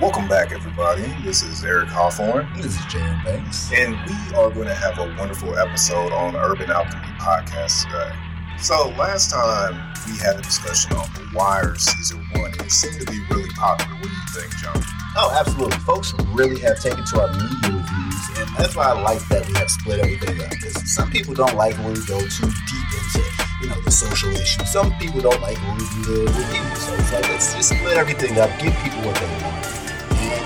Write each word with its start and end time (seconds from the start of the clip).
Welcome 0.00 0.28
back, 0.28 0.52
everybody. 0.52 1.02
This 1.24 1.42
is 1.42 1.64
Eric 1.64 1.88
Hawthorne. 1.88 2.46
This 2.54 2.66
is 2.66 2.86
Jaron 2.86 3.18
Banks. 3.24 3.72
And 3.72 3.98
we 4.06 4.36
are 4.36 4.48
going 4.48 4.68
to 4.68 4.74
have 4.74 4.96
a 4.96 5.12
wonderful 5.18 5.58
episode 5.58 6.12
on 6.12 6.36
Urban 6.36 6.70
Alchemy 6.70 7.02
podcast 7.18 7.82
today. 7.82 8.14
So, 8.62 8.90
last 8.90 9.32
time 9.32 9.74
we 10.06 10.16
had 10.18 10.38
a 10.38 10.42
discussion 10.42 10.92
on 10.92 11.12
The 11.14 11.28
Wire 11.34 11.74
season 11.74 12.24
one, 12.36 12.52
and 12.52 12.60
it 12.62 12.70
seemed 12.70 13.00
to 13.00 13.10
be 13.10 13.18
really 13.28 13.50
popular. 13.58 13.92
What 13.96 14.04
do 14.04 14.14
you 14.14 14.40
think, 14.40 14.54
John? 14.62 14.80
Oh, 15.16 15.34
absolutely. 15.36 15.78
Folks 15.78 16.14
really 16.30 16.60
have 16.60 16.78
taken 16.78 17.04
to 17.04 17.20
our 17.20 17.32
media 17.34 17.82
reviews, 17.82 18.38
and 18.38 18.48
that's 18.54 18.76
why 18.76 18.94
I 18.94 19.02
like 19.02 19.26
that 19.34 19.48
we 19.48 19.54
have 19.54 19.68
split 19.68 19.98
everything 19.98 20.40
up. 20.40 20.50
Because 20.50 20.94
some 20.94 21.10
people 21.10 21.34
don't 21.34 21.56
like 21.56 21.74
when 21.78 21.94
we 21.94 22.06
go 22.06 22.20
too 22.20 22.46
deep 22.46 22.88
into, 22.94 23.26
you 23.62 23.68
know, 23.68 23.80
the 23.82 23.90
social 23.90 24.30
issues. 24.30 24.70
Some 24.70 24.96
people 24.98 25.22
don't 25.22 25.42
like 25.42 25.58
when 25.58 25.74
we 25.74 25.86
do 25.90 26.02
the 26.06 26.30
reviews. 26.30 26.86
So 26.86 26.94
it's 26.94 27.12
like, 27.12 27.28
let's 27.30 27.52
just 27.52 27.70
split 27.74 27.96
everything 27.98 28.38
up, 28.38 28.48
give 28.62 28.72
people 28.78 29.02
what 29.02 29.16
they 29.16 29.26
want. 29.42 29.57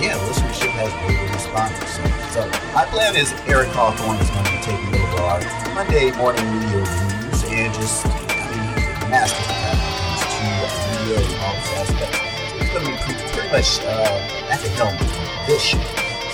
Yeah, 0.03 0.19
listenership 0.27 0.75
has 0.83 0.91
really 1.07 1.15
good 1.15 1.31
responses. 1.31 1.87
So, 1.95 2.03
so 2.35 2.43
my 2.75 2.83
plan 2.91 3.15
is 3.15 3.31
Eric 3.47 3.71
Hawthorne 3.71 4.19
is 4.19 4.27
going 4.35 4.43
to 4.43 4.51
be 4.51 4.59
taking 4.59 4.91
over 4.99 5.23
our 5.23 5.39
Monday 5.79 6.11
morning 6.19 6.43
media 6.59 6.83
reviews 6.83 7.47
and 7.47 7.71
just, 7.71 8.03
I 8.11 8.11
mean, 8.51 8.67
he's 8.83 8.99
a 8.99 9.07
master 9.07 9.39
when 9.47 9.63
it 9.63 9.79
comes 10.03 10.27
to 10.27 10.43
media 10.91 11.23
and 11.23 11.39
all 11.47 11.55
these 11.55 11.71
aspects. 11.87 12.19
So 12.19 12.59
he's 12.59 12.71
going 12.75 12.83
to 12.83 12.91
be 12.91 12.99
pretty, 12.99 13.23
pretty 13.31 13.51
much 13.55 13.79
uh, 13.87 14.51
at 14.51 14.59
the 14.59 14.75
helm 14.75 14.91
of 14.91 15.07
this 15.47 15.63
show. 15.63 15.79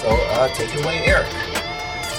So 0.01 0.17
uh, 0.17 0.48
take 0.57 0.73
it 0.73 0.81
away, 0.81 1.05
Eric. 1.05 1.29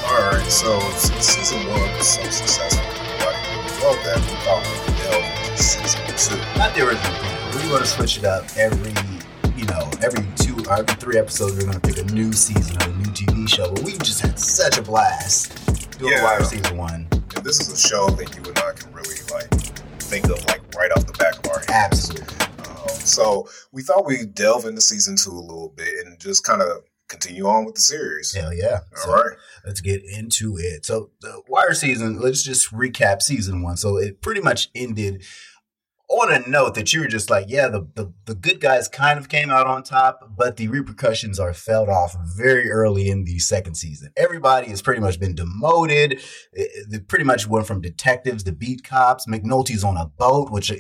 All 0.06 0.30
right, 0.30 0.46
so 0.54 0.78
season 1.02 1.66
one 1.66 1.82
was 1.98 2.14
so 2.14 2.22
successful, 2.30 2.86
really 3.26 3.74
loved 3.82 4.06
that. 4.06 4.22
We 4.22 4.38
thought 4.46 4.62
we 4.70 4.78
could 4.86 5.02
delve 5.02 5.26
into 5.26 5.58
season 5.58 6.06
two. 6.14 6.38
Not 6.62 6.78
the 6.78 6.86
original. 6.86 7.18
We 7.58 7.74
want 7.74 7.82
to 7.82 7.90
switch 7.90 8.22
it 8.22 8.26
up 8.30 8.46
every, 8.54 8.94
you 9.58 9.66
know, 9.66 9.90
every 10.06 10.30
every 10.78 10.96
three 10.96 11.18
episodes. 11.18 11.54
We're 11.56 11.72
going 11.72 11.80
to 11.80 11.88
pick 11.88 11.98
a 11.98 12.14
new 12.14 12.32
season 12.34 12.76
of 12.78 12.88
a 12.88 12.98
new 12.98 13.06
TV 13.12 13.48
show. 13.50 13.74
But 13.74 13.84
we 13.84 13.94
just 13.98 14.22
had 14.22 14.38
such 14.40 14.78
a 14.78 14.82
blast 14.82 15.98
doing 15.98 16.14
Yeah. 16.14 16.24
Wire 16.24 16.44
season 16.44 16.78
one. 16.78 17.08
And 17.36 17.44
this 17.44 17.60
is 17.60 17.72
a 17.74 17.88
show 17.88 18.10
that 18.12 18.36
you 18.36 18.44
and 18.44 18.60
I 18.60 18.74
can 18.74 18.92
really 18.94 19.16
like 19.32 19.50
think 20.02 20.26
of 20.26 20.44
like 20.46 20.62
right 20.76 20.92
off 20.92 21.06
the 21.06 21.14
back 21.14 21.38
of 21.46 21.52
our 21.52 21.60
head. 21.60 21.70
Absolutely. 21.92 22.36
Um, 22.68 22.88
so 22.90 23.48
we 23.72 23.82
thought 23.82 24.06
we'd 24.06 24.34
delve 24.34 24.66
into 24.66 24.82
season 24.82 25.16
two 25.16 25.32
a 25.32 25.34
little 25.40 25.74
bit 25.76 26.06
and 26.06 26.20
just 26.20 26.44
kind 26.44 26.62
of 26.62 26.70
continue 27.08 27.48
on 27.48 27.66
with 27.66 27.76
the 27.76 27.82
series. 27.82 28.34
Hell 28.36 28.54
yeah. 28.54 28.80
All 28.98 29.04
So 29.04 29.14
right. 29.14 29.36
let's 29.66 29.82
get 29.82 30.04
into 30.04 30.58
it. 30.58 30.86
So 30.86 31.10
the 31.22 31.42
Wire 31.48 31.74
season, 31.74 32.20
let's 32.20 32.44
just 32.44 32.72
recap 32.72 33.22
season 33.24 33.64
one. 33.64 33.78
So 33.78 33.98
it 33.98 34.22
pretty 34.22 34.42
much 34.42 34.70
ended 34.76 35.24
on 36.10 36.34
a 36.34 36.48
note 36.50 36.74
that 36.74 36.92
you 36.92 37.02
were 37.02 37.08
just 37.08 37.30
like, 37.30 37.46
yeah, 37.48 37.68
the, 37.68 37.88
the, 37.94 38.12
the 38.26 38.34
good 38.34 38.60
guys 38.60 38.88
kind 38.88 39.20
of 39.20 39.30
came 39.30 39.52
out 39.52 39.68
on 39.68 39.84
top, 39.84 40.32
but 40.36 40.58
the 40.58 40.68
repercussions 40.68 41.40
are 41.40 41.54
felt 41.54 41.88
off 41.88 42.16
very 42.36 42.70
early 42.72 43.10
in 43.10 43.26
the 43.26 43.38
second 43.38 43.76
season. 43.76 44.12
Everybody 44.18 44.70
has 44.70 44.82
pretty 44.82 45.02
much 45.02 45.20
been 45.20 45.36
demoted. 45.36 46.20
They 46.90 47.00
pretty 47.00 47.26
much 47.26 47.48
went 47.48 47.68
from 47.68 47.82
detectives 47.82 48.44
to 48.44 48.52
beat 48.52 48.84
cops. 48.84 49.28
McNulty's 49.28 49.84
on 49.84 49.98
a 49.98 50.08
boat, 50.08 50.50
which 50.50 50.72
uh, 50.72 50.76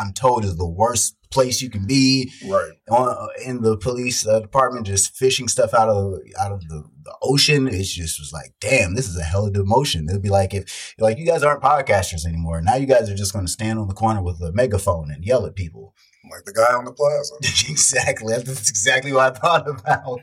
I'm 0.00 0.12
told 0.12 0.44
is 0.44 0.56
the 0.56 0.68
worst 0.68 1.16
place 1.30 1.60
you 1.62 1.70
can 1.70 1.86
be 1.86 2.32
Right. 2.46 2.72
on, 2.90 3.28
in 3.44 3.62
the 3.62 3.76
police 3.76 4.26
uh, 4.26 4.40
department 4.40 4.86
just 4.86 5.16
fishing 5.16 5.48
stuff 5.48 5.74
out 5.74 5.88
of 5.88 6.14
out 6.40 6.52
of 6.52 6.60
the, 6.68 6.84
the 7.02 7.14
ocean. 7.22 7.68
It 7.68 7.82
just 7.84 8.18
was 8.18 8.32
like, 8.32 8.54
damn, 8.60 8.94
this 8.94 9.08
is 9.08 9.16
a 9.18 9.22
hell 9.22 9.46
of 9.46 9.54
a 9.54 9.58
demotion. 9.58 10.08
It'd 10.08 10.22
be 10.22 10.28
like 10.30 10.54
if 10.54 10.94
like 10.98 11.18
you 11.18 11.26
guys 11.26 11.42
aren't 11.42 11.62
podcasters 11.62 12.26
anymore. 12.26 12.60
Now 12.60 12.76
you 12.76 12.86
guys 12.86 13.10
are 13.10 13.14
just 13.16 13.32
going 13.32 13.46
to 13.46 13.52
stand 13.52 13.78
on 13.78 13.88
the 13.88 13.94
corner 13.94 14.22
with 14.22 14.40
a 14.40 14.52
megaphone 14.52 15.10
and 15.10 15.24
yell 15.24 15.46
at 15.46 15.54
people. 15.56 15.94
Like 16.30 16.44
the 16.44 16.52
guy 16.52 16.74
on 16.74 16.84
the 16.84 16.92
plaza. 16.92 17.34
exactly. 17.70 18.34
That's 18.34 18.68
exactly 18.68 19.12
what 19.12 19.36
I 19.36 19.38
thought 19.38 19.68
about. 19.68 20.20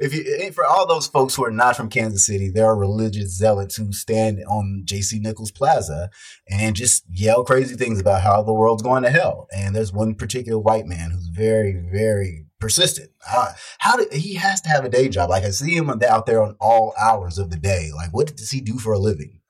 If 0.00 0.14
you 0.14 0.50
for 0.52 0.64
all 0.64 0.86
those 0.86 1.06
folks 1.06 1.34
who 1.34 1.44
are 1.44 1.50
not 1.50 1.76
from 1.76 1.90
Kansas 1.90 2.24
City, 2.24 2.48
there 2.48 2.64
are 2.64 2.76
religious 2.76 3.36
zealots 3.36 3.76
who 3.76 3.92
stand 3.92 4.42
on 4.48 4.84
JC 4.86 5.20
Nichols 5.20 5.50
Plaza 5.50 6.08
and 6.48 6.74
just 6.74 7.04
yell 7.10 7.44
crazy 7.44 7.76
things 7.76 8.00
about 8.00 8.22
how 8.22 8.42
the 8.42 8.54
world's 8.54 8.82
going 8.82 9.02
to 9.02 9.10
hell. 9.10 9.46
And 9.54 9.76
there's 9.76 9.92
one 9.92 10.14
particular 10.14 10.58
white 10.58 10.86
man 10.86 11.10
who's 11.10 11.26
very, 11.26 11.74
very 11.74 12.46
persistent. 12.58 13.10
Uh, 13.30 13.52
how 13.78 13.96
did 13.96 14.10
he 14.14 14.36
has 14.36 14.62
to 14.62 14.70
have 14.70 14.86
a 14.86 14.88
day 14.88 15.10
job? 15.10 15.28
Like 15.28 15.44
I 15.44 15.50
see 15.50 15.76
him 15.76 15.90
out 15.90 16.24
there 16.24 16.42
on 16.42 16.56
all 16.60 16.94
hours 16.98 17.36
of 17.36 17.50
the 17.50 17.58
day. 17.58 17.90
Like 17.94 18.14
what 18.14 18.34
does 18.34 18.50
he 18.50 18.62
do 18.62 18.78
for 18.78 18.94
a 18.94 18.98
living? 18.98 19.40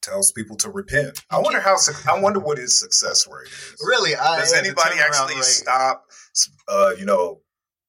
Tells 0.00 0.32
people 0.32 0.56
to 0.56 0.70
repent. 0.70 1.22
I 1.30 1.38
wonder 1.38 1.60
how. 1.60 1.76
I 2.10 2.18
wonder 2.18 2.40
what 2.40 2.56
his 2.56 2.78
success 2.78 3.26
rate 3.26 3.48
is. 3.48 3.76
Really, 3.86 4.16
I, 4.16 4.38
Does 4.38 4.54
anybody 4.54 4.96
actually 5.00 5.34
stop, 5.42 6.06
uh, 6.66 6.92
you 6.98 7.04
know, 7.04 7.42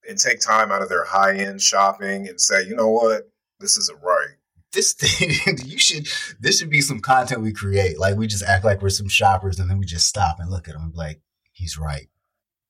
and 0.09 0.17
take 0.17 0.39
time 0.41 0.71
out 0.71 0.81
of 0.81 0.89
their 0.89 1.05
high 1.05 1.35
end 1.35 1.61
shopping 1.61 2.27
and 2.27 2.41
say, 2.41 2.63
you 2.65 2.75
know 2.75 2.89
what, 2.89 3.29
this 3.59 3.77
isn't 3.77 4.01
right? 4.03 4.35
this 4.71 4.93
thing 4.99 5.57
you 5.65 5.79
should 5.79 6.07
this 6.39 6.59
should 6.59 6.69
be 6.69 6.79
some 6.79 6.99
content 6.99 7.41
we 7.41 7.51
create 7.51 7.97
like 7.97 8.15
we 8.15 8.27
just 8.27 8.43
act 8.43 8.63
like 8.63 8.83
we're 8.83 8.89
some 8.89 9.07
shoppers 9.09 9.59
and 9.59 9.67
then 9.67 9.79
we 9.79 9.85
just 9.85 10.05
stop 10.05 10.39
and 10.39 10.51
look 10.51 10.67
at 10.67 10.75
him 10.75 10.91
like 10.93 11.21
he's 11.53 11.75
right 11.75 12.07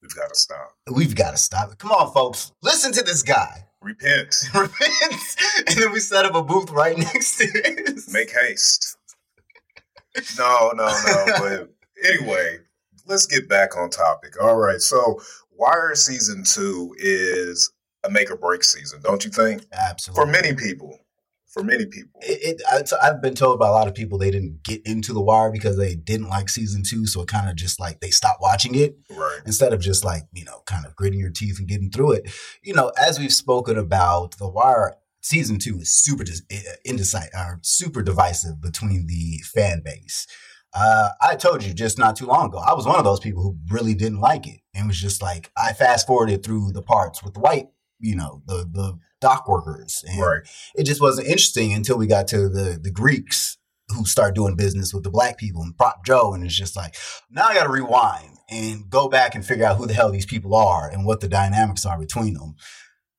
We've 0.02 0.16
got 0.16 0.30
to 0.30 0.40
stop. 0.40 0.78
we've 0.90 1.14
got 1.14 1.32
to 1.32 1.38
stop 1.38 1.78
come 1.78 1.92
on 1.92 2.14
folks 2.14 2.54
listen 2.62 2.94
to 2.94 3.04
this 3.04 3.22
guy 3.22 3.66
Repent. 3.82 4.34
repent 4.54 5.36
and 5.68 5.78
then 5.78 5.92
we 5.92 6.00
set 6.00 6.24
up 6.26 6.36
a 6.36 6.42
booth 6.42 6.70
right 6.72 6.98
next 6.98 7.38
to 7.38 7.48
his 7.88 8.12
Make 8.14 8.32
haste. 8.32 8.98
No, 10.38 10.72
no, 10.76 10.86
no. 10.88 11.26
But 11.38 11.70
anyway, 12.04 12.58
let's 13.08 13.26
get 13.26 13.48
back 13.48 13.78
on 13.78 13.90
topic. 13.90 14.42
All 14.42 14.56
right. 14.58 14.82
So, 14.82 15.22
Wire 15.59 15.94
season 15.96 16.44
two 16.46 16.96
is 16.97 17.72
a 18.06 18.09
make 18.09 18.31
or 18.31 18.38
break 18.38 18.64
season, 18.64 19.02
don't 19.03 19.24
you 19.25 19.30
think? 19.31 19.64
absolutely 19.74 20.24
For 20.24 20.31
many 20.31 20.56
people. 20.56 20.97
For 21.47 21.64
many 21.64 21.86
people. 21.88 22.20
it, 22.22 22.62
it, 22.70 22.94
I, 23.02 23.08
I've 23.08 23.22
been 23.24 23.34
told 23.34 23.59
by 23.59 23.68
a 23.68 23.72
lot 23.72 23.88
of 23.88 23.96
people 23.96 24.20
they 24.20 24.30
didn't 24.30 24.64
get 24.64 24.86
into 24.86 25.14
the 25.14 25.20
wire 25.22 25.52
because 25.52 25.78
they 25.78 25.96
didn't 25.96 26.30
like 26.30 26.47
season 26.47 26.84
two 26.88 27.08
so 27.08 27.24
it 27.24 27.28
kind 27.28 27.50
of 27.50 27.56
just 27.56 27.80
like 27.80 28.00
they 28.02 28.12
stopped 28.12 28.40
watching 28.40 28.75
it 28.75 28.96
Right. 29.09 29.40
instead 29.47 29.74
of 29.74 29.81
just 29.81 30.06
like 30.06 30.24
you 30.31 30.46
know 30.46 30.62
kind 30.68 30.86
of 30.86 30.96
gritting 30.96 31.20
your 31.20 31.31
teeth 31.31 31.58
and 31.58 31.68
getting 31.68 31.90
through 31.90 32.12
it 32.14 32.31
you 32.64 32.76
know 32.76 32.91
as 33.02 33.18
we've 33.18 33.34
spoken 33.34 33.80
about 33.80 34.38
the 34.38 34.47
wire 34.47 34.94
season 35.22 35.58
two 35.58 35.80
is 35.80 35.91
super 35.91 36.24
uh, 36.24 36.56
indecisive 36.86 37.31
or 37.36 37.58
super 37.64 38.03
divisive 38.03 38.62
between 38.62 39.08
the 39.08 39.40
fan 39.44 39.81
base 39.84 40.28
uh, 40.74 41.09
I 41.22 41.35
told 41.35 41.63
you 41.63 41.74
just 41.74 41.97
not 41.97 42.16
too 42.16 42.25
long 42.25 42.47
ago. 42.47 42.59
I 42.59 42.74
was 42.74 42.85
one 42.85 42.97
of 43.00 43.03
those 43.06 43.19
people 43.19 43.41
who 43.41 43.57
really 43.74 43.94
didn't 43.96 44.19
like 44.19 44.47
it, 44.47 44.59
and 44.74 44.88
was 44.88 45.00
just 45.00 45.22
like 45.22 45.52
I 45.57 45.74
fast 45.74 46.07
forwarded 46.07 46.44
through 46.44 46.72
the 46.74 46.81
parts 46.81 47.24
with 47.24 47.34
the 47.34 47.40
white, 47.40 47.68
you 48.00 48.16
know, 48.16 48.41
the 48.46 48.68
the 48.72 48.97
dock 49.22 49.47
workers, 49.47 50.03
and 50.08 50.22
Right. 50.22 50.41
it 50.75 50.84
just 50.84 51.02
wasn't 51.02 51.28
interesting 51.28 51.74
until 51.74 51.97
we 51.97 52.08
got 52.08 52.28
to 52.29 52.50
the 52.50 52.79
the 52.81 52.91
Greeks 52.91 53.58
who 53.90 54.06
start 54.06 54.35
doing 54.35 54.56
business 54.56 54.94
with 54.94 55.03
the 55.03 55.09
black 55.09 55.38
people 55.40 55.63
and 55.63 55.75
Prop 55.75 56.06
Joe, 56.06 56.34
and 56.34 56.44
it's 56.46 56.56
just 56.56 56.75
like 56.75 56.96
now 57.31 57.47
I 57.47 57.53
got 57.56 57.63
to 57.63 57.69
rewind 57.72 58.38
and 58.50 58.90
go 58.90 59.09
back 59.09 59.35
and 59.35 59.46
figure 59.46 59.66
out 59.66 59.78
who 59.78 59.88
the 59.88 59.94
hell 59.94 60.12
these 60.12 60.25
people 60.25 60.56
are 60.56 60.90
and 60.90 61.06
what 61.06 61.19
the 61.22 61.28
dynamics 61.28 61.85
are 61.85 62.00
between 62.00 62.34
them. 62.35 62.56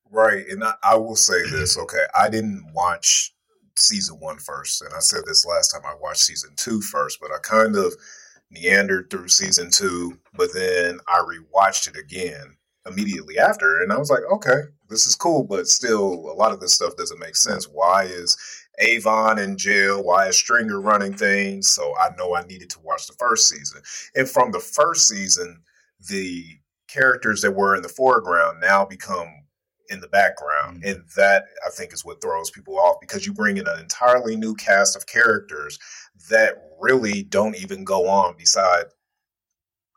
Right. 0.09 0.45
And 0.49 0.63
I, 0.63 0.73
I 0.83 0.95
will 0.95 1.15
say 1.15 1.41
this, 1.49 1.77
okay. 1.77 2.05
I 2.17 2.29
didn't 2.29 2.71
watch 2.73 3.30
season 3.75 4.17
one 4.19 4.37
first. 4.37 4.81
And 4.81 4.93
I 4.93 4.99
said 4.99 5.21
this 5.25 5.45
last 5.45 5.69
time 5.69 5.81
I 5.85 5.95
watched 5.99 6.21
season 6.21 6.51
two 6.55 6.81
first, 6.81 7.19
but 7.21 7.31
I 7.31 7.37
kind 7.41 7.75
of 7.75 7.93
meandered 8.49 9.09
through 9.09 9.29
season 9.29 9.71
two, 9.71 10.17
but 10.33 10.53
then 10.53 10.99
I 11.07 11.21
rewatched 11.21 11.87
it 11.87 11.97
again 11.97 12.57
immediately 12.85 13.39
after. 13.39 13.81
And 13.81 13.93
I 13.93 13.97
was 13.97 14.09
like, 14.09 14.23
okay, 14.31 14.61
this 14.89 15.05
is 15.05 15.15
cool, 15.15 15.43
but 15.43 15.67
still 15.67 16.13
a 16.31 16.35
lot 16.35 16.51
of 16.51 16.59
this 16.59 16.73
stuff 16.73 16.95
doesn't 16.97 17.19
make 17.19 17.35
sense. 17.35 17.65
Why 17.65 18.03
is 18.03 18.37
Avon 18.79 19.39
in 19.39 19.57
jail? 19.57 20.03
Why 20.03 20.27
is 20.27 20.37
Stringer 20.37 20.81
running 20.81 21.13
things? 21.13 21.69
So 21.69 21.93
I 21.97 22.09
know 22.17 22.35
I 22.35 22.43
needed 22.43 22.69
to 22.71 22.79
watch 22.81 23.07
the 23.07 23.13
first 23.13 23.47
season. 23.47 23.81
And 24.15 24.29
from 24.29 24.51
the 24.51 24.59
first 24.59 25.07
season, 25.07 25.61
the 26.09 26.45
characters 26.87 27.41
that 27.41 27.55
were 27.55 27.75
in 27.75 27.83
the 27.83 27.89
foreground 27.89 28.59
now 28.59 28.83
become 28.83 29.40
in 29.89 29.99
the 29.99 30.07
background. 30.07 30.83
Mhm. 30.83 30.91
And 30.91 31.03
that 31.15 31.45
I 31.65 31.69
think 31.69 31.93
is 31.93 32.05
what 32.05 32.21
throws 32.21 32.51
people 32.51 32.79
off 32.79 32.99
because 32.99 33.25
you 33.25 33.33
bring 33.33 33.57
in 33.57 33.67
an 33.67 33.79
entirely 33.79 34.35
new 34.35 34.55
cast 34.55 34.95
of 34.95 35.07
characters 35.07 35.79
that 36.29 36.55
really 36.79 37.23
don't 37.23 37.55
even 37.55 37.83
go 37.83 38.07
on 38.07 38.35
beside 38.37 38.85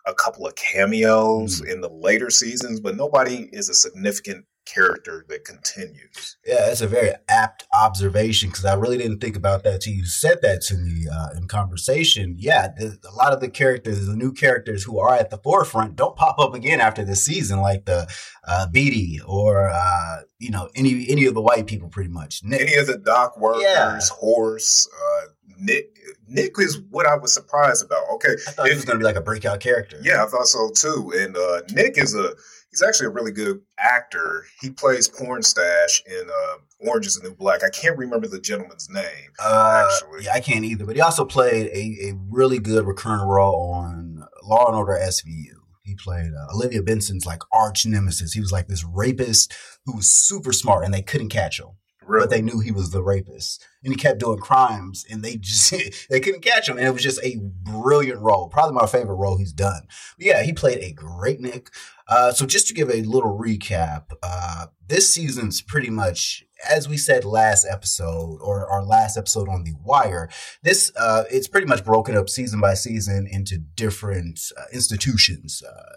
a 0.06 0.14
couple 0.14 0.46
of 0.46 0.54
cameos 0.54 1.62
in 1.62 1.81
the 1.81 1.88
later 1.88 2.31
seasons, 2.31 2.78
but 2.81 2.96
nobody 2.96 3.48
is 3.52 3.69
a 3.69 3.75
significant 3.75 4.44
character 4.64 5.25
that 5.28 5.44
continues. 5.44 6.37
Yeah, 6.44 6.66
that's 6.66 6.81
a 6.81 6.87
very 6.87 7.12
apt 7.28 7.66
observation 7.72 8.49
because 8.50 8.64
I 8.64 8.75
really 8.75 8.99
didn't 8.99 9.19
think 9.20 9.37
about 9.37 9.64
that 9.64 9.82
till 9.82 9.93
you 9.93 10.06
said 10.06 10.38
that 10.43 10.62
to 10.62 10.76
me 10.76 11.06
uh, 11.12 11.31
in 11.37 11.49
conversation. 11.49 12.37
Yeah, 12.38 12.69
the, 12.76 12.99
a 13.08 13.14
lot 13.14 13.32
of 13.32 13.40
the 13.40 13.49
characters, 13.49 14.06
the 14.06 14.16
new 14.16 14.32
characters 14.32 14.82
who 14.84 14.99
are 14.99 15.14
at 15.14 15.31
the 15.31 15.38
forefront, 15.38 15.96
don't 15.96 16.16
pop 16.16 16.38
up 16.38 16.55
again 16.55 16.81
after 16.81 17.05
this 17.05 17.25
season, 17.25 17.61
like 17.61 17.84
the 17.84 18.06
uh, 18.46 18.66
Beadie 18.72 19.19
or 19.26 19.70
uh, 19.70 20.20
you 20.38 20.50
know 20.50 20.69
any 20.75 21.06
any 21.08 21.26
of 21.26 21.34
the 21.34 21.43
white 21.43 21.67
people, 21.67 21.88
pretty 21.88 22.10
much. 22.10 22.43
Nick, 22.44 22.60
Any 22.62 22.75
of 22.76 22.87
the 22.87 22.99
dock 22.99 23.38
workers, 23.38 23.62
Yeah. 23.64 23.99
Horse, 24.12 24.88
uh, 24.88 25.26
Nick. 25.58 25.90
Nick 26.26 26.55
is 26.58 26.81
what 26.90 27.06
I 27.06 27.17
was 27.17 27.32
surprised 27.34 27.84
about. 27.84 28.02
Okay, 28.14 28.34
I 28.49 28.50
thought 28.52 28.67
he 28.69 28.75
was 28.75 28.84
going 28.84 28.99
to 28.99 28.99
be 28.99 29.05
like 29.05 29.17
a 29.17 29.20
breakout 29.20 29.60
character. 29.60 29.99
Yeah, 30.02 30.25
I 30.25 30.26
thought 30.26 30.46
so 30.46 30.70
too. 30.75 31.12
And 31.14 31.37
uh, 31.37 31.60
Nick 31.72 31.99
is 31.99 32.14
a 32.14 32.32
he's 32.75 32.82
actually 32.82 33.06
a 33.06 33.11
really 33.11 33.31
good 33.31 33.61
actor. 33.79 34.47
He 34.61 34.71
plays 34.71 35.09
Pornstache 35.09 36.05
in 36.06 36.29
uh, 36.29 36.55
Orange 36.81 37.06
is 37.06 37.17
the 37.17 37.29
New 37.29 37.35
Black. 37.35 37.62
I 37.62 37.71
can't 37.71 37.97
remember 37.97 38.26
the 38.26 38.41
gentleman's 38.41 38.88
name. 38.91 39.31
Uh, 39.38 39.88
actually, 39.88 40.25
yeah, 40.25 40.32
I 40.35 40.41
can't 40.41 40.65
either. 40.65 40.85
But 40.85 40.97
he 40.97 41.03
also 41.03 41.25
played 41.25 41.67
a, 41.69 42.11
a 42.11 42.15
really 42.29 42.59
good 42.59 42.87
recurring 42.87 43.26
role 43.26 43.71
on 43.73 44.25
Law 44.43 44.67
and 44.67 44.76
Order 44.76 44.99
SVU. 45.00 45.55
He 45.85 45.94
played 45.94 46.32
uh, 46.32 46.55
Olivia 46.55 46.82
Benson's 46.82 47.26
like 47.26 47.43
arch 47.53 47.87
nemesis. 47.87 48.32
He 48.32 48.41
was 48.41 48.50
like 48.50 48.67
this 48.67 48.85
rapist 48.85 49.55
who 49.85 49.97
was 49.97 50.11
super 50.11 50.53
smart, 50.53 50.85
and 50.85 50.93
they 50.93 51.03
couldn't 51.03 51.29
catch 51.29 51.61
him. 51.61 51.69
Really? 52.06 52.25
But 52.25 52.31
they 52.31 52.43
knew 52.43 52.61
he 52.61 52.73
was 52.73 52.91
the 52.91 53.03
rapist, 53.03 53.65
and 53.83 53.93
he 53.93 53.97
kept 53.97 54.21
doing 54.21 54.39
crimes, 54.39 55.05
and 55.11 55.23
they 55.23 55.37
just 55.37 55.75
they 56.11 56.21
couldn't 56.21 56.43
catch 56.43 56.69
him. 56.69 56.79
And 56.79 56.87
it 56.87 56.93
was 56.93 57.03
just 57.03 57.23
a 57.23 57.39
brilliant 57.41 58.21
role, 58.21 58.49
probably 58.49 58.75
my 58.75 58.87
favorite 58.87 59.17
role 59.17 59.37
he's 59.37 59.53
done. 59.53 59.87
But 60.17 60.27
yeah, 60.27 60.43
he 60.43 60.53
played 60.53 60.79
a 60.79 60.93
great 60.93 61.41
Nick. 61.41 61.71
Uh, 62.06 62.33
so 62.33 62.45
just 62.47 62.69
to 62.69 62.75
give 62.75 62.91
a 62.91 63.03
little 63.03 63.37
recap, 63.39 64.12
uh, 64.23 64.67
this 64.87 65.12
season's 65.12 65.62
pretty 65.62 65.91
much 65.91 66.45
as 66.69 66.89
we 66.89 66.97
said 66.97 67.25
last 67.25 67.67
episode 67.71 68.39
or 68.41 68.67
our 68.71 68.83
last 68.83 69.19
episode 69.19 69.49
on 69.49 69.65
the 69.65 69.75
wire 69.83 70.31
this 70.62 70.91
uh, 70.97 71.25
it's 71.31 71.49
pretty 71.49 71.67
much 71.67 71.85
broken 71.85 72.17
up 72.17 72.29
season 72.29 72.61
by 72.61 72.75
season 72.75 73.27
into 73.31 73.59
different 73.59 74.41
uh, 74.56 74.62
institutions 74.73 75.62
uh, 75.62 75.97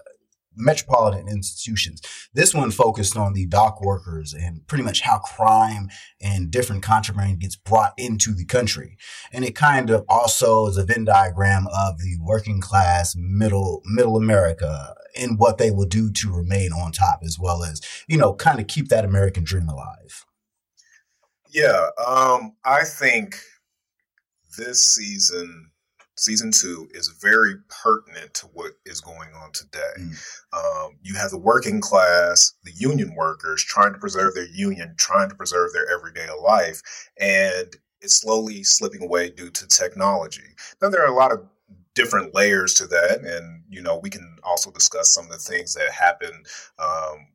metropolitan 0.58 1.28
institutions. 1.28 2.02
This 2.34 2.54
one 2.54 2.72
focused 2.72 3.16
on 3.16 3.34
the 3.34 3.46
dock 3.46 3.82
workers 3.82 4.34
and 4.34 4.66
pretty 4.68 4.84
much 4.84 5.02
how 5.02 5.20
crime 5.20 5.90
and 6.20 6.52
different 6.52 6.84
contraband 6.84 7.40
gets 7.40 7.56
brought 7.56 7.94
into 7.98 8.34
the 8.34 8.46
country. 8.46 8.98
And 9.32 9.46
it 9.46 9.56
kind 9.56 9.90
of 9.90 10.04
also 10.10 10.68
is 10.68 10.78
a 10.78 10.84
Venn 10.84 11.06
diagram 11.06 11.68
of 11.68 12.00
the 12.00 12.18
working 12.20 12.60
class 12.60 13.16
middle, 13.16 13.82
middle 13.86 14.18
America 14.18 14.96
and 15.16 15.40
what 15.40 15.58
they 15.58 15.72
will 15.72 15.86
do 15.86 16.12
to 16.12 16.34
remain 16.34 16.72
on 16.72 16.92
top 16.92 17.22
as 17.24 17.38
well 17.40 17.64
as, 17.64 17.82
you 18.08 18.18
know, 18.18 18.34
kind 18.34 18.60
of 18.60 18.68
keep 18.68 18.90
that 18.90 19.06
American 19.06 19.44
dream 19.44 19.70
alive. 19.70 20.26
Yeah. 21.50 21.90
Um, 22.06 22.56
I 22.64 22.84
think 22.84 23.40
this 24.58 24.84
season 24.84 25.72
season 26.18 26.52
two 26.52 26.88
is 26.92 27.08
very 27.22 27.56
pertinent 27.84 28.34
to 28.34 28.48
what 28.48 28.74
is 28.86 29.02
going 29.02 29.30
on 29.36 29.52
today. 29.54 29.80
Mm. 30.00 30.16
Um, 30.54 30.98
you 31.02 31.16
have 31.16 31.32
the 31.32 31.38
working 31.38 31.80
class, 31.80 32.54
the 32.64 32.72
union 32.76 33.16
workers 33.16 33.64
trying 33.64 33.94
to 33.94 34.00
preserve 34.00 34.34
their 34.36 34.48
union, 34.48 34.96
trying 34.98 35.30
to 35.30 35.36
preserve 35.36 35.74
their 35.74 35.90
everyday 35.90 36.28
life, 36.44 36.82
and 37.20 37.68
it's 38.02 38.16
slowly 38.16 38.64
slipping 38.64 39.04
away 39.04 39.30
due 39.30 39.50
to 39.50 39.68
technology. 39.68 40.56
Now, 40.82 40.90
there 40.90 41.04
are 41.04 41.12
a 41.12 41.16
lot 41.16 41.32
of 41.32 41.48
different 41.96 42.36
layers 42.36 42.74
to 42.76 42.88
that, 42.88 43.22
and 43.22 43.64
you 43.70 43.82
know 43.82 43.98
we 43.98 44.10
can 44.10 44.38
also 44.44 44.72
discuss 44.72 45.14
some 45.14 45.26
of 45.26 45.32
the 45.32 45.38
things 45.38 45.74
that 45.74 45.92
happened 45.92 46.46
um, 46.80 47.28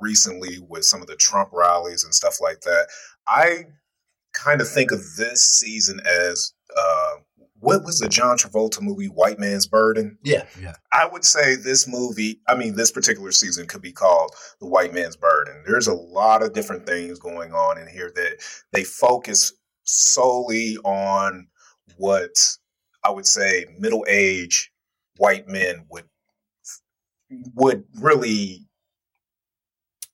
recently 0.00 0.58
with 0.68 0.84
some 0.84 1.00
of 1.00 1.06
the 1.06 1.16
Trump 1.16 1.50
rallies 1.52 2.04
and 2.04 2.14
stuff 2.14 2.40
like 2.40 2.60
that. 2.62 2.88
I 3.28 3.66
kind 4.32 4.60
of 4.60 4.68
think 4.68 4.92
of 4.92 5.00
this 5.16 5.42
season 5.42 6.00
as 6.06 6.52
uh, 6.76 7.14
what 7.60 7.84
was 7.84 7.98
the 7.98 8.08
John 8.08 8.36
Travolta 8.36 8.80
movie, 8.80 9.06
White 9.06 9.38
Man's 9.38 9.66
Burden? 9.66 10.18
Yeah, 10.24 10.46
yeah. 10.60 10.74
I 10.92 11.06
would 11.06 11.24
say 11.24 11.56
this 11.56 11.86
movie, 11.86 12.40
I 12.48 12.54
mean, 12.54 12.74
this 12.74 12.90
particular 12.90 13.32
season 13.32 13.66
could 13.66 13.82
be 13.82 13.92
called 13.92 14.32
The 14.60 14.66
White 14.66 14.94
Man's 14.94 15.16
Burden. 15.16 15.62
There's 15.66 15.86
a 15.86 15.94
lot 15.94 16.42
of 16.42 16.52
different 16.52 16.86
things 16.86 17.18
going 17.18 17.52
on 17.52 17.78
in 17.78 17.86
here 17.86 18.10
that 18.14 18.38
they 18.72 18.84
focus 18.84 19.52
solely 19.84 20.76
on 20.84 21.48
what 21.96 22.30
I 23.04 23.10
would 23.10 23.26
say 23.26 23.66
middle 23.78 24.04
age 24.08 24.72
white 25.16 25.46
men 25.46 25.84
would 25.90 26.04
would 27.54 27.84
really 28.00 28.66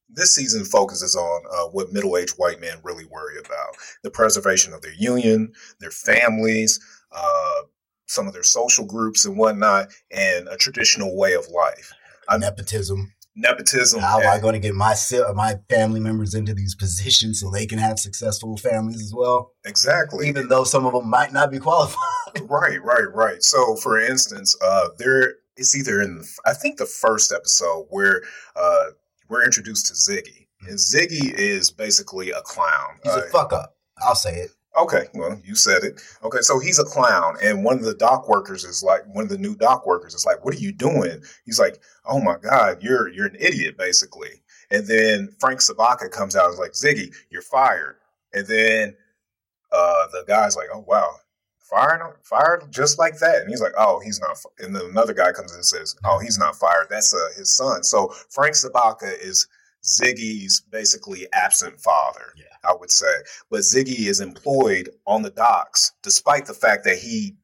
this 0.09 0.35
season 0.35 0.65
focuses 0.65 1.15
on 1.15 1.43
uh, 1.51 1.69
what 1.71 1.93
middle-aged 1.93 2.35
white 2.39 2.61
men 2.61 2.79
really 2.83 3.05
worry 3.05 3.39
about 3.39 3.77
the 4.03 4.11
preservation 4.11 4.73
of 4.73 4.83
their 4.83 4.95
union 4.95 5.53
their 5.81 5.91
families 5.91 6.81
uh, 7.13 7.63
some 8.07 8.27
of 8.27 8.33
their 8.33 8.43
social 8.43 8.85
groups 8.85 9.25
and 9.25 9.37
whatnot, 9.37 9.89
and 10.11 10.49
a 10.49 10.57
traditional 10.57 11.17
way 11.17 11.35
of 11.35 11.49
life. 11.49 11.93
nepotism. 12.39 13.13
Nepotism. 13.39 14.01
How 14.01 14.19
am 14.19 14.31
I 14.31 14.41
going 14.41 14.55
to 14.55 14.59
get 14.59 14.75
my 14.75 14.95
my 15.35 15.57
family 15.69 16.01
members 16.01 16.35
into 16.35 16.55
these 16.55 16.75
positions 16.75 17.41
so 17.41 17.51
they 17.51 17.67
can 17.67 17.79
have 17.79 17.99
successful 17.99 18.57
families 18.57 19.03
as 19.03 19.13
well? 19.15 19.53
Exactly. 19.67 20.27
Even 20.27 20.49
though 20.49 20.65
some 20.65 20.87
of 20.87 20.95
them 20.95 21.11
might 21.11 21.35
not 21.35 21.51
be 21.51 21.59
qualified. 21.59 21.99
right, 22.43 22.83
right, 22.83 23.15
right. 23.15 23.43
So, 23.43 23.77
for 23.77 24.01
instance, 24.01 24.57
uh, 24.63 24.89
there 24.99 25.35
it's 25.57 25.77
either 25.77 26.01
in 26.01 26.25
I 26.47 26.55
think 26.55 26.79
the 26.79 26.87
first 26.87 27.31
episode 27.31 27.87
where 27.91 28.23
uh, 28.57 28.85
we're 29.29 29.45
introduced 29.45 29.87
to 29.89 29.93
Ziggy, 29.93 30.47
and 30.63 30.79
Ziggy 30.79 31.35
is 31.35 31.71
basically 31.71 32.31
a 32.31 32.41
clown. 32.41 32.99
He's 33.03 33.13
uh, 33.13 33.23
a 33.27 33.31
fuck 33.31 33.53
up. 33.53 33.77
I'll 34.03 34.15
say 34.15 34.37
it. 34.37 34.51
Okay, 34.77 35.07
well, 35.15 35.41
you 35.43 35.55
said 35.55 35.85
it. 35.85 36.03
Okay, 36.23 36.41
so 36.43 36.59
he's 36.59 36.79
a 36.79 36.85
clown, 36.85 37.37
and 37.43 37.65
one 37.65 37.79
of 37.79 37.85
the 37.85 37.95
dock 37.95 38.29
workers 38.29 38.63
is 38.65 38.83
like, 38.83 39.03
one 39.15 39.25
of 39.25 39.31
the 39.31 39.39
new 39.39 39.55
dock 39.55 39.87
workers 39.87 40.15
is 40.15 40.27
like, 40.27 40.45
"What 40.45 40.55
are 40.55 40.59
you 40.59 40.73
doing?" 40.73 41.23
He's 41.45 41.59
like, 41.59 41.81
"Oh 42.05 42.21
my 42.21 42.37
god, 42.37 42.83
you're 42.83 43.09
you're 43.09 43.27
an 43.27 43.37
idiot, 43.41 43.79
basically." 43.79 44.43
And 44.71 44.87
then 44.87 45.35
Frank 45.41 45.61
Sobotka 45.61 46.11
comes 46.11 46.37
out 46.37 46.47
and 46.47 46.55
is 46.55 46.61
like, 46.61 46.73
"Ziggy, 46.73 47.15
you're 47.31 47.43
fired." 47.43 47.97
And 48.35 48.47
then 48.47 48.97
uh, 49.73 50.07
the 50.13 50.25
guy's 50.27 50.57
like, 50.57 50.69
"Oh 50.75 50.85
wow, 50.87 51.17
fired, 51.59 52.17
fired 52.23 52.71
just 52.71 52.99
like 52.99 53.19
that." 53.21 53.41
And 53.41 53.49
he's 53.49 53.63
like, 53.63 53.75
"Oh, 53.79 54.01
he's 54.01 54.21
not." 54.21 54.37
And 54.59 54.75
then 54.77 54.85
another 54.87 55.15
guy 55.15 55.33
comes 55.33 55.53
in 55.53 55.57
and 55.57 55.65
says, 55.65 55.97
"Oh, 56.05 56.19
he's 56.19 56.39
not 56.39 56.57
fired. 56.57 56.89
That's 56.91 57.15
uh, 57.15 57.29
his 57.37 57.55
son." 57.55 57.83
So 57.83 58.13
Frank 58.31 58.55
Sobotka 58.55 59.19
is 59.23 59.47
Ziggy's 59.85 60.61
basically 60.61 61.27
absent 61.33 61.81
father. 61.81 62.33
Yeah. 62.37 62.45
I 62.67 62.75
would 62.79 62.91
say. 62.91 63.13
But 63.51 63.61
Ziggy 63.61 64.07
is 64.07 64.21
employed 64.21 64.91
on 65.07 65.23
the 65.23 65.31
docks, 65.31 65.93
despite 66.03 66.47
the 66.47 66.55
fact 66.55 66.85
that 66.85 66.99
he 66.99 67.37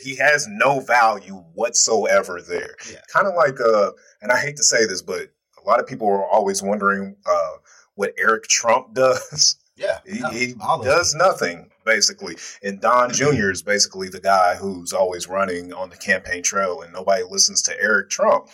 he 0.00 0.16
has 0.16 0.46
no 0.48 0.80
value 0.80 1.44
whatsoever 1.54 2.40
there. 2.40 2.76
Yeah. 2.90 3.00
Kind 3.12 3.26
of 3.26 3.34
like 3.34 3.60
uh, 3.60 3.92
and 4.20 4.32
I 4.32 4.38
hate 4.38 4.56
to 4.56 4.64
say 4.64 4.86
this, 4.86 5.02
but 5.02 5.28
a 5.62 5.68
lot 5.68 5.80
of 5.80 5.86
people 5.86 6.08
are 6.08 6.26
always 6.26 6.62
wondering 6.62 7.16
uh, 7.26 7.52
what 7.94 8.12
Eric 8.18 8.44
Trump 8.44 8.94
does. 8.94 9.56
Yeah, 9.76 9.98
he, 10.06 10.22
he 10.32 10.54
does 10.82 11.14
nothing 11.14 11.70
basically. 11.84 12.36
And 12.62 12.80
Don 12.80 13.12
Jr. 13.12 13.50
is 13.50 13.62
basically 13.62 14.08
the 14.08 14.20
guy 14.20 14.54
who's 14.54 14.92
always 14.92 15.28
running 15.28 15.72
on 15.72 15.90
the 15.90 15.96
campaign 15.96 16.42
trail, 16.42 16.82
and 16.82 16.92
nobody 16.92 17.22
listens 17.28 17.62
to 17.62 17.80
Eric 17.80 18.10
Trump. 18.10 18.48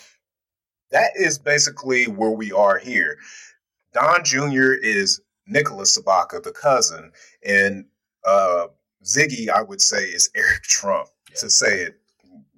That 0.91 1.11
is 1.17 1.39
basically 1.39 2.07
where 2.07 2.31
we 2.31 2.53
are 2.53 2.79
here. 2.79 3.19
Don 3.99 4.25
Jr. 4.25 4.73
is 4.75 5.21
Nicholas 5.47 5.97
Sobotka, 5.97 6.43
the 6.43 6.53
cousin, 6.53 7.11
and 7.45 7.87
uh, 8.25 8.67
Ziggy, 9.05 9.49
I 9.49 9.63
would 9.63 9.81
say, 9.81 10.05
is 10.05 10.31
Eric 10.35 10.63
Trump. 10.63 11.09
Yeah. 11.31 11.41
To 11.41 11.51
say 11.51 11.83
it 11.83 12.01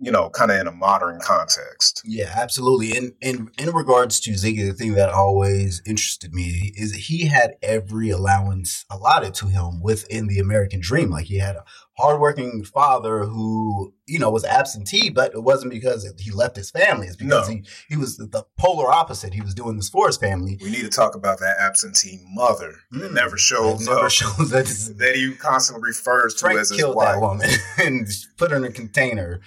you 0.02 0.10
know, 0.10 0.30
kind 0.30 0.50
of 0.50 0.58
in 0.58 0.66
a 0.66 0.72
modern 0.72 1.20
context. 1.20 2.00
Yeah, 2.06 2.32
absolutely. 2.34 2.96
And 2.96 3.12
in, 3.20 3.50
in 3.58 3.70
regards 3.74 4.18
to 4.20 4.30
Ziggy, 4.30 4.66
the 4.66 4.72
thing 4.72 4.94
that 4.94 5.10
always 5.10 5.82
interested 5.84 6.32
me 6.32 6.72
is 6.74 6.92
that 6.92 7.00
he 7.00 7.26
had 7.26 7.56
every 7.62 8.08
allowance 8.08 8.86
allotted 8.88 9.34
to 9.34 9.48
him 9.48 9.82
within 9.82 10.26
the 10.26 10.38
American 10.38 10.80
dream. 10.80 11.10
Like 11.10 11.26
he 11.26 11.38
had 11.38 11.56
a 11.56 11.64
hardworking 12.00 12.64
father 12.64 13.24
who, 13.24 13.94
you 14.06 14.18
know, 14.18 14.30
was 14.30 14.44
absentee, 14.44 15.10
but 15.10 15.32
it 15.34 15.42
wasn't 15.42 15.70
because 15.70 16.12
he 16.18 16.30
left 16.30 16.56
his 16.56 16.70
family. 16.70 17.06
It's 17.06 17.16
because 17.16 17.48
no. 17.48 17.54
he, 17.54 17.62
he 17.88 17.96
was 17.96 18.16
the 18.16 18.44
polar 18.58 18.90
opposite. 18.90 19.34
He 19.34 19.40
was 19.40 19.54
doing 19.54 19.76
this 19.76 19.88
for 19.88 20.06
his 20.06 20.16
family. 20.16 20.58
We 20.62 20.70
need 20.70 20.82
to 20.82 20.88
talk 20.88 21.14
about 21.14 21.38
that 21.40 21.58
absentee 21.58 22.20
mother 22.32 22.74
mm. 22.92 23.00
that 23.00 23.12
never 23.12 23.36
shows 23.36 23.84
that 23.84 23.92
never 23.92 24.06
up, 24.06 24.10
shows 24.10 24.50
that, 24.50 24.66
that 24.98 25.14
he 25.14 25.34
constantly 25.34 25.88
refers 25.88 26.34
to 26.34 26.40
Frank 26.40 26.58
as 26.58 26.70
his 26.70 26.84
wife. 26.84 27.14
that 27.14 27.20
woman 27.20 27.48
and 27.78 28.08
put 28.36 28.50
her 28.50 28.56
in 28.56 28.64
a 28.64 28.72
container. 28.72 29.40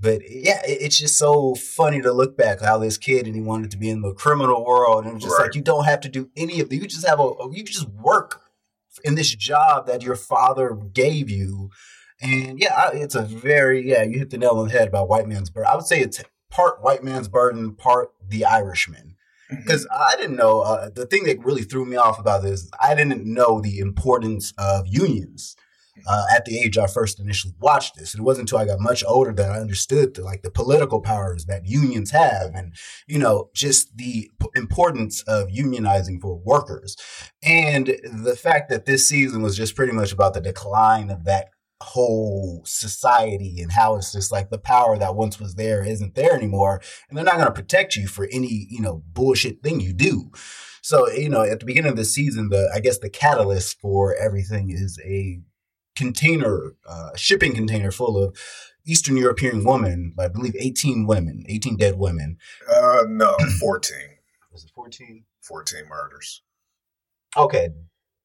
But 0.00 0.22
yeah, 0.30 0.62
it's 0.64 0.98
just 0.98 1.18
so 1.18 1.56
funny 1.56 2.00
to 2.02 2.12
look 2.12 2.36
back 2.36 2.60
how 2.60 2.78
this 2.78 2.96
kid 2.96 3.26
and 3.26 3.34
he 3.34 3.42
wanted 3.42 3.72
to 3.72 3.76
be 3.76 3.90
in 3.90 4.00
the 4.00 4.14
criminal 4.14 4.64
world, 4.64 5.06
and 5.06 5.20
just 5.20 5.36
right. 5.36 5.46
like 5.46 5.56
you 5.56 5.60
don't 5.60 5.86
have 5.86 6.00
to 6.02 6.08
do 6.08 6.30
any 6.36 6.60
of 6.60 6.72
it. 6.72 6.76
You 6.76 6.86
just 6.86 7.06
have 7.06 7.18
a 7.18 7.32
you 7.50 7.64
just 7.64 7.88
work 7.88 8.47
in 9.04 9.14
this 9.14 9.34
job 9.34 9.86
that 9.86 10.02
your 10.02 10.16
father 10.16 10.76
gave 10.92 11.30
you, 11.30 11.70
and 12.20 12.58
yeah, 12.58 12.90
it's 12.92 13.14
a 13.14 13.22
very 13.22 13.88
yeah. 13.88 14.02
You 14.02 14.18
hit 14.18 14.30
the 14.30 14.38
nail 14.38 14.58
on 14.58 14.68
the 14.68 14.72
head 14.72 14.88
about 14.88 15.08
white 15.08 15.26
man's 15.28 15.50
burden. 15.50 15.70
I 15.70 15.76
would 15.76 15.86
say 15.86 16.00
it's 16.00 16.22
part 16.50 16.82
white 16.82 17.04
man's 17.04 17.28
burden, 17.28 17.74
part 17.74 18.10
the 18.26 18.44
Irishman 18.44 19.16
because 19.50 19.86
mm-hmm. 19.86 20.02
I 20.02 20.16
didn't 20.16 20.36
know 20.36 20.60
uh, 20.60 20.90
the 20.90 21.06
thing 21.06 21.24
that 21.24 21.44
really 21.44 21.62
threw 21.62 21.84
me 21.84 21.96
off 21.96 22.18
about 22.18 22.42
this. 22.42 22.70
I 22.80 22.94
didn't 22.94 23.24
know 23.24 23.60
the 23.60 23.78
importance 23.78 24.52
of 24.58 24.86
unions 24.86 25.56
uh, 26.06 26.24
at 26.34 26.44
the 26.44 26.58
age 26.58 26.78
I 26.78 26.86
first 26.86 27.20
initially 27.20 27.54
watched 27.60 27.96
this. 27.96 28.14
It 28.14 28.20
wasn't 28.20 28.50
until 28.50 28.58
I 28.58 28.66
got 28.66 28.80
much 28.80 29.04
older 29.06 29.32
that 29.32 29.50
I 29.50 29.58
understood 29.58 30.14
the, 30.14 30.22
like 30.22 30.42
the 30.42 30.50
political 30.50 31.00
powers 31.00 31.46
that 31.46 31.66
unions 31.66 32.10
have, 32.10 32.54
and 32.54 32.74
you 33.06 33.18
know 33.18 33.50
just 33.54 33.96
the 33.96 34.30
p- 34.40 34.48
importance 34.54 35.22
of 35.22 35.48
unionizing 35.48 36.20
for 36.20 36.36
workers, 36.36 36.96
and 37.42 37.96
the 38.04 38.36
fact 38.36 38.70
that 38.70 38.86
this 38.86 39.08
season 39.08 39.42
was 39.42 39.56
just 39.56 39.76
pretty 39.76 39.92
much 39.92 40.12
about 40.12 40.34
the 40.34 40.40
decline 40.40 41.10
of 41.10 41.24
that 41.24 41.48
whole 41.80 42.62
society 42.64 43.60
and 43.60 43.70
how 43.70 43.94
it's 43.94 44.12
just 44.12 44.32
like 44.32 44.50
the 44.50 44.58
power 44.58 44.98
that 44.98 45.14
once 45.14 45.38
was 45.38 45.54
there 45.54 45.84
isn't 45.84 46.16
there 46.16 46.34
anymore 46.34 46.82
and 47.08 47.16
they're 47.16 47.24
not 47.24 47.34
going 47.36 47.46
to 47.46 47.52
protect 47.52 47.94
you 47.94 48.08
for 48.08 48.28
any 48.32 48.66
you 48.68 48.80
know 48.80 49.02
bullshit 49.12 49.62
thing 49.62 49.78
you 49.78 49.92
do 49.92 50.28
so 50.82 51.08
you 51.10 51.28
know 51.28 51.42
at 51.42 51.60
the 51.60 51.66
beginning 51.66 51.90
of 51.90 51.96
the 51.96 52.04
season 52.04 52.48
the 52.48 52.68
i 52.74 52.80
guess 52.80 52.98
the 52.98 53.08
catalyst 53.08 53.78
for 53.80 54.16
everything 54.16 54.70
is 54.70 54.98
a 55.04 55.40
container 55.98 56.74
uh, 56.88 57.10
shipping 57.16 57.54
container 57.54 57.90
full 57.90 58.22
of 58.22 58.36
eastern 58.86 59.16
european 59.16 59.64
women 59.64 60.14
i 60.18 60.28
believe 60.28 60.54
18 60.58 61.06
women 61.06 61.44
18 61.48 61.76
dead 61.76 61.98
women 61.98 62.36
uh 62.70 63.04
no 63.08 63.36
14 63.60 63.96
was 64.52 64.64
it 64.64 64.70
14 64.74 65.24
14 65.42 65.88
murders 65.88 66.42
okay 67.36 67.68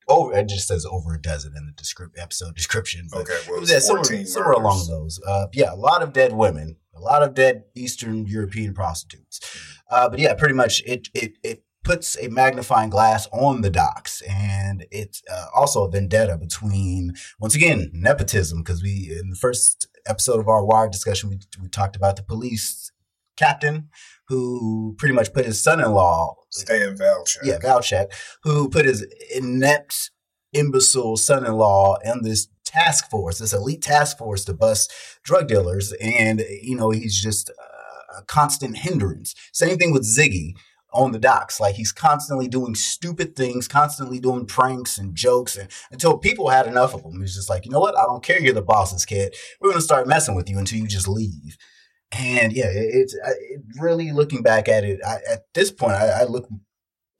over 0.07 0.33
it 0.33 0.47
just 0.47 0.67
says 0.67 0.85
over 0.85 1.13
a 1.13 1.21
dozen 1.21 1.53
in 1.57 1.65
the 1.65 1.71
description 1.71 2.21
episode 2.21 2.55
description. 2.55 3.07
But 3.11 3.21
okay, 3.21 3.39
well, 3.49 3.63
yeah, 3.65 3.79
somewhere, 3.79 4.25
somewhere 4.25 4.53
along 4.53 4.87
those. 4.87 5.19
Uh, 5.25 5.47
yeah, 5.53 5.73
a 5.73 5.75
lot 5.75 6.01
of 6.01 6.13
dead 6.13 6.33
women, 6.33 6.77
a 6.95 6.99
lot 6.99 7.23
of 7.23 7.33
dead 7.33 7.63
Eastern 7.75 8.25
European 8.25 8.73
prostitutes. 8.73 9.39
Uh, 9.89 10.09
but 10.09 10.19
yeah, 10.19 10.33
pretty 10.33 10.55
much 10.55 10.81
it 10.85 11.09
it 11.13 11.37
it 11.43 11.63
puts 11.83 12.17
a 12.21 12.29
magnifying 12.29 12.89
glass 12.89 13.27
on 13.31 13.61
the 13.61 13.69
docks, 13.69 14.21
and 14.21 14.85
it's 14.91 15.21
uh, 15.31 15.45
also 15.55 15.83
a 15.83 15.91
vendetta 15.91 16.37
between 16.37 17.13
once 17.39 17.55
again 17.55 17.89
nepotism 17.93 18.59
because 18.59 18.81
we 18.81 19.15
in 19.19 19.29
the 19.29 19.35
first 19.35 19.87
episode 20.05 20.39
of 20.39 20.47
our 20.47 20.65
wire 20.65 20.89
discussion 20.89 21.29
we 21.29 21.39
we 21.61 21.67
talked 21.67 21.95
about 21.95 22.15
the 22.15 22.23
police 22.23 22.91
captain 23.35 23.89
who 24.27 24.95
pretty 24.97 25.13
much 25.13 25.33
put 25.33 25.45
his 25.45 25.61
son-in-law 25.61 26.35
Stan 26.49 26.95
Valchek. 26.95 27.37
Yeah, 27.43 27.57
Valchek, 27.57 28.11
who 28.43 28.69
put 28.69 28.85
his 28.85 29.05
inept, 29.35 30.11
imbecile 30.53 31.17
son-in-law 31.17 31.97
in 32.05 32.21
this 32.21 32.47
task 32.63 33.09
force, 33.09 33.39
this 33.39 33.53
elite 33.53 33.81
task 33.81 34.17
force 34.17 34.45
to 34.45 34.53
bust 34.53 34.93
drug 35.23 35.47
dealers, 35.47 35.93
and 35.93 36.43
you 36.61 36.75
know 36.75 36.91
he's 36.91 37.21
just 37.21 37.49
a 38.17 38.23
constant 38.23 38.77
hindrance. 38.77 39.35
Same 39.51 39.77
thing 39.77 39.91
with 39.91 40.03
Ziggy 40.03 40.53
on 40.93 41.11
the 41.11 41.19
docks. 41.19 41.59
Like 41.59 41.75
he's 41.75 41.91
constantly 41.91 42.47
doing 42.47 42.75
stupid 42.75 43.35
things, 43.35 43.67
constantly 43.67 44.19
doing 44.19 44.45
pranks 44.45 44.97
and 44.97 45.15
jokes, 45.15 45.57
and 45.57 45.69
until 45.91 46.17
people 46.17 46.49
had 46.49 46.67
enough 46.67 46.93
of 46.93 47.03
him. 47.03 47.19
He's 47.21 47.35
just 47.35 47.49
like, 47.49 47.65
you 47.65 47.71
know 47.71 47.79
what? 47.79 47.97
I 47.97 48.03
don't 48.03 48.23
care. 48.23 48.39
You're 48.39 48.53
the 48.53 48.61
boss's 48.61 49.05
kid. 49.05 49.35
We're 49.59 49.69
gonna 49.69 49.81
start 49.81 50.07
messing 50.07 50.35
with 50.35 50.49
you 50.49 50.57
until 50.57 50.79
you 50.79 50.87
just 50.87 51.07
leave 51.07 51.57
and 52.13 52.53
yeah, 52.53 52.69
it's 52.69 53.15
it 53.15 53.61
really 53.79 54.11
looking 54.11 54.43
back 54.43 54.67
at 54.67 54.83
it. 54.83 54.99
I, 55.05 55.17
at 55.31 55.45
this 55.53 55.71
point, 55.71 55.93
I, 55.93 56.21
I 56.21 56.23
look, 56.25 56.47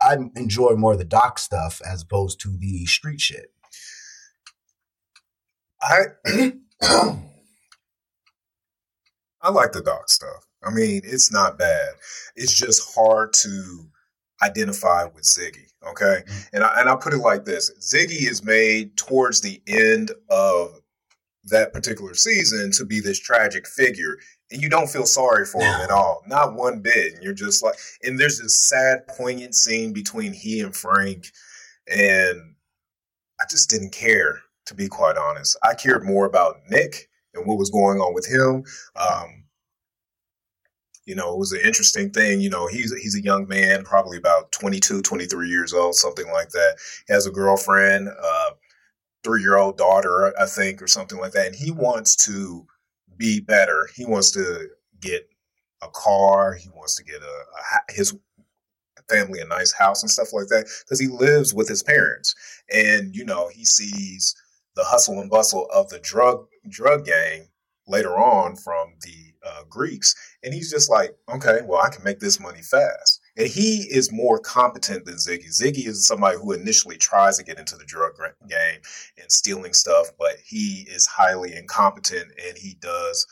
I 0.01 0.18
enjoy 0.36 0.75
more 0.75 0.96
the 0.96 1.03
dock 1.03 1.39
stuff 1.39 1.82
as 1.86 2.03
opposed 2.03 2.39
to 2.42 2.56
the 2.58 2.86
street 2.86 3.22
shit. 3.22 3.53
I 5.82 6.03
I 9.42 9.50
like 9.50 9.72
the 9.74 9.82
dock 9.82 10.10
stuff. 10.10 10.46
I 10.65 10.72
mean, 10.72 11.01
it's 11.03 11.32
not 11.32 11.58
bad. 11.58 11.89
It's 12.36 12.53
just 12.53 12.93
hard 12.96 13.34
to 13.34 13.86
identify 14.41 15.05
with 15.05 15.24
Ziggy. 15.24 15.67
Okay, 15.89 16.24
mm-hmm. 16.25 16.55
and 16.55 16.63
I, 16.63 16.79
and 16.79 16.89
I 16.89 16.96
put 16.96 17.13
it 17.13 17.17
like 17.17 17.46
this: 17.46 17.72
Ziggy 17.79 18.29
is 18.29 18.43
made 18.43 18.96
towards 18.98 19.41
the 19.41 19.62
end 19.67 20.12
of 20.29 20.79
that 21.46 21.74
particular 21.74 22.13
season 22.13 22.72
to 22.72 22.86
be 22.86 23.01
this 23.01 23.20
tragic 23.20 23.67
figure 23.67 24.17
and 24.53 24.62
you 24.62 24.70
don't 24.70 24.89
feel 24.89 25.05
sorry 25.05 25.46
for 25.46 25.62
him 25.62 25.82
at 25.82 25.89
all, 25.89 26.24
not 26.27 26.53
one 26.53 26.79
bit. 26.79 27.13
And 27.13 27.24
you're 27.24 27.34
just 27.34 27.63
like, 27.63 27.75
and 28.03 28.20
there's 28.20 28.39
this 28.39 28.55
sad, 28.55 29.08
poignant 29.08 29.55
scene 29.55 29.93
between 29.93 30.32
he 30.32 30.62
and 30.62 30.75
Frank, 30.75 31.25
and 31.88 32.55
I 33.41 33.46
just 33.50 33.70
didn't 33.70 33.93
care, 33.93 34.41
to 34.67 34.75
be 34.75 34.88
quite 34.88 35.17
honest. 35.17 35.58
I 35.63 35.74
cared 35.74 36.05
more 36.05 36.25
about 36.25 36.58
Nick 36.70 37.10
and 37.34 37.48
what 37.48 37.58
was 37.58 37.72
going 37.72 37.98
on 38.00 38.13
with 38.13 38.27
him. 38.27 38.63
Um, 38.96 39.42
you 41.05 41.15
know, 41.15 41.33
it 41.33 41.39
was 41.39 41.51
an 41.51 41.62
interesting 41.63 42.12
thing. 42.12 42.41
You 42.41 42.50
know, 42.50 42.67
he's 42.67 42.93
he's 43.01 43.17
a 43.17 43.24
young 43.24 43.48
man, 43.48 43.83
probably 43.83 44.17
about 44.17 44.51
22, 44.51 45.01
23 45.01 45.50
years 45.50 45.74
old, 45.74 45.95
something 45.95 46.31
like 46.31 46.50
that. 46.50 46.77
He 47.07 47.13
has 47.13 47.25
a 47.25 47.31
girlfriend, 47.31 48.10
uh, 48.10 48.51
three 49.24 49.41
year 49.41 49.57
old 49.57 49.77
daughter, 49.77 50.33
I 50.39 50.45
think, 50.45 50.81
or 50.81 50.88
something 50.88 51.19
like 51.19 51.33
that, 51.33 51.48
and 51.48 51.55
he 51.55 51.72
wants 51.72 52.15
to 52.27 52.65
be 53.17 53.39
better. 53.39 53.89
He 53.95 54.05
wants 54.05 54.31
to 54.31 54.69
get 55.01 55.29
a 55.81 55.88
car. 55.89 56.53
He 56.53 56.69
wants 56.69 56.95
to 56.95 57.03
get 57.03 57.22
a, 57.22 57.25
a 57.25 57.93
his 57.93 58.15
family 59.10 59.41
a 59.41 59.45
nice 59.45 59.74
house 59.74 60.01
and 60.01 60.10
stuff 60.10 60.31
like 60.31 60.48
that 60.48 60.65
because 60.86 61.00
he 61.00 61.07
lives 61.07 61.53
with 61.53 61.67
his 61.67 61.83
parents, 61.83 62.36
and 62.74 63.15
you 63.15 63.25
know 63.25 63.50
he 63.53 63.65
sees 63.65 64.36
the 64.75 64.83
hustle 64.83 65.19
and 65.19 65.29
bustle 65.29 65.67
of 65.74 65.89
the 65.89 66.00
drug 66.00 66.48
drug 66.69 67.05
gang 67.05 67.48
later 67.88 68.17
on 68.17 68.55
from 68.55 68.93
the 69.01 69.33
uh, 69.45 69.63
Greeks, 69.69 70.15
and 70.43 70.53
he's 70.53 70.71
just 70.71 70.89
like, 70.89 71.15
okay, 71.33 71.59
well 71.65 71.81
I 71.81 71.89
can 71.89 72.03
make 72.03 72.19
this 72.19 72.39
money 72.39 72.62
fast. 72.62 73.21
And 73.35 73.47
he 73.47 73.88
is 73.89 74.12
more 74.12 74.39
competent 74.39 75.05
than 75.05 75.15
Ziggy. 75.15 75.50
Ziggy 75.50 75.88
is 75.88 76.05
somebody 76.05 76.38
who 76.38 76.51
initially 76.51 76.97
tries 76.97 77.38
to 77.38 77.43
get 77.43 77.57
into 77.57 77.75
the 77.75 77.85
drug 77.85 78.13
game 78.47 78.79
and 79.19 79.31
stealing 79.31 79.73
stuff, 79.73 80.07
but 80.19 80.35
he 80.45 80.85
is 80.88 81.07
highly 81.07 81.55
incompetent 81.55 82.31
and 82.47 82.57
he 82.57 82.75
does 82.79 83.25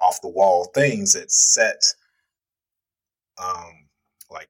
off 0.00 0.20
the 0.20 0.28
wall 0.28 0.70
things 0.74 1.14
that 1.14 1.30
set 1.30 1.82
um 3.42 3.88
like 4.30 4.48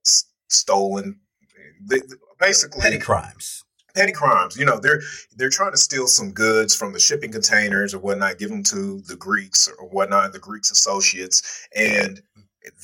stolen 0.48 1.20
basically 2.38 2.80
petty 2.80 2.98
crimes 2.98 3.64
petty 3.94 4.12
crimes 4.12 4.56
you 4.56 4.64
know 4.64 4.78
they're 4.78 5.00
they're 5.36 5.50
trying 5.50 5.72
to 5.72 5.78
steal 5.78 6.06
some 6.06 6.30
goods 6.30 6.74
from 6.74 6.92
the 6.92 7.00
shipping 7.00 7.32
containers 7.32 7.94
or 7.94 7.98
whatnot 7.98 8.38
give 8.38 8.50
them 8.50 8.62
to 8.62 9.00
the 9.02 9.16
greeks 9.16 9.68
or 9.78 9.88
whatnot 9.88 10.32
the 10.32 10.38
greeks 10.38 10.70
associates 10.70 11.66
and 11.74 12.22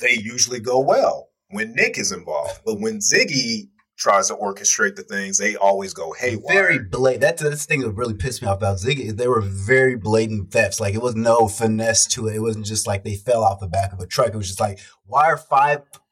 they 0.01 0.13
usually 0.13 0.59
go 0.59 0.79
well 0.79 1.29
when 1.49 1.73
Nick 1.73 1.97
is 1.97 2.11
involved. 2.11 2.61
But 2.65 2.79
when 2.79 2.99
Ziggy 2.99 3.69
tries 3.97 4.27
to 4.27 4.35
orchestrate 4.35 4.95
the 4.95 5.03
things, 5.03 5.37
they 5.37 5.55
always 5.55 5.93
go 5.93 6.11
haywire. 6.11 6.53
Very 6.53 6.79
blatant. 6.79 7.21
That's 7.21 7.41
the 7.41 7.55
thing 7.55 7.79
that 7.81 7.91
really 7.91 8.13
pissed 8.13 8.41
me 8.41 8.47
off 8.47 8.57
about 8.57 8.77
Ziggy. 8.77 9.15
They 9.15 9.27
were 9.27 9.41
very 9.41 9.95
blatant 9.95 10.51
thefts. 10.51 10.81
Like 10.81 10.95
it 10.95 11.01
was 11.01 11.15
no 11.15 11.47
finesse 11.47 12.05
to 12.07 12.27
it. 12.27 12.35
It 12.35 12.41
wasn't 12.41 12.65
just 12.65 12.87
like 12.87 13.03
they 13.03 13.15
fell 13.15 13.43
off 13.43 13.61
the 13.61 13.67
back 13.67 13.93
of 13.93 13.99
a 13.99 14.07
truck. 14.07 14.29
It 14.29 14.37
was 14.37 14.47
just 14.47 14.59
like, 14.59 14.79
why 15.05 15.27
are 15.27 15.37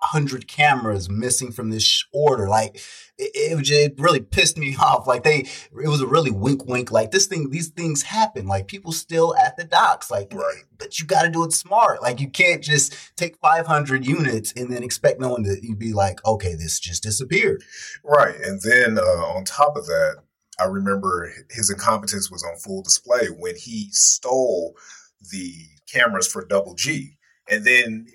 500 0.03 0.47
cameras 0.47 1.09
missing 1.09 1.51
from 1.51 1.69
this 1.69 2.03
order? 2.11 2.47
Like 2.47 2.75
it, 3.17 3.31
it, 3.35 3.63
just, 3.63 3.71
it 3.71 3.95
really 3.97 4.19
pissed 4.19 4.57
me 4.57 4.75
off. 4.79 5.07
Like 5.07 5.23
they, 5.23 5.39
it 5.39 5.87
was 5.87 6.01
a 6.01 6.07
really 6.07 6.31
wink, 6.31 6.65
wink. 6.65 6.91
Like 6.91 7.11
this 7.11 7.27
thing, 7.27 7.49
these 7.49 7.69
things 7.69 8.03
happen. 8.03 8.47
Like 8.47 8.67
people 8.67 8.91
still 8.91 9.35
at 9.35 9.57
the 9.57 9.63
docks. 9.63 10.11
Like, 10.11 10.33
right. 10.33 10.63
but 10.77 10.99
you 10.99 11.05
got 11.05 11.23
to 11.23 11.29
do 11.29 11.43
it 11.43 11.53
smart. 11.53 12.01
Like 12.01 12.19
you 12.19 12.29
can't 12.29 12.63
just 12.63 12.95
take 13.15 13.37
500 13.37 14.05
units 14.05 14.53
and 14.55 14.71
then 14.71 14.83
expect 14.83 15.19
no 15.19 15.29
one 15.29 15.43
to 15.43 15.57
you'd 15.61 15.79
be 15.79 15.93
like, 15.93 16.25
okay, 16.25 16.55
this 16.55 16.79
just 16.79 17.03
disappeared. 17.03 17.63
Right. 18.03 18.35
And 18.35 18.61
then 18.61 18.97
uh, 18.97 19.01
on 19.01 19.45
top 19.45 19.77
of 19.77 19.85
that, 19.85 20.17
I 20.59 20.65
remember 20.65 21.33
his 21.49 21.71
incompetence 21.71 22.29
was 22.29 22.43
on 22.43 22.57
full 22.57 22.83
display 22.83 23.27
when 23.27 23.55
he 23.55 23.89
stole 23.91 24.75
the 25.31 25.53
cameras 25.91 26.27
for 26.27 26.45
Double 26.45 26.75
G. 26.75 27.17
And 27.49 27.65
then 27.65 28.07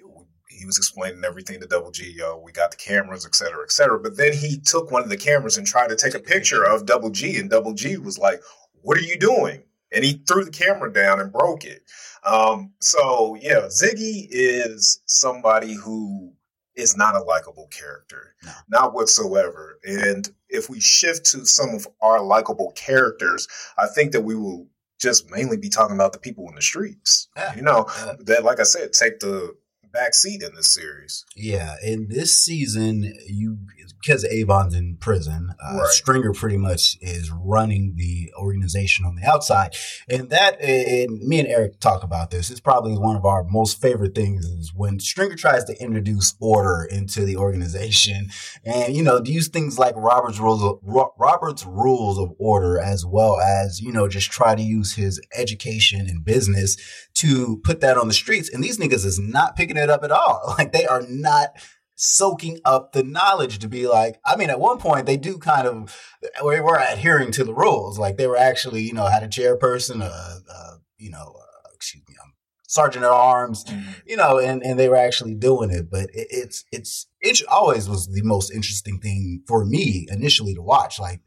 he 0.58 0.66
was 0.66 0.76
explaining 0.76 1.24
everything 1.24 1.60
to 1.60 1.66
Double 1.66 1.90
G. 1.90 2.12
Yo, 2.16 2.40
we 2.44 2.52
got 2.52 2.70
the 2.70 2.76
cameras, 2.76 3.24
et 3.24 3.34
cetera, 3.34 3.62
et 3.62 3.70
cetera. 3.70 3.98
But 3.98 4.16
then 4.16 4.32
he 4.32 4.58
took 4.58 4.90
one 4.90 5.02
of 5.02 5.08
the 5.08 5.16
cameras 5.16 5.56
and 5.56 5.66
tried 5.66 5.88
to 5.88 5.96
take 5.96 6.14
a 6.14 6.20
picture 6.20 6.64
of 6.64 6.86
Double 6.86 7.10
G, 7.10 7.38
and 7.38 7.48
Double 7.48 7.74
G 7.74 7.96
was 7.96 8.18
like, 8.18 8.40
"What 8.82 8.98
are 8.98 9.02
you 9.02 9.18
doing?" 9.18 9.62
And 9.92 10.04
he 10.04 10.22
threw 10.28 10.44
the 10.44 10.50
camera 10.50 10.92
down 10.92 11.20
and 11.20 11.32
broke 11.32 11.64
it. 11.64 11.82
Um, 12.24 12.72
so 12.80 13.36
yeah, 13.40 13.68
Ziggy 13.68 14.26
is 14.30 15.00
somebody 15.06 15.74
who 15.74 16.32
is 16.74 16.96
not 16.96 17.16
a 17.16 17.22
likable 17.22 17.66
character, 17.68 18.34
no. 18.44 18.52
not 18.68 18.94
whatsoever. 18.94 19.78
And 19.84 20.28
if 20.48 20.70
we 20.70 20.80
shift 20.80 21.26
to 21.26 21.44
some 21.44 21.70
of 21.70 21.88
our 22.00 22.22
likable 22.22 22.72
characters, 22.76 23.48
I 23.76 23.86
think 23.88 24.12
that 24.12 24.20
we 24.20 24.36
will 24.36 24.68
just 25.00 25.30
mainly 25.30 25.56
be 25.56 25.68
talking 25.68 25.96
about 25.96 26.12
the 26.12 26.18
people 26.18 26.48
in 26.48 26.54
the 26.54 26.62
streets. 26.62 27.28
Yeah. 27.36 27.54
You 27.54 27.62
know, 27.62 27.88
that 28.20 28.44
like 28.44 28.60
I 28.60 28.64
said, 28.64 28.92
take 28.92 29.20
the 29.20 29.56
backseat 29.94 30.46
in 30.46 30.54
this 30.54 30.70
series. 30.70 31.24
Yeah, 31.36 31.74
in 31.82 32.08
this 32.08 32.36
season, 32.36 33.14
you 33.26 33.58
because 34.00 34.24
Avon's 34.26 34.74
in 34.74 34.96
prison, 34.96 35.54
uh, 35.62 35.78
right. 35.78 35.88
Stringer 35.88 36.32
pretty 36.32 36.56
much 36.56 36.96
is 37.00 37.30
running 37.30 37.94
the 37.96 38.32
organization 38.36 39.04
on 39.04 39.16
the 39.16 39.26
outside, 39.26 39.74
and 40.08 40.30
that 40.30 40.60
and 40.60 41.20
me 41.20 41.40
and 41.40 41.48
Eric 41.48 41.80
talk 41.80 42.02
about 42.02 42.30
this. 42.30 42.50
It's 42.50 42.60
probably 42.60 42.96
one 42.96 43.16
of 43.16 43.24
our 43.24 43.44
most 43.44 43.80
favorite 43.80 44.14
things 44.14 44.44
is 44.44 44.72
when 44.74 45.00
Stringer 45.00 45.36
tries 45.36 45.64
to 45.64 45.82
introduce 45.82 46.34
order 46.40 46.86
into 46.90 47.24
the 47.24 47.36
organization, 47.36 48.28
and 48.64 48.94
you 48.94 49.02
know, 49.02 49.20
use 49.24 49.48
things 49.48 49.78
like 49.78 49.94
Robert's 49.96 50.38
rules, 50.38 50.62
of, 50.62 50.78
Robert's 51.18 51.64
rules 51.64 52.18
of 52.18 52.32
order, 52.38 52.78
as 52.78 53.04
well 53.04 53.40
as 53.40 53.80
you 53.80 53.92
know, 53.92 54.08
just 54.08 54.30
try 54.30 54.54
to 54.54 54.62
use 54.62 54.94
his 54.94 55.20
education 55.36 56.00
and 56.00 56.24
business 56.24 56.76
to 57.14 57.60
put 57.64 57.80
that 57.80 57.96
on 57.96 58.06
the 58.06 58.14
streets. 58.14 58.48
And 58.48 58.62
these 58.62 58.78
niggas 58.78 59.04
is 59.04 59.18
not 59.18 59.56
picking 59.56 59.77
it 59.78 59.90
up 59.90 60.04
at 60.04 60.10
all. 60.10 60.54
Like 60.58 60.72
they 60.72 60.86
are 60.86 61.02
not 61.08 61.50
soaking 61.94 62.58
up 62.64 62.92
the 62.92 63.02
knowledge 63.02 63.58
to 63.58 63.68
be 63.68 63.86
like, 63.86 64.20
I 64.24 64.36
mean, 64.36 64.50
at 64.50 64.60
one 64.60 64.78
point 64.78 65.06
they 65.06 65.16
do 65.16 65.38
kind 65.38 65.66
of, 65.66 65.96
we 66.44 66.60
were 66.60 66.76
adhering 66.76 67.32
to 67.32 67.44
the 67.44 67.54
rules. 67.54 67.98
Like 67.98 68.16
they 68.16 68.26
were 68.26 68.36
actually, 68.36 68.82
you 68.82 68.92
know, 68.92 69.06
had 69.06 69.22
a 69.22 69.28
chairperson, 69.28 70.02
uh, 70.02 70.38
uh 70.52 70.76
you 70.96 71.10
know, 71.10 71.34
uh, 71.36 71.68
excuse 71.74 72.02
me, 72.08 72.14
um, 72.22 72.32
sergeant 72.66 73.04
at 73.04 73.10
arms, 73.10 73.64
mm-hmm. 73.64 73.90
you 74.06 74.16
know, 74.16 74.38
and, 74.38 74.62
and 74.62 74.78
they 74.78 74.88
were 74.88 74.96
actually 74.96 75.34
doing 75.34 75.70
it. 75.70 75.90
But 75.90 76.10
it, 76.14 76.28
it's, 76.30 76.64
it's, 76.72 77.06
it 77.20 77.40
always 77.48 77.88
was 77.88 78.06
the 78.06 78.22
most 78.22 78.52
interesting 78.52 78.98
thing 79.00 79.42
for 79.46 79.64
me 79.64 80.06
initially 80.10 80.54
to 80.54 80.62
watch. 80.62 80.98
Like, 80.98 81.20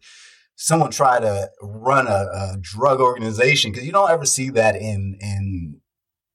someone 0.62 0.92
try 0.92 1.20
to 1.20 1.50
run 1.62 2.06
a, 2.06 2.28
a 2.34 2.58
drug 2.62 3.02
organization 3.02 3.72
because 3.72 3.86
you 3.86 3.92
don't 3.92 4.12
ever 4.12 4.26
see 4.26 4.52
that 4.52 4.76
in 4.76 5.18
in 5.20 5.82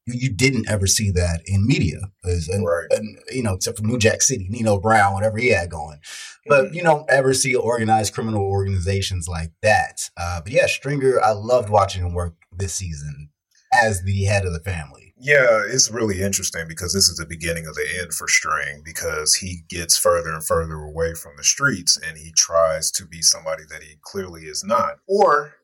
you 0.07 0.33
didn't 0.33 0.69
ever 0.69 0.87
see 0.87 1.11
that 1.11 1.43
in 1.47 1.67
media, 1.67 1.99
and, 2.23 2.67
right. 2.67 2.87
and, 2.91 3.19
you 3.31 3.43
know, 3.43 3.55
except 3.55 3.79
for 3.79 3.85
New 3.85 3.99
Jack 3.99 4.23
City, 4.23 4.47
Nino 4.49 4.79
Brown, 4.79 5.15
whatever 5.15 5.39
he 5.39 5.49
had 5.49 5.71
going. 5.71 5.99
But 6.47 6.67
mm-hmm. 6.67 6.75
you 6.75 6.83
don't 6.83 7.11
ever 7.11 7.35
see 7.35 7.55
organized 7.55 8.15
criminal 8.15 8.43
organizations 8.43 9.29
like 9.29 9.51
that. 9.63 10.09
Uh, 10.17 10.41
but 10.43 10.53
yeah, 10.53 10.67
Stringer, 10.67 11.21
I 11.21 11.33
loved 11.33 11.71
watching 11.71 12.07
him 12.07 12.15
work 12.15 12.35
this 12.57 12.75
season 12.75 13.31
as 13.73 14.03
the 14.03 14.25
head 14.25 14.45
of 14.47 14.53
the 14.53 14.61
family. 14.61 15.15
Yeah, 15.19 15.63
it's 15.67 15.91
really 15.91 16.21
interesting 16.21 16.67
because 16.69 16.93
this 16.93 17.09
is 17.09 17.17
the 17.17 17.27
beginning 17.27 17.67
of 17.67 17.75
the 17.75 17.87
end 18.01 18.13
for 18.13 18.29
String 18.29 18.83
because 18.85 19.35
he 19.35 19.63
gets 19.69 19.97
further 19.97 20.31
and 20.31 20.45
further 20.45 20.75
away 20.75 21.15
from 21.15 21.33
the 21.37 21.45
streets 21.45 21.99
and 22.07 22.19
he 22.19 22.33
tries 22.33 22.91
to 22.93 23.07
be 23.07 23.23
somebody 23.23 23.63
that 23.71 23.83
he 23.83 23.97
clearly 24.03 24.43
is 24.43 24.63
not, 24.63 24.99
or 25.09 25.55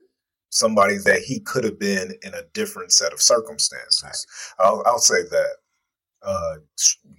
somebody 0.53 0.99
that 0.99 1.23
he 1.23 1.41
could 1.41 1.65
have 1.65 1.79
been 1.79 2.13
in 2.23 2.35
a 2.35 2.43
different 2.53 2.93
set 2.93 3.13
of 3.13 3.21
circumstances. 3.21 4.27
Right. 4.59 4.67
I'll, 4.67 4.83
I'll, 4.87 4.99
say 4.99 5.23
that. 5.23 5.57
Uh, 6.23 6.55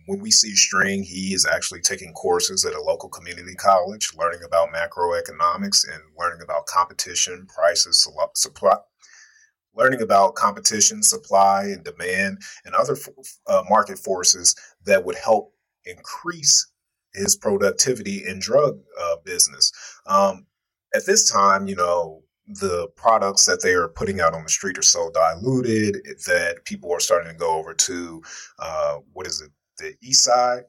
when 0.06 0.20
we 0.20 0.32
see 0.32 0.56
String, 0.56 1.04
he 1.04 1.34
is 1.34 1.46
actually 1.46 1.82
taking 1.82 2.14
courses 2.14 2.64
at 2.64 2.74
a 2.74 2.82
local 2.82 3.10
community 3.10 3.54
college, 3.56 4.12
learning 4.18 4.40
about 4.46 4.70
macroeconomics 4.70 5.84
and 5.92 6.02
learning 6.18 6.40
about 6.42 6.68
competition, 6.68 7.46
prices, 7.54 8.08
supply, 8.36 8.78
learning 9.76 10.02
about 10.02 10.36
competition, 10.36 11.04
supply, 11.04 11.64
and 11.64 11.84
demand, 11.84 12.38
and 12.64 12.76
other 12.76 12.96
uh, 13.48 13.64
market 13.70 14.00
forces 14.00 14.56
that 14.86 15.04
would 15.04 15.18
help 15.18 15.54
increase 15.84 16.72
his 17.14 17.36
productivity 17.36 18.24
in 18.26 18.40
drug 18.40 18.80
uh, 19.02 19.16
business. 19.26 19.74
Um, 20.06 20.46
at 20.96 21.06
this 21.06 21.30
time, 21.30 21.68
you 21.68 21.76
know, 21.76 22.23
the 22.48 22.88
products 22.96 23.46
that 23.46 23.62
they 23.62 23.74
are 23.74 23.88
putting 23.88 24.20
out 24.20 24.34
on 24.34 24.44
the 24.44 24.50
street 24.50 24.78
are 24.78 24.84
so 24.84 25.10
diluted 25.12 25.96
that 26.28 26.66
people 26.66 26.92
are 26.92 27.00
starting 27.00 27.32
to 27.32 27.38
go 27.38 27.58
over 27.58 27.74
to 27.74 28.22
uh, 28.60 28.98
what 29.14 29.28
is 29.28 29.42
it, 29.42 29.52
the 29.78 29.94
East 30.02 30.24
Side, 30.24 30.64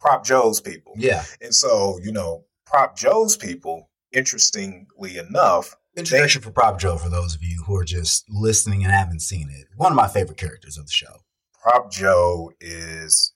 Prop 0.00 0.24
Joe's 0.24 0.60
people. 0.60 0.92
Yeah, 0.96 1.24
and 1.40 1.54
so 1.54 1.98
you 2.02 2.12
know, 2.12 2.44
Prop 2.66 2.96
Joe's 2.96 3.36
people. 3.36 3.90
Interestingly 4.10 5.18
enough, 5.18 5.76
Introduction 5.98 6.42
for 6.42 6.52
Prop 6.52 6.78
Joe 6.78 6.96
for 6.96 7.08
those 7.08 7.34
of 7.34 7.42
you 7.42 7.64
who 7.66 7.74
are 7.74 7.84
just 7.84 8.24
listening 8.30 8.84
and 8.84 8.92
haven't 8.92 9.20
seen 9.20 9.50
it. 9.50 9.66
One 9.76 9.90
of 9.90 9.96
my 9.96 10.06
favorite 10.06 10.38
characters 10.38 10.78
of 10.78 10.86
the 10.86 10.92
show. 10.92 11.24
Prop 11.60 11.90
Joe 11.90 12.52
is 12.60 13.34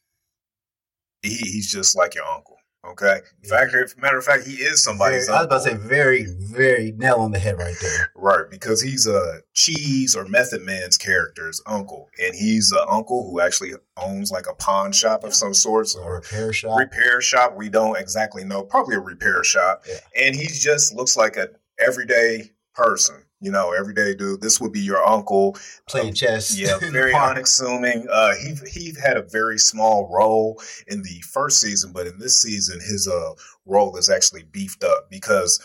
he, 1.22 1.30
he's 1.30 1.72
just 1.72 1.96
like 1.96 2.14
your 2.14 2.24
uncle. 2.24 2.51
Okay. 2.84 3.20
In 3.44 3.48
fact, 3.48 3.72
matter 3.96 4.18
of 4.18 4.24
fact, 4.24 4.44
he 4.44 4.54
is 4.54 4.82
somebody. 4.82 5.14
I 5.14 5.18
was 5.18 5.28
about 5.28 5.50
to 5.50 5.60
say 5.60 5.74
uh, 5.74 5.78
very, 5.78 6.26
very 6.26 6.90
nail 6.92 7.16
on 7.16 7.30
the 7.30 7.38
head 7.38 7.56
right 7.56 7.76
there. 7.80 8.10
Right, 8.16 8.50
because 8.50 8.82
he's 8.82 9.06
a 9.06 9.42
Cheese 9.54 10.16
or 10.16 10.24
Method 10.26 10.62
Man's 10.62 10.98
character's 10.98 11.62
uncle, 11.64 12.08
and 12.20 12.34
he's 12.34 12.72
an 12.72 12.84
uncle 12.88 13.30
who 13.30 13.40
actually 13.40 13.74
owns 13.96 14.32
like 14.32 14.46
a 14.48 14.54
pawn 14.54 14.90
shop 14.90 15.22
of 15.22 15.32
some 15.32 15.54
sorts 15.54 15.94
or 15.94 16.10
a 16.10 16.14
repair 16.16 16.52
shop. 16.52 16.76
Repair 16.76 17.20
shop. 17.20 17.54
We 17.56 17.68
don't 17.68 17.96
exactly 17.96 18.42
know. 18.42 18.64
Probably 18.64 18.96
a 18.96 19.00
repair 19.00 19.44
shop, 19.44 19.84
yeah. 19.88 19.98
and 20.26 20.34
he 20.34 20.48
just 20.48 20.92
looks 20.92 21.16
like 21.16 21.36
an 21.36 21.48
everyday 21.78 22.50
person. 22.74 23.21
You 23.42 23.50
know, 23.50 23.72
everyday 23.72 24.14
dude. 24.14 24.40
This 24.40 24.60
would 24.60 24.72
be 24.72 24.80
your 24.80 25.04
uncle 25.06 25.56
playing 25.88 26.08
um, 26.08 26.14
chess. 26.14 26.56
Yeah, 26.56 26.78
very 26.92 27.12
unassuming. 27.12 28.06
Uh, 28.10 28.34
he 28.36 28.54
he 28.70 28.94
had 29.02 29.16
a 29.16 29.22
very 29.22 29.58
small 29.58 30.08
role 30.08 30.62
in 30.86 31.02
the 31.02 31.20
first 31.32 31.60
season, 31.60 31.92
but 31.92 32.06
in 32.06 32.18
this 32.18 32.40
season, 32.40 32.80
his 32.80 33.08
uh 33.08 33.32
role 33.66 33.96
is 33.96 34.08
actually 34.08 34.44
beefed 34.44 34.84
up 34.84 35.10
because 35.10 35.60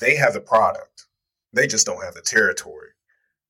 they 0.00 0.16
have 0.16 0.34
the 0.34 0.40
product. 0.40 1.06
They 1.52 1.66
just 1.66 1.86
don't 1.86 2.04
have 2.04 2.14
the 2.14 2.22
territory. 2.22 2.90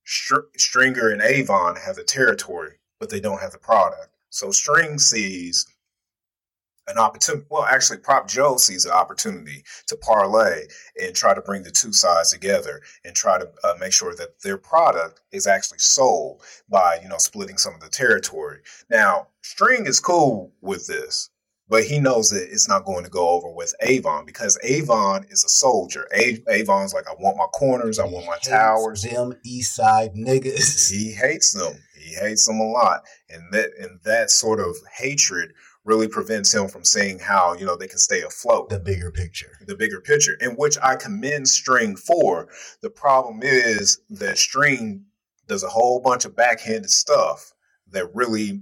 Str- 0.05 0.49
Stringer 0.57 1.09
and 1.09 1.21
Avon 1.21 1.77
have 1.77 1.97
the 1.97 2.05
territory, 2.05 2.75
but 3.01 3.11
they 3.11 3.21
don't 3.21 3.41
have 3.41 3.53
the 3.53 3.59
product. 3.59 4.11
So 4.31 4.51
String 4.51 4.99
sees 4.99 5.67
an 6.89 6.99
opportunity. 6.99 7.47
Well, 7.51 7.65
actually, 7.65 7.99
Prop 7.99 8.29
Joe 8.29 8.57
sees 8.57 8.85
an 8.85 8.93
opportunity 8.93 9.65
to 9.89 9.97
parlay 9.97 10.65
and 11.01 11.15
try 11.15 11.35
to 11.35 11.41
bring 11.41 11.63
the 11.63 11.71
two 11.71 11.93
sides 11.93 12.31
together 12.33 12.81
and 13.05 13.15
try 13.15 13.39
to 13.39 13.49
uh, 13.65 13.75
make 13.81 13.93
sure 13.93 14.15
that 14.15 14.41
their 14.43 14.59
product 14.59 15.21
is 15.33 15.47
actually 15.47 15.79
sold 15.79 16.43
by 16.69 16.99
you 17.03 17.09
know 17.09 17.19
splitting 17.19 17.59
some 17.59 17.75
of 17.75 17.81
the 17.81 17.89
territory. 17.89 18.61
Now, 18.91 19.29
String 19.43 19.87
is 19.87 20.01
cool 20.01 20.53
with 20.61 20.87
this. 20.87 21.31
But 21.69 21.83
he 21.83 21.99
knows 21.99 22.31
that 22.31 22.49
it's 22.49 22.69
not 22.69 22.85
going 22.85 23.03
to 23.03 23.11
go 23.11 23.29
over 23.31 23.51
with 23.51 23.75
Avon 23.81 24.25
because 24.25 24.57
Avon 24.63 25.27
is 25.31 25.43
a 25.43 25.49
soldier. 25.49 26.07
A- 26.15 26.41
Avon's 26.49 26.95
like, 26.95 27.09
I 27.09 27.15
want 27.19 27.37
my 27.37 27.47
corners, 27.47 27.99
I 27.99 28.05
want 28.05 28.25
my 28.25 28.39
towers. 28.39 29.03
Them 29.03 29.35
East 29.45 29.75
Side 29.75 30.15
niggas. 30.15 30.89
He 30.93 31.11
hates 31.11 31.53
them. 31.53 31.75
He 31.99 32.15
hates 32.15 32.47
them 32.47 32.61
a 32.61 32.71
lot, 32.71 33.03
and 33.29 33.53
that 33.53 33.71
and 33.81 33.99
that 34.05 34.31
sort 34.31 34.61
of 34.61 34.77
hatred 34.97 35.53
really 35.87 36.09
prevents 36.09 36.53
him 36.53 36.69
from 36.69 36.85
seeing 36.85 37.19
how 37.19 37.55
you 37.55 37.65
know 37.65 37.77
they 37.77 37.89
can 37.89 37.99
stay 37.99 38.21
afloat. 38.23 38.69
The 38.69 38.79
bigger 38.79 39.11
picture. 39.11 39.53
The 39.67 39.77
bigger 39.77 40.01
picture, 40.01 40.37
in 40.41 40.51
which 40.53 40.77
I 40.83 40.97
commend 40.97 41.49
String 41.49 41.97
for. 41.97 42.49
The 42.83 42.91
problem 42.91 43.41
is 43.43 44.01
that 44.11 44.37
String 44.37 45.07
does 45.47 45.63
a 45.63 45.69
whole 45.69 46.01
bunch 46.01 46.25
of 46.25 46.37
backhanded 46.37 46.91
stuff 46.91 47.53
that 47.93 48.15
really 48.15 48.61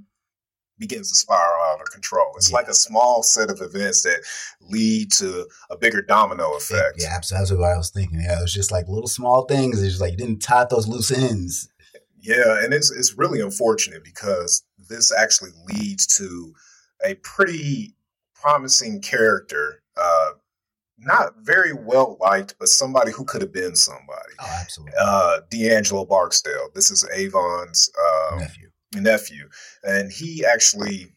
begins 0.78 1.08
to 1.08 1.16
spiral 1.16 1.64
out 1.64 1.80
of 1.80 1.90
control. 1.90 2.32
It's 2.36 2.50
yeah. 2.50 2.56
like 2.56 2.68
a 2.68 2.74
small 2.74 3.22
set 3.22 3.50
of 3.50 3.60
events 3.60 4.02
that 4.02 4.22
lead 4.60 5.12
to 5.12 5.46
a 5.70 5.78
bigger 5.78 6.02
domino 6.02 6.54
effect. 6.56 6.96
Yeah. 6.98 7.18
That's 7.30 7.52
what 7.52 7.62
I 7.62 7.76
was 7.76 7.90
thinking. 7.90 8.20
Yeah, 8.20 8.38
it 8.38 8.42
was 8.42 8.52
just 8.52 8.72
like 8.72 8.86
little 8.88 9.08
small 9.08 9.46
things. 9.46 9.80
It's 9.80 9.92
just 9.92 10.00
like 10.00 10.12
you 10.12 10.18
didn't 10.18 10.42
tie 10.42 10.66
those 10.68 10.86
loose 10.86 11.10
ends. 11.10 11.68
Yeah, 12.20 12.64
and 12.64 12.72
it's 12.72 12.90
it's 12.90 13.18
really 13.18 13.40
unfortunate 13.40 14.02
because 14.02 14.64
this 14.88 15.12
actually 15.12 15.50
leads 15.66 16.06
to 16.18 16.54
a 17.04 17.14
pretty 17.16 17.94
promising 18.34 19.00
character. 19.00 19.82
Uh, 19.96 20.30
not 20.98 21.34
very 21.38 21.72
well 21.72 22.16
liked, 22.20 22.54
but 22.58 22.68
somebody 22.68 23.10
who 23.12 23.24
could 23.24 23.42
have 23.42 23.52
been 23.52 23.74
somebody. 23.74 24.34
Oh, 24.40 24.58
absolutely. 24.60 24.94
Uh, 24.98 25.40
D'Angelo 25.50 26.04
Barksdale. 26.04 26.68
This 26.74 26.90
is 26.90 27.06
Avon's 27.14 27.90
um, 27.98 28.38
nephew. 28.38 28.70
Nephew, 28.94 29.48
and 29.82 30.12
he 30.12 30.44
actually 30.44 31.10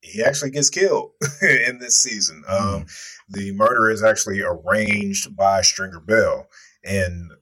he 0.00 0.22
actually 0.22 0.50
gets 0.50 0.70
killed 0.70 1.12
in 1.42 1.78
this 1.78 1.98
season. 1.98 2.42
Mm. 2.48 2.60
Um, 2.60 2.86
the 3.28 3.52
murder 3.52 3.90
is 3.90 4.02
actually 4.02 4.40
arranged 4.40 5.36
by 5.36 5.60
Stringer 5.62 6.00
Bell, 6.00 6.48
and 6.84 7.32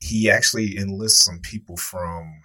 he 0.00 0.30
actually 0.30 0.76
enlists 0.76 1.24
some 1.24 1.40
people 1.40 1.76
from 1.76 2.40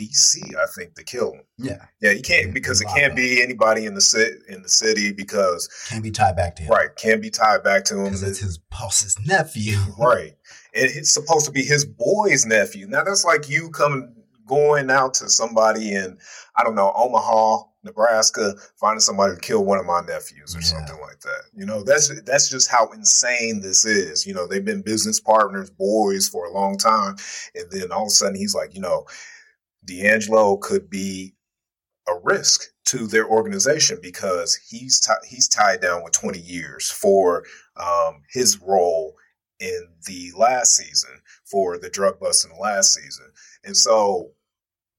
DC, 0.00 0.38
I 0.56 0.66
think, 0.74 0.94
to 0.94 1.04
kill 1.04 1.34
him. 1.34 1.42
Yeah, 1.58 1.84
yeah, 2.00 2.12
you 2.12 2.22
can't 2.22 2.54
because 2.54 2.80
it 2.80 2.88
can't 2.94 3.14
be 3.14 3.42
anybody 3.42 3.84
in 3.84 3.94
the 3.94 4.00
city 4.00 4.36
in 4.48 4.62
the 4.62 4.68
city 4.68 5.12
because 5.12 5.68
can't 5.88 6.02
be 6.02 6.10
tied 6.10 6.36
back 6.36 6.56
to 6.56 6.62
him. 6.62 6.70
Right, 6.70 6.88
can't 6.96 7.20
be 7.20 7.28
tied 7.28 7.62
back 7.62 7.84
to 7.84 7.98
him 7.98 8.04
because 8.04 8.22
it's 8.22 8.38
his 8.38 8.58
boss's 8.58 9.18
nephew. 9.26 9.76
right, 9.98 10.34
and 10.74 10.90
it's 10.90 11.12
supposed 11.12 11.44
to 11.46 11.52
be 11.52 11.62
his 11.62 11.84
boy's 11.84 12.46
nephew. 12.46 12.86
Now 12.86 13.04
that's 13.04 13.24
like 13.24 13.50
you 13.50 13.70
coming 13.70 14.14
going 14.46 14.90
out 14.90 15.14
to 15.14 15.28
somebody 15.28 15.94
in 15.94 16.18
I 16.56 16.64
don't 16.64 16.74
know 16.74 16.92
Omaha, 16.96 17.64
Nebraska, 17.84 18.54
finding 18.76 19.00
somebody 19.00 19.34
to 19.34 19.40
kill 19.40 19.64
one 19.64 19.78
of 19.78 19.86
my 19.86 20.00
nephews 20.00 20.56
or 20.56 20.60
yeah. 20.60 20.64
something 20.64 20.98
like 21.02 21.20
that. 21.20 21.42
You 21.54 21.66
know, 21.66 21.82
that's 21.82 22.10
that's 22.22 22.48
just 22.48 22.70
how 22.70 22.88
insane 22.92 23.60
this 23.60 23.84
is. 23.84 24.26
You 24.26 24.32
know, 24.32 24.46
they've 24.46 24.64
been 24.64 24.80
business 24.80 25.20
partners, 25.20 25.68
boys 25.68 26.26
for 26.26 26.46
a 26.46 26.52
long 26.52 26.78
time, 26.78 27.16
and 27.54 27.70
then 27.70 27.92
all 27.92 28.04
of 28.04 28.08
a 28.08 28.10
sudden 28.10 28.36
he's 28.36 28.54
like, 28.54 28.74
you 28.74 28.80
know 28.80 29.04
D'Angelo 29.84 30.56
could 30.56 30.90
be 30.90 31.34
a 32.08 32.12
risk 32.22 32.62
to 32.86 33.06
their 33.06 33.28
organization 33.28 33.98
because 34.02 34.56
he's 34.68 35.00
t- 35.00 35.28
he's 35.28 35.48
tied 35.48 35.80
down 35.80 36.02
with 36.02 36.12
20 36.12 36.40
years 36.40 36.90
for 36.90 37.44
um, 37.76 38.22
his 38.28 38.58
role 38.60 39.14
in 39.60 39.88
the 40.06 40.32
last 40.36 40.74
season 40.74 41.20
for 41.44 41.78
the 41.78 41.90
drug 41.90 42.18
bust 42.18 42.44
in 42.44 42.50
the 42.50 42.60
last 42.60 42.94
season. 42.94 43.26
And 43.62 43.76
so 43.76 44.30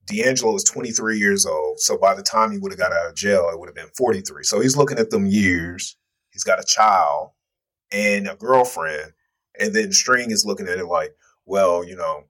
D'Angelo 0.06 0.54
is 0.54 0.64
23 0.64 1.18
years 1.18 1.44
old. 1.44 1.80
So 1.80 1.98
by 1.98 2.14
the 2.14 2.22
time 2.22 2.50
he 2.50 2.58
would 2.58 2.72
have 2.72 2.78
got 2.78 2.92
out 2.92 3.08
of 3.08 3.14
jail, 3.14 3.48
it 3.52 3.58
would 3.58 3.68
have 3.68 3.74
been 3.74 3.90
43. 3.96 4.44
So 4.44 4.60
he's 4.60 4.76
looking 4.76 4.98
at 4.98 5.10
them 5.10 5.26
years. 5.26 5.96
He's 6.30 6.44
got 6.44 6.60
a 6.60 6.64
child 6.64 7.30
and 7.90 8.28
a 8.28 8.36
girlfriend. 8.36 9.12
And 9.58 9.74
then 9.74 9.92
String 9.92 10.30
is 10.30 10.46
looking 10.46 10.68
at 10.68 10.78
it 10.78 10.86
like, 10.86 11.14
well, 11.44 11.84
you 11.84 11.96
know, 11.96 12.24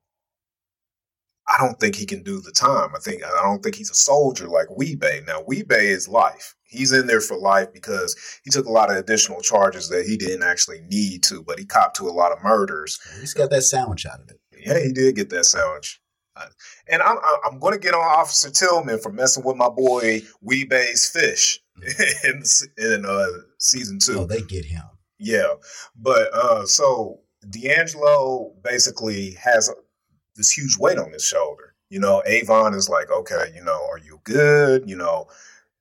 I 1.52 1.58
don't 1.58 1.78
think 1.78 1.96
he 1.96 2.06
can 2.06 2.22
do 2.22 2.40
the 2.40 2.52
time. 2.52 2.90
I 2.96 2.98
think 2.98 3.22
I 3.24 3.42
don't 3.42 3.62
think 3.62 3.74
he's 3.74 3.90
a 3.90 3.94
soldier 3.94 4.48
like 4.48 4.74
Wee-Bey. 4.76 5.22
Now 5.26 5.42
Wee-Bey 5.46 5.88
is 5.88 6.08
life. 6.08 6.54
He's 6.64 6.92
in 6.92 7.06
there 7.06 7.20
for 7.20 7.36
life 7.36 7.72
because 7.72 8.16
he 8.44 8.50
took 8.50 8.66
a 8.66 8.72
lot 8.72 8.90
of 8.90 8.96
additional 8.96 9.42
charges 9.42 9.90
that 9.90 10.06
he 10.06 10.16
didn't 10.16 10.42
actually 10.42 10.80
need 10.88 11.22
to, 11.24 11.42
but 11.42 11.58
he 11.58 11.66
copped 11.66 11.96
to 11.96 12.08
a 12.08 12.10
lot 12.10 12.32
of 12.32 12.42
murders. 12.42 12.98
He's 13.20 13.34
got 13.34 13.50
that 13.50 13.62
sandwich 13.62 14.06
out 14.06 14.20
of 14.20 14.30
it. 14.30 14.40
Yeah, 14.58 14.78
he 14.78 14.92
did 14.92 15.16
get 15.16 15.28
that 15.30 15.44
sandwich. 15.44 16.00
And 16.88 17.02
I'm 17.02 17.18
I'm 17.44 17.58
going 17.58 17.74
to 17.74 17.80
get 17.80 17.94
on 17.94 18.00
Officer 18.00 18.48
Tilghman 18.48 19.02
for 19.02 19.12
messing 19.12 19.44
with 19.44 19.56
my 19.56 19.68
boy 19.68 20.22
Wee-Bey's 20.40 21.06
fish 21.08 21.60
in 22.24 22.42
in 22.78 23.04
uh, 23.06 23.26
season 23.58 23.98
two. 23.98 24.20
Oh, 24.20 24.26
they 24.26 24.40
get 24.40 24.64
him. 24.64 24.82
Yeah, 25.18 25.54
but 25.94 26.32
uh, 26.34 26.66
so 26.66 27.20
D'Angelo 27.48 28.54
basically 28.64 29.32
has 29.32 29.70
this 30.42 30.56
huge 30.56 30.76
weight 30.76 30.98
on 30.98 31.12
his 31.12 31.24
shoulder. 31.24 31.74
You 31.88 32.00
know, 32.00 32.22
Avon 32.26 32.74
is 32.74 32.88
like, 32.88 33.10
okay, 33.10 33.52
you 33.54 33.62
know, 33.62 33.80
are 33.88 33.98
you 33.98 34.20
good? 34.24 34.88
You 34.88 34.96
know, 34.96 35.28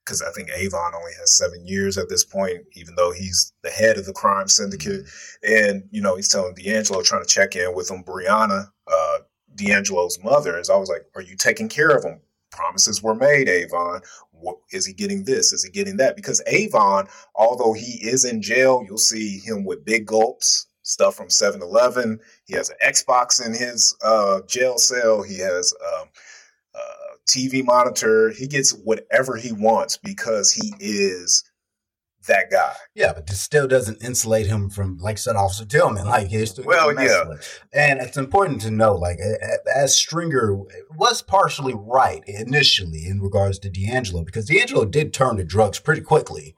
because 0.05 0.21
I 0.21 0.31
think 0.31 0.49
Avon 0.53 0.93
only 0.93 1.13
has 1.19 1.35
seven 1.35 1.65
years 1.65 1.97
at 1.97 2.09
this 2.09 2.23
point, 2.23 2.61
even 2.73 2.95
though 2.95 3.11
he's 3.11 3.53
the 3.63 3.69
head 3.69 3.97
of 3.97 4.05
the 4.05 4.13
crime 4.13 4.47
syndicate. 4.47 5.05
And, 5.41 5.83
you 5.89 6.01
know, 6.01 6.15
he's 6.15 6.29
telling 6.29 6.53
D'Angelo, 6.53 7.01
trying 7.01 7.23
to 7.23 7.27
check 7.27 7.55
in 7.55 7.73
with 7.75 7.89
him. 7.89 8.03
Brianna, 8.03 8.69
uh, 8.91 9.17
D'Angelo's 9.55 10.21
mother, 10.23 10.59
is 10.59 10.69
always 10.69 10.89
like, 10.89 11.05
Are 11.15 11.21
you 11.21 11.35
taking 11.35 11.69
care 11.69 11.89
of 11.89 12.03
him? 12.03 12.19
Promises 12.51 13.01
were 13.01 13.15
made, 13.15 13.47
Avon. 13.47 14.01
What, 14.31 14.57
is 14.71 14.85
he 14.85 14.93
getting 14.93 15.23
this? 15.23 15.53
Is 15.53 15.63
he 15.63 15.71
getting 15.71 15.97
that? 15.97 16.15
Because 16.15 16.41
Avon, 16.45 17.07
although 17.35 17.73
he 17.73 17.99
is 18.05 18.25
in 18.25 18.41
jail, 18.41 18.83
you'll 18.85 18.97
see 18.97 19.39
him 19.39 19.63
with 19.63 19.85
big 19.85 20.05
gulps, 20.05 20.67
stuff 20.91 21.15
from 21.15 21.29
7 21.29 21.61
Eleven. 21.61 22.19
He 22.45 22.55
has 22.55 22.69
an 22.69 22.77
Xbox 22.85 23.43
in 23.43 23.53
his 23.53 23.95
uh, 24.03 24.41
jail 24.47 24.77
cell. 24.77 25.23
He 25.23 25.39
has. 25.39 25.73
Um, 25.93 26.09
uh, 26.73 27.15
TV 27.27 27.63
monitor. 27.63 28.29
He 28.29 28.47
gets 28.47 28.71
whatever 28.71 29.35
he 29.35 29.51
wants 29.51 29.97
because 29.97 30.51
he 30.51 30.73
is 30.79 31.43
that 32.27 32.51
guy. 32.51 32.73
Yeah, 32.95 33.13
but 33.13 33.27
this 33.27 33.41
still 33.41 33.67
doesn't 33.67 34.03
insulate 34.03 34.47
him 34.47 34.69
from, 34.69 34.97
like 34.97 35.17
said 35.17 35.35
Officer 35.35 35.65
Tilghman, 35.65 36.05
like 36.05 36.27
he's 36.27 36.59
well, 36.63 36.93
yeah. 36.93 37.23
And 37.73 37.99
it's 37.99 38.17
important 38.17 38.61
to 38.61 38.71
know, 38.71 38.95
like 38.95 39.19
as 39.73 39.95
Stringer 39.95 40.55
was 40.95 41.21
partially 41.21 41.73
right 41.75 42.23
initially 42.27 43.07
in 43.07 43.21
regards 43.21 43.59
to 43.59 43.69
D'Angelo, 43.69 44.23
because 44.23 44.45
D'Angelo 44.45 44.85
did 44.85 45.13
turn 45.13 45.37
to 45.37 45.43
drugs 45.43 45.79
pretty 45.79 46.01
quickly 46.01 46.55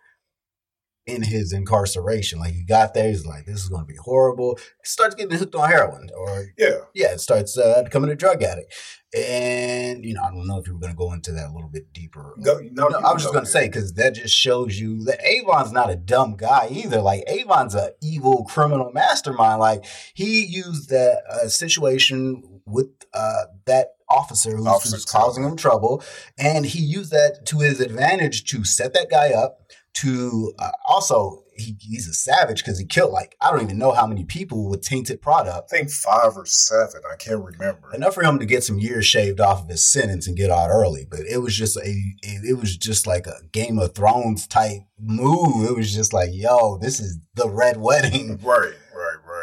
in 1.06 1.24
his 1.24 1.52
incarceration. 1.52 2.40
Like 2.40 2.54
he 2.54 2.64
got 2.64 2.94
there, 2.94 3.10
he's 3.10 3.26
like, 3.26 3.46
"This 3.46 3.62
is 3.62 3.70
going 3.70 3.84
to 3.84 3.88
be 3.88 3.98
horrible." 3.98 4.56
He 4.58 4.86
starts 4.86 5.16
getting 5.16 5.38
hooked 5.38 5.56
on 5.56 5.70
heroin, 5.70 6.10
or 6.16 6.48
yeah, 6.58 6.80
yeah, 6.94 7.12
it 7.14 7.20
starts 7.20 7.58
uh, 7.58 7.84
becoming 7.84 8.10
a 8.10 8.16
drug 8.16 8.42
addict. 8.42 8.74
And 9.16 10.04
you 10.04 10.14
know, 10.14 10.24
I 10.24 10.32
don't 10.32 10.48
know 10.48 10.58
if 10.60 10.68
you 10.68 10.74
were 10.74 10.80
going 10.80 10.94
to 10.94 10.98
go 10.98 11.14
into 11.14 11.32
that 11.34 11.50
a 11.50 11.54
little 11.54 11.70
bit 11.70 11.94
deeper. 11.94 12.34
No, 12.38 12.60
no, 12.72 12.88
no 12.88 13.00
I 13.00 13.14
was 13.14 13.24
just 13.24 13.34
going 13.34 13.46
to 13.46 13.52
say 13.52 13.68
because 13.68 13.94
that 13.94 14.16
just 14.16 14.36
shows 14.36 14.80
you 14.80 15.04
that 15.06 15.24
Avon's 15.26 15.72
not 15.72 15.90
a 15.90 15.96
dumb 15.96 16.36
guy 16.36 16.70
either. 16.72 17.02
Like 17.02 17.24
Avon's 17.28 17.76
a 17.76 17.92
evil 18.02 18.46
criminal 18.46 18.92
mastermind. 18.92 19.60
Like 19.60 19.86
he 20.14 20.46
used 20.46 20.90
that 20.90 21.24
uh, 21.30 21.48
situation 21.48 22.62
with 22.66 22.90
uh, 23.14 23.44
that 23.66 23.90
officer 24.10 24.56
who 24.56 24.64
was 24.64 25.06
causing 25.06 25.44
him 25.44 25.58
trouble, 25.58 26.02
and 26.38 26.66
he 26.66 26.80
used 26.80 27.12
that 27.12 27.46
to 27.48 27.60
his 27.60 27.80
advantage 27.82 28.46
to 28.46 28.64
set 28.64 28.94
that 28.94 29.10
guy 29.10 29.32
up 29.32 29.60
to 29.94 30.54
uh, 30.60 30.72
also 30.86 31.44
he, 31.56 31.78
he's 31.80 32.08
a 32.08 32.14
savage 32.14 32.64
because 32.64 32.80
he 32.80 32.86
killed 32.86 33.12
like 33.12 33.36
I 33.40 33.52
don't 33.52 33.62
even 33.62 33.78
know 33.78 33.92
how 33.92 34.08
many 34.08 34.24
people 34.24 34.70
with 34.70 34.82
tainted 34.82 35.22
product. 35.22 35.56
I 35.56 35.62
think 35.76 35.90
five 35.90 36.36
or 36.36 36.46
seven. 36.46 37.02
I 37.12 37.16
can't 37.16 37.44
remember 37.44 37.94
enough 37.94 38.16
for 38.16 38.24
him 38.24 38.40
to 38.40 38.46
get 38.46 38.64
some 38.64 38.80
years 38.80 39.06
shaved 39.06 39.40
off 39.40 39.64
of 39.64 39.70
his 39.70 39.86
sentence 39.86 40.28
and 40.28 40.38
get 40.38 40.52
out 40.52 40.70
early. 40.70 41.06
But 41.10 41.22
it 41.22 41.38
was 41.40 41.56
just 41.56 41.78
a 41.78 41.94
it 42.24 42.58
was 42.58 42.76
just 42.76 43.06
like 43.08 43.28
a 43.28 43.42
Game 43.52 43.80
of 43.80 43.94
Thrones 43.94 44.48
type 44.48 44.82
move. 45.00 45.70
It 45.70 45.76
was 45.76 45.94
just 45.94 46.14
like 46.14 46.30
yo, 46.34 46.78
this 46.78 47.00
is 47.00 47.20
the 47.36 47.50
red 47.50 47.78
wedding. 47.78 48.40
Right, 48.44 48.74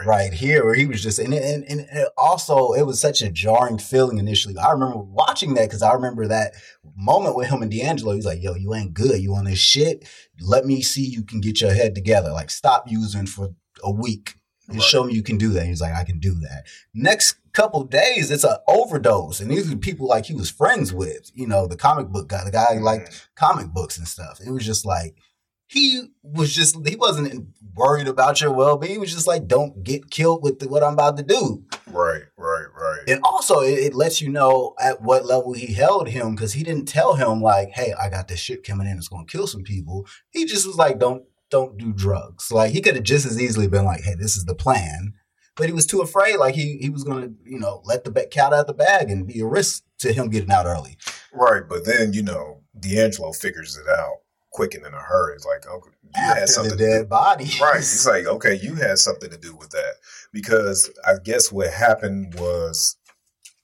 right, 0.07 0.33
here, 0.33 0.65
where 0.65 0.75
he 0.75 0.87
was 0.87 1.03
just 1.03 1.19
and 1.19 1.35
and, 1.35 1.65
and 1.65 1.87
also 2.17 2.73
it 2.73 2.83
was 2.83 3.01
such 3.01 3.23
a 3.23 3.31
jarring 3.31 3.79
feeling 3.79 4.19
initially. 4.19 4.57
I 4.57 4.73
remember 4.73 4.99
watching 4.99 5.55
that 5.55 5.69
because 5.69 5.83
I 5.83 5.93
remember 5.93 6.27
that 6.29 6.55
moment 6.97 7.37
with 7.37 7.49
him 7.49 7.63
and 7.63 7.71
D'Angelo. 7.71 8.15
He's 8.15 8.27
like, 8.27 8.43
yo, 8.43 8.55
you 8.55 8.75
ain't 8.75 8.95
good. 8.95 9.21
You 9.21 9.35
on 9.35 9.45
this 9.45 9.59
shit 9.59 10.07
let 10.41 10.65
me 10.65 10.83
see 10.83 11.05
you 11.05 11.23
can 11.23 11.41
get 11.41 11.61
your 11.61 11.73
head 11.73 11.95
together. 11.95 12.31
Like 12.31 12.51
stop 12.51 12.91
using 12.91 13.27
for 13.27 13.51
a 13.83 13.91
week 13.91 14.35
and 14.69 14.79
right. 14.79 14.85
show 14.85 15.05
me 15.05 15.15
you 15.15 15.23
can 15.23 15.39
do 15.39 15.51
that. 15.51 15.67
he's 15.67 15.81
like, 15.81 15.95
I 15.95 16.05
can 16.05 16.19
do 16.19 16.35
that. 16.41 16.65
Next 16.95 17.37
couple 17.53 17.85
days, 17.85 18.31
it's 18.31 18.45
an 18.45 18.57
overdose. 18.69 19.41
And 19.41 19.51
these 19.51 19.73
are 19.73 19.77
people 19.77 20.07
like 20.07 20.27
he 20.27 20.35
was 20.35 20.51
friends 20.51 20.93
with, 20.93 21.31
you 21.35 21.47
know, 21.47 21.67
the 21.67 21.77
comic 21.77 22.09
book 22.09 22.29
guy, 22.29 22.45
the 22.45 22.53
guy 22.53 22.77
who 22.77 22.81
liked 22.81 23.11
mm-hmm. 23.11 23.27
comic 23.35 23.73
books 23.73 23.99
and 23.99 24.07
stuff. 24.07 24.41
It 24.45 24.51
was 24.51 24.65
just 24.65 24.87
like, 24.87 25.17
he 25.71 26.03
was 26.25 26.53
just, 26.53 26.77
he 26.85 26.97
wasn't 26.97 27.47
worried 27.77 28.09
about 28.09 28.41
your 28.41 28.53
well 28.53 28.77
being. 28.77 28.95
He 28.95 28.99
was 28.99 29.15
just 29.15 29.29
like, 29.29 29.47
don't 29.47 29.85
get 29.85 30.11
killed 30.11 30.43
with 30.43 30.59
the, 30.59 30.67
what 30.67 30.83
I'm 30.83 30.95
about 30.95 31.17
to 31.19 31.23
do. 31.23 31.63
Right, 31.87 32.25
right, 32.37 32.67
right. 32.75 32.99
And 33.07 33.21
also, 33.23 33.61
it, 33.61 33.79
it 33.79 33.95
lets 33.95 34.21
you 34.21 34.31
know 34.31 34.75
at 34.81 35.01
what 35.01 35.27
level 35.27 35.53
he 35.53 35.73
held 35.73 36.09
him 36.09 36.35
because 36.35 36.55
he 36.55 36.65
didn't 36.65 36.87
tell 36.87 37.15
him, 37.15 37.41
like, 37.41 37.69
hey, 37.71 37.93
I 37.93 38.09
got 38.09 38.27
this 38.27 38.41
shit 38.41 38.65
coming 38.65 38.89
in 38.89 38.97
that's 38.97 39.07
going 39.07 39.27
to 39.27 39.31
kill 39.31 39.47
some 39.47 39.63
people. 39.63 40.09
He 40.31 40.45
just 40.45 40.67
was 40.67 40.75
like, 40.75 40.99
don't, 40.99 41.23
don't 41.51 41.79
do 41.79 41.93
drugs. 41.93 42.51
Like, 42.51 42.73
he 42.73 42.81
could 42.81 42.97
have 42.97 43.05
just 43.05 43.25
as 43.25 43.41
easily 43.41 43.69
been 43.69 43.85
like, 43.85 44.03
hey, 44.03 44.17
this 44.17 44.37
is 44.37 44.47
the 44.47 44.57
plan. 44.57 45.15
But 45.55 45.67
he 45.67 45.73
was 45.73 45.87
too 45.87 46.01
afraid, 46.01 46.37
like 46.37 46.55
he 46.55 46.79
he 46.81 46.89
was 46.89 47.05
going 47.05 47.23
to, 47.23 47.35
you 47.45 47.59
know, 47.59 47.83
let 47.85 48.05
the 48.05 48.13
cat 48.31 48.53
out 48.53 48.61
of 48.61 48.67
the 48.67 48.73
bag 48.73 49.11
and 49.11 49.27
be 49.27 49.41
a 49.41 49.47
risk 49.47 49.83
to 49.99 50.13
him 50.13 50.31
getting 50.31 50.51
out 50.51 50.65
early. 50.65 50.97
Right, 51.35 51.63
but 51.69 51.85
then 51.85 52.15
you 52.15 52.23
know, 52.23 52.63
D'Angelo 52.79 53.33
figures 53.33 53.77
it 53.77 53.87
out 53.87 54.21
quick 54.51 54.75
and 54.75 54.85
in 54.85 54.95
a 54.95 54.99
hurry. 54.99 55.35
It's 55.35 55.47
like, 55.47 55.67
okay, 55.67 55.91
you 56.03 56.11
After 56.17 56.41
had 56.41 56.49
something 56.49 56.77
the 56.77 56.85
dead 56.85 57.09
body. 57.09 57.51
Right. 57.61 57.79
It's 57.79 58.07
like, 58.07 58.27
okay, 58.27 58.59
you 58.61 58.75
had 58.75 58.99
something 58.99 59.31
to 59.31 59.39
do 59.39 59.55
with 59.55 59.71
that. 59.71 59.95
Because 60.33 60.91
I 61.07 61.15
guess 61.23 61.53
what 61.53 61.73
happened 61.73 62.35
was 62.39 62.97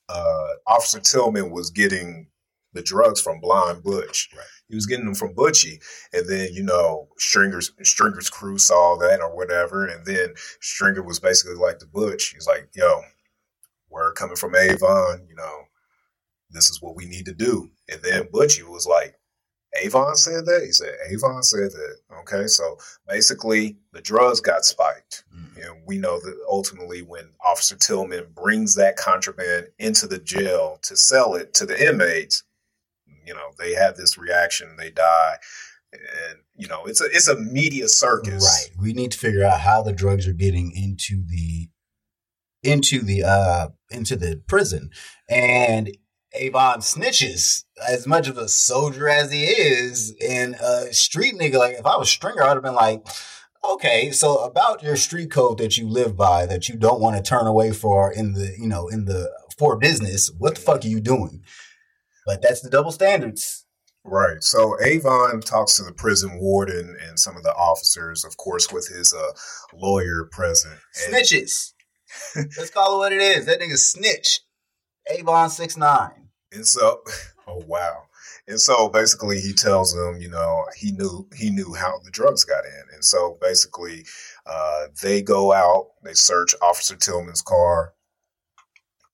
uh, 0.09 0.49
Officer 0.66 1.01
Tilghman 1.01 1.51
was 1.51 1.70
getting 1.70 2.29
the 2.72 2.83
drugs 2.83 3.20
from 3.20 3.40
Blind 3.40 3.83
Butch. 3.83 4.29
Right. 4.37 4.44
He 4.68 4.75
was 4.75 4.87
getting 4.87 5.05
them 5.05 5.14
from 5.14 5.35
Butchie. 5.35 5.81
And 6.12 6.29
then, 6.29 6.49
you 6.53 6.62
know, 6.62 7.09
Stringer's 7.18 7.72
Stringer's 7.83 8.31
crew 8.31 8.59
saw 8.59 8.96
that 8.96 9.20
or 9.20 9.35
whatever. 9.35 9.87
And 9.87 10.05
then 10.05 10.35
Stringer 10.61 11.03
was 11.03 11.20
basically 11.20 11.57
like 11.57 11.79
the 11.79 11.87
Butch. 11.87 12.31
He's 12.35 12.46
like, 12.46 12.68
yo, 12.75 13.03
we're 13.90 14.12
coming 14.12 14.37
from 14.37 14.55
Avon, 14.55 15.27
you 15.29 15.35
know, 15.35 15.62
this 16.51 16.68
is 16.68 16.83
what 16.83 16.96
we 16.96 17.07
need 17.07 17.27
to 17.27 17.35
do. 17.35 17.70
And 17.88 18.01
then 18.03 18.25
Butchie 18.25 18.68
was 18.68 18.87
like, 18.87 19.14
Avon 19.83 20.16
said 20.16 20.46
that? 20.46 20.62
He 20.64 20.72
said, 20.72 20.94
Avon 21.11 21.42
said 21.42 21.70
that. 21.72 21.96
Okay. 22.20 22.46
So 22.46 22.79
basically, 23.07 23.76
the 23.92 24.00
drugs 24.00 24.40
got 24.40 24.64
spiked. 24.64 25.24
Mm-hmm. 25.35 25.61
And 25.61 25.83
we 25.87 25.98
know 25.98 26.18
that 26.20 26.38
ultimately, 26.48 27.02
when 27.02 27.31
Officer 27.44 27.76
Tilghman 27.76 28.35
brings 28.35 28.74
that 28.76 28.96
contraband 28.96 29.68
into 29.79 30.07
the 30.07 30.18
jail 30.18 30.79
to 30.83 30.96
sell 30.96 31.35
it 31.35 31.55
to 31.55 31.66
the 31.66 31.88
inmates, 31.88 32.42
you 33.26 33.35
know, 33.35 33.50
they 33.59 33.74
have 33.74 33.96
this 33.96 34.16
reaction, 34.16 34.76
they 34.79 34.90
die. 34.90 35.37
And 35.92 36.38
you 36.57 36.68
know, 36.68 36.85
it's 36.87 37.00
a 37.00 37.05
it's 37.07 37.29
a 37.29 37.38
media 37.38 37.88
circus. 37.88 38.44
Right. 38.44 38.76
We 38.81 38.92
need 38.92 39.12
to 39.12 39.18
figure 39.18 39.44
out 39.44 39.61
how 39.61 39.83
the 39.83 39.92
drugs 39.92 40.26
are 40.26 40.33
getting 40.33 40.72
into 40.72 41.22
the 41.26 41.68
into 42.62 43.02
the 43.02 43.22
uh 43.22 43.68
into 43.90 44.16
the 44.16 44.42
prison. 44.46 44.90
And 45.29 45.96
Avon 46.37 46.81
snitches 46.81 47.64
as 47.88 48.07
much 48.07 48.29
of 48.29 48.38
a 48.38 48.49
soldier 48.49 49.09
as 49.09 49.33
he 49.33 49.44
is 49.44 50.14
and 50.27 50.55
a 50.55 50.92
street 50.92 51.35
nigga. 51.35 51.59
Like 51.59 51.79
if 51.79 51.87
I 51.87 51.96
was 51.96 52.09
Stringer, 52.09 52.42
I'd 52.42 52.55
have 52.55 52.62
been 52.62 52.75
like, 52.75 53.07
okay, 53.68 54.11
so 54.11 54.38
about 54.38 54.83
your 54.83 54.96
street 54.96 55.31
code 55.31 55.59
that 55.59 55.77
you 55.77 55.88
live 55.88 56.16
by 56.16 56.46
that 56.46 56.68
you 56.68 56.77
don't 56.77 57.01
want 57.01 57.16
to 57.16 57.22
turn 57.22 57.46
away 57.46 57.72
for 57.72 58.12
in 58.12 58.35
the, 58.35 58.55
you 58.59 58.68
know, 58.68 58.88
in 58.88 59.05
the 59.05 59.31
for 59.59 59.77
business, 59.77 60.31
what 60.38 60.55
the 60.55 60.61
fuck 60.61 60.85
are 60.85 60.88
you 60.88 61.01
doing? 61.01 61.42
But 62.27 62.42
that's 62.42 62.61
the 62.61 62.70
double 62.70 62.92
standards. 62.92 63.64
Right. 64.05 64.42
So 64.42 64.77
Avon 64.83 65.40
talks 65.40 65.77
to 65.77 65.83
the 65.83 65.92
prison 65.92 66.38
warden 66.38 66.96
and 67.09 67.18
some 67.18 67.37
of 67.37 67.42
the 67.42 67.55
officers, 67.55 68.25
of 68.25 68.37
course, 68.37 68.72
with 68.72 68.88
his 68.88 69.12
uh, 69.12 69.33
lawyer 69.75 70.29
present. 70.31 70.79
Snitches. 70.94 71.72
Let's 72.37 72.70
call 72.70 72.94
it 72.94 72.99
what 72.99 73.12
it 73.12 73.20
is. 73.20 73.46
That 73.46 73.61
nigga 73.61 73.77
snitch. 73.77 74.40
Avon 75.11 75.51
six 75.51 75.77
nine. 75.77 76.25
And 76.52 76.66
so, 76.66 77.02
oh 77.46 77.62
wow. 77.66 78.02
And 78.48 78.61
so 78.61 78.88
basically 78.88 79.40
he 79.40 79.52
tells 79.52 79.92
them, 79.92 80.20
you 80.20 80.28
know, 80.28 80.64
he 80.76 80.92
knew 80.92 81.28
he 81.35 81.50
knew 81.50 81.74
how 81.74 81.98
the 82.04 82.11
drugs 82.11 82.44
got 82.44 82.64
in. 82.64 82.94
And 82.94 83.04
so 83.04 83.38
basically 83.40 84.04
uh, 84.46 84.87
they 85.02 85.22
go 85.22 85.52
out, 85.52 85.88
they 86.04 86.14
search 86.14 86.54
Officer 86.62 86.94
Tilghman's 86.94 87.42
car, 87.42 87.94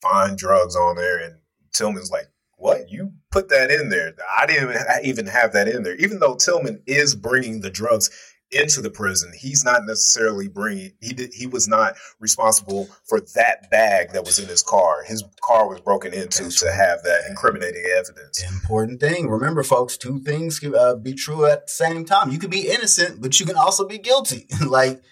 find 0.02 0.36
drugs 0.36 0.76
on 0.76 0.96
there, 0.96 1.18
and 1.18 1.36
Tilghman's 1.72 2.10
like, 2.10 2.28
What? 2.56 2.90
You 2.90 3.12
put 3.30 3.48
that 3.48 3.70
in 3.70 3.88
there? 3.88 4.14
I 4.38 4.46
didn't 4.46 4.76
even 5.04 5.26
have 5.26 5.54
that 5.54 5.68
in 5.68 5.82
there. 5.82 5.96
Even 5.96 6.18
though 6.18 6.34
Tilghman 6.34 6.82
is 6.86 7.14
bringing 7.14 7.60
the 7.60 7.70
drugs 7.70 8.10
into 8.52 8.80
the 8.80 8.90
prison, 8.90 9.32
he's 9.36 9.64
not 9.64 9.84
necessarily 9.86 10.48
bringing. 10.48 10.92
He 11.00 11.12
did. 11.12 11.32
He 11.32 11.46
was 11.46 11.68
not 11.68 11.94
responsible 12.20 12.88
for 13.04 13.20
that 13.34 13.70
bag 13.70 14.12
that 14.12 14.24
was 14.24 14.38
in 14.38 14.48
his 14.48 14.62
car. 14.62 15.02
His 15.04 15.24
car 15.42 15.68
was 15.68 15.80
broken 15.80 16.12
into 16.12 16.44
That's 16.44 16.60
to 16.60 16.72
have 16.72 17.02
that 17.04 17.22
incriminating 17.28 17.84
evidence. 17.96 18.42
Important 18.42 19.00
thing. 19.00 19.28
Remember, 19.28 19.62
folks, 19.62 19.96
two 19.96 20.20
things 20.20 20.58
can 20.58 20.74
uh, 20.74 20.94
be 20.94 21.14
true 21.14 21.46
at 21.46 21.66
the 21.66 21.72
same 21.72 22.04
time. 22.04 22.30
You 22.30 22.38
can 22.38 22.50
be 22.50 22.68
innocent, 22.68 23.20
but 23.20 23.38
you 23.40 23.46
can 23.46 23.56
also 23.56 23.86
be 23.86 23.98
guilty, 23.98 24.46
like 24.66 25.02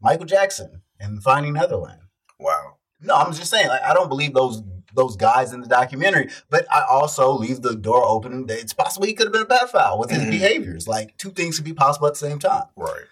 Michael 0.00 0.26
Jackson 0.26 0.82
and 1.00 1.22
Finding 1.22 1.54
Neverland. 1.54 2.00
Wow. 2.38 2.76
No, 3.00 3.14
I'm 3.14 3.32
just 3.32 3.50
saying. 3.50 3.68
Like, 3.68 3.82
I 3.82 3.94
don't 3.94 4.08
believe 4.08 4.34
those 4.34 4.62
those 4.96 5.16
guys 5.16 5.52
in 5.52 5.60
the 5.60 5.68
documentary, 5.68 6.30
but 6.50 6.66
I 6.72 6.84
also 6.88 7.32
leave 7.32 7.62
the 7.62 7.76
door 7.76 8.04
open. 8.04 8.46
It's 8.48 8.72
possible 8.72 9.06
he 9.06 9.14
could 9.14 9.26
have 9.26 9.32
been 9.32 9.42
a 9.42 9.46
pedophile 9.46 9.98
with 9.98 10.10
his 10.10 10.20
mm-hmm. 10.20 10.30
behaviors. 10.30 10.88
Like 10.88 11.16
two 11.18 11.30
things 11.30 11.56
could 11.56 11.64
be 11.64 11.74
possible 11.74 12.06
at 12.06 12.14
the 12.14 12.18
same 12.18 12.38
time. 12.38 12.64
Right. 12.76 13.04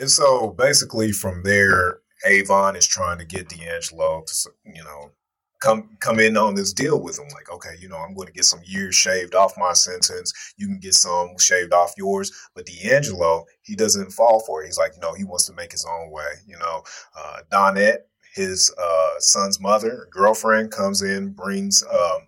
And 0.00 0.10
so 0.10 0.50
basically, 0.50 1.12
from 1.12 1.42
there, 1.42 2.00
Avon 2.24 2.76
is 2.76 2.86
trying 2.86 3.18
to 3.18 3.24
get 3.24 3.48
D'Angelo 3.48 4.24
to, 4.26 4.50
you 4.64 4.82
know, 4.82 5.12
come 5.60 5.96
come 6.00 6.20
in 6.20 6.36
on 6.36 6.54
this 6.54 6.72
deal 6.72 7.00
with 7.00 7.18
him. 7.18 7.26
Like, 7.34 7.50
okay, 7.50 7.74
you 7.80 7.88
know, 7.88 7.96
I'm 7.96 8.14
going 8.14 8.26
to 8.26 8.32
get 8.32 8.44
some 8.44 8.60
years 8.64 8.94
shaved 8.94 9.34
off 9.34 9.58
my 9.58 9.72
sentence. 9.72 10.32
You 10.56 10.66
can 10.66 10.78
get 10.78 10.94
some 10.94 11.36
shaved 11.38 11.72
off 11.72 11.94
yours. 11.96 12.32
But 12.54 12.66
D'Angelo, 12.66 13.44
he 13.62 13.74
doesn't 13.74 14.12
fall 14.12 14.40
for 14.46 14.62
it. 14.62 14.66
He's 14.66 14.78
like, 14.78 14.92
you 14.94 15.00
know, 15.00 15.14
he 15.14 15.24
wants 15.24 15.46
to 15.46 15.52
make 15.54 15.72
his 15.72 15.84
own 15.84 16.10
way. 16.10 16.32
You 16.46 16.58
know, 16.58 16.82
uh, 17.18 17.38
Donette, 17.50 17.98
his 18.38 18.72
uh, 18.80 19.10
son's 19.18 19.60
mother, 19.60 20.08
girlfriend, 20.10 20.70
comes 20.70 21.02
in, 21.02 21.30
brings. 21.30 21.82
Um, 21.82 22.22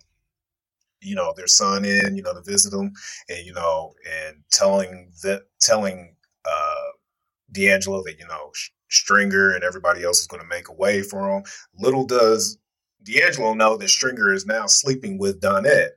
you 1.03 1.15
know 1.15 1.33
their 1.35 1.47
son 1.47 1.83
in, 1.83 2.15
you 2.15 2.21
know, 2.21 2.33
to 2.33 2.43
visit 2.43 2.69
them, 2.69 2.93
and 3.27 3.43
you 3.43 3.53
know, 3.53 3.93
and 4.05 4.37
telling 4.51 5.11
that 5.23 5.45
telling 5.59 6.15
uh, 6.45 6.91
D'Angelo 7.51 8.03
that 8.03 8.19
you 8.19 8.27
know 8.27 8.51
Stringer 8.89 9.51
and 9.55 9.63
everybody 9.63 10.03
else 10.03 10.19
is 10.19 10.27
going 10.27 10.43
to 10.43 10.47
make 10.47 10.69
a 10.69 10.73
way 10.73 11.01
for 11.01 11.27
him. 11.27 11.43
Little 11.73 12.05
does 12.05 12.59
D'Angelo 13.03 13.53
know 13.53 13.77
that 13.77 13.89
Stringer 13.89 14.31
is 14.31 14.45
now 14.45 14.67
sleeping 14.67 15.17
with 15.17 15.41
Donette. 15.41 15.91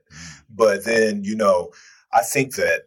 But 0.49 0.85
then, 0.85 1.23
you 1.23 1.35
know, 1.35 1.71
I 2.13 2.21
think 2.23 2.55
that 2.55 2.83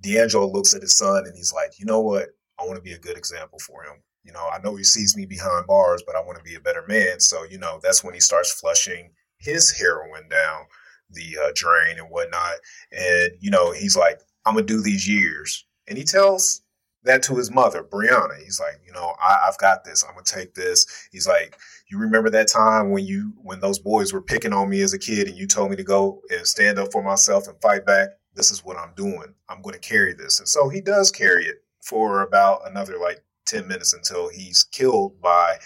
D'Angelo 0.00 0.50
looks 0.50 0.74
at 0.74 0.82
his 0.82 0.96
son 0.96 1.24
and 1.26 1.36
he's 1.36 1.52
like, 1.52 1.78
you 1.78 1.86
know 1.86 2.00
what? 2.00 2.30
I 2.58 2.64
want 2.64 2.76
to 2.76 2.82
be 2.82 2.92
a 2.92 2.98
good 2.98 3.16
example 3.16 3.58
for 3.58 3.84
him. 3.84 4.02
You 4.24 4.32
know, 4.32 4.48
I 4.48 4.60
know 4.60 4.76
he 4.76 4.84
sees 4.84 5.16
me 5.16 5.26
behind 5.26 5.66
bars, 5.66 6.02
but 6.06 6.16
I 6.16 6.20
want 6.20 6.38
to 6.38 6.44
be 6.44 6.54
a 6.54 6.60
better 6.60 6.84
man. 6.86 7.20
So, 7.20 7.44
you 7.44 7.58
know, 7.58 7.80
that's 7.82 8.04
when 8.04 8.14
he 8.14 8.20
starts 8.20 8.52
flushing 8.52 9.12
his 9.38 9.70
heroin 9.70 10.28
down 10.28 10.66
the 11.10 11.38
uh, 11.42 11.50
drain 11.54 11.98
and 11.98 12.10
whatnot. 12.10 12.54
And, 12.92 13.30
you 13.40 13.50
know, 13.50 13.72
he's 13.72 13.96
like, 13.96 14.20
I'm 14.44 14.54
going 14.54 14.66
to 14.66 14.72
do 14.72 14.82
these 14.82 15.08
years. 15.08 15.66
And 15.88 15.98
he 15.98 16.04
tells 16.04 16.62
that 17.04 17.22
to 17.24 17.36
his 17.36 17.50
mother, 17.50 17.82
Brianna. 17.82 18.38
He's 18.42 18.60
like, 18.60 18.80
you 18.86 18.92
know, 18.92 19.14
I, 19.22 19.38
have 19.44 19.58
got 19.58 19.84
this. 19.84 20.04
I'm 20.04 20.14
gonna 20.14 20.24
take 20.24 20.54
this. 20.54 20.86
He's 21.10 21.26
like, 21.26 21.58
you 21.90 21.98
remember 21.98 22.30
that 22.30 22.48
time 22.48 22.90
when 22.90 23.04
you 23.04 23.32
when 23.42 23.60
those 23.60 23.78
boys 23.78 24.12
were 24.12 24.20
picking 24.20 24.52
on 24.52 24.68
me 24.68 24.82
as 24.82 24.92
a 24.92 24.98
kid 24.98 25.28
and 25.28 25.36
you 25.36 25.46
told 25.46 25.70
me 25.70 25.76
to 25.76 25.82
go 25.84 26.20
and 26.30 26.46
stand 26.46 26.78
up 26.78 26.92
for 26.92 27.02
myself 27.02 27.48
and 27.48 27.60
fight 27.60 27.86
back? 27.86 28.10
This 28.34 28.50
is 28.50 28.64
what 28.64 28.76
I'm 28.76 28.92
doing. 28.96 29.34
I'm 29.48 29.62
gonna 29.62 29.78
carry 29.78 30.12
this. 30.12 30.38
And 30.38 30.48
so 30.48 30.68
he 30.68 30.80
does 30.80 31.10
carry 31.10 31.46
it 31.46 31.64
for 31.82 32.22
about 32.22 32.68
another 32.68 32.98
like 32.98 33.22
10 33.50 33.68
minutes 33.68 33.92
until 33.92 34.28
he's 34.28 34.64
killed 34.64 35.20
by 35.20 35.56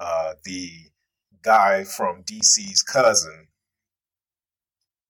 uh, 0.00 0.32
the 0.44 0.70
guy 1.42 1.84
from 1.84 2.22
DC's 2.24 2.82
cousin 2.82 3.46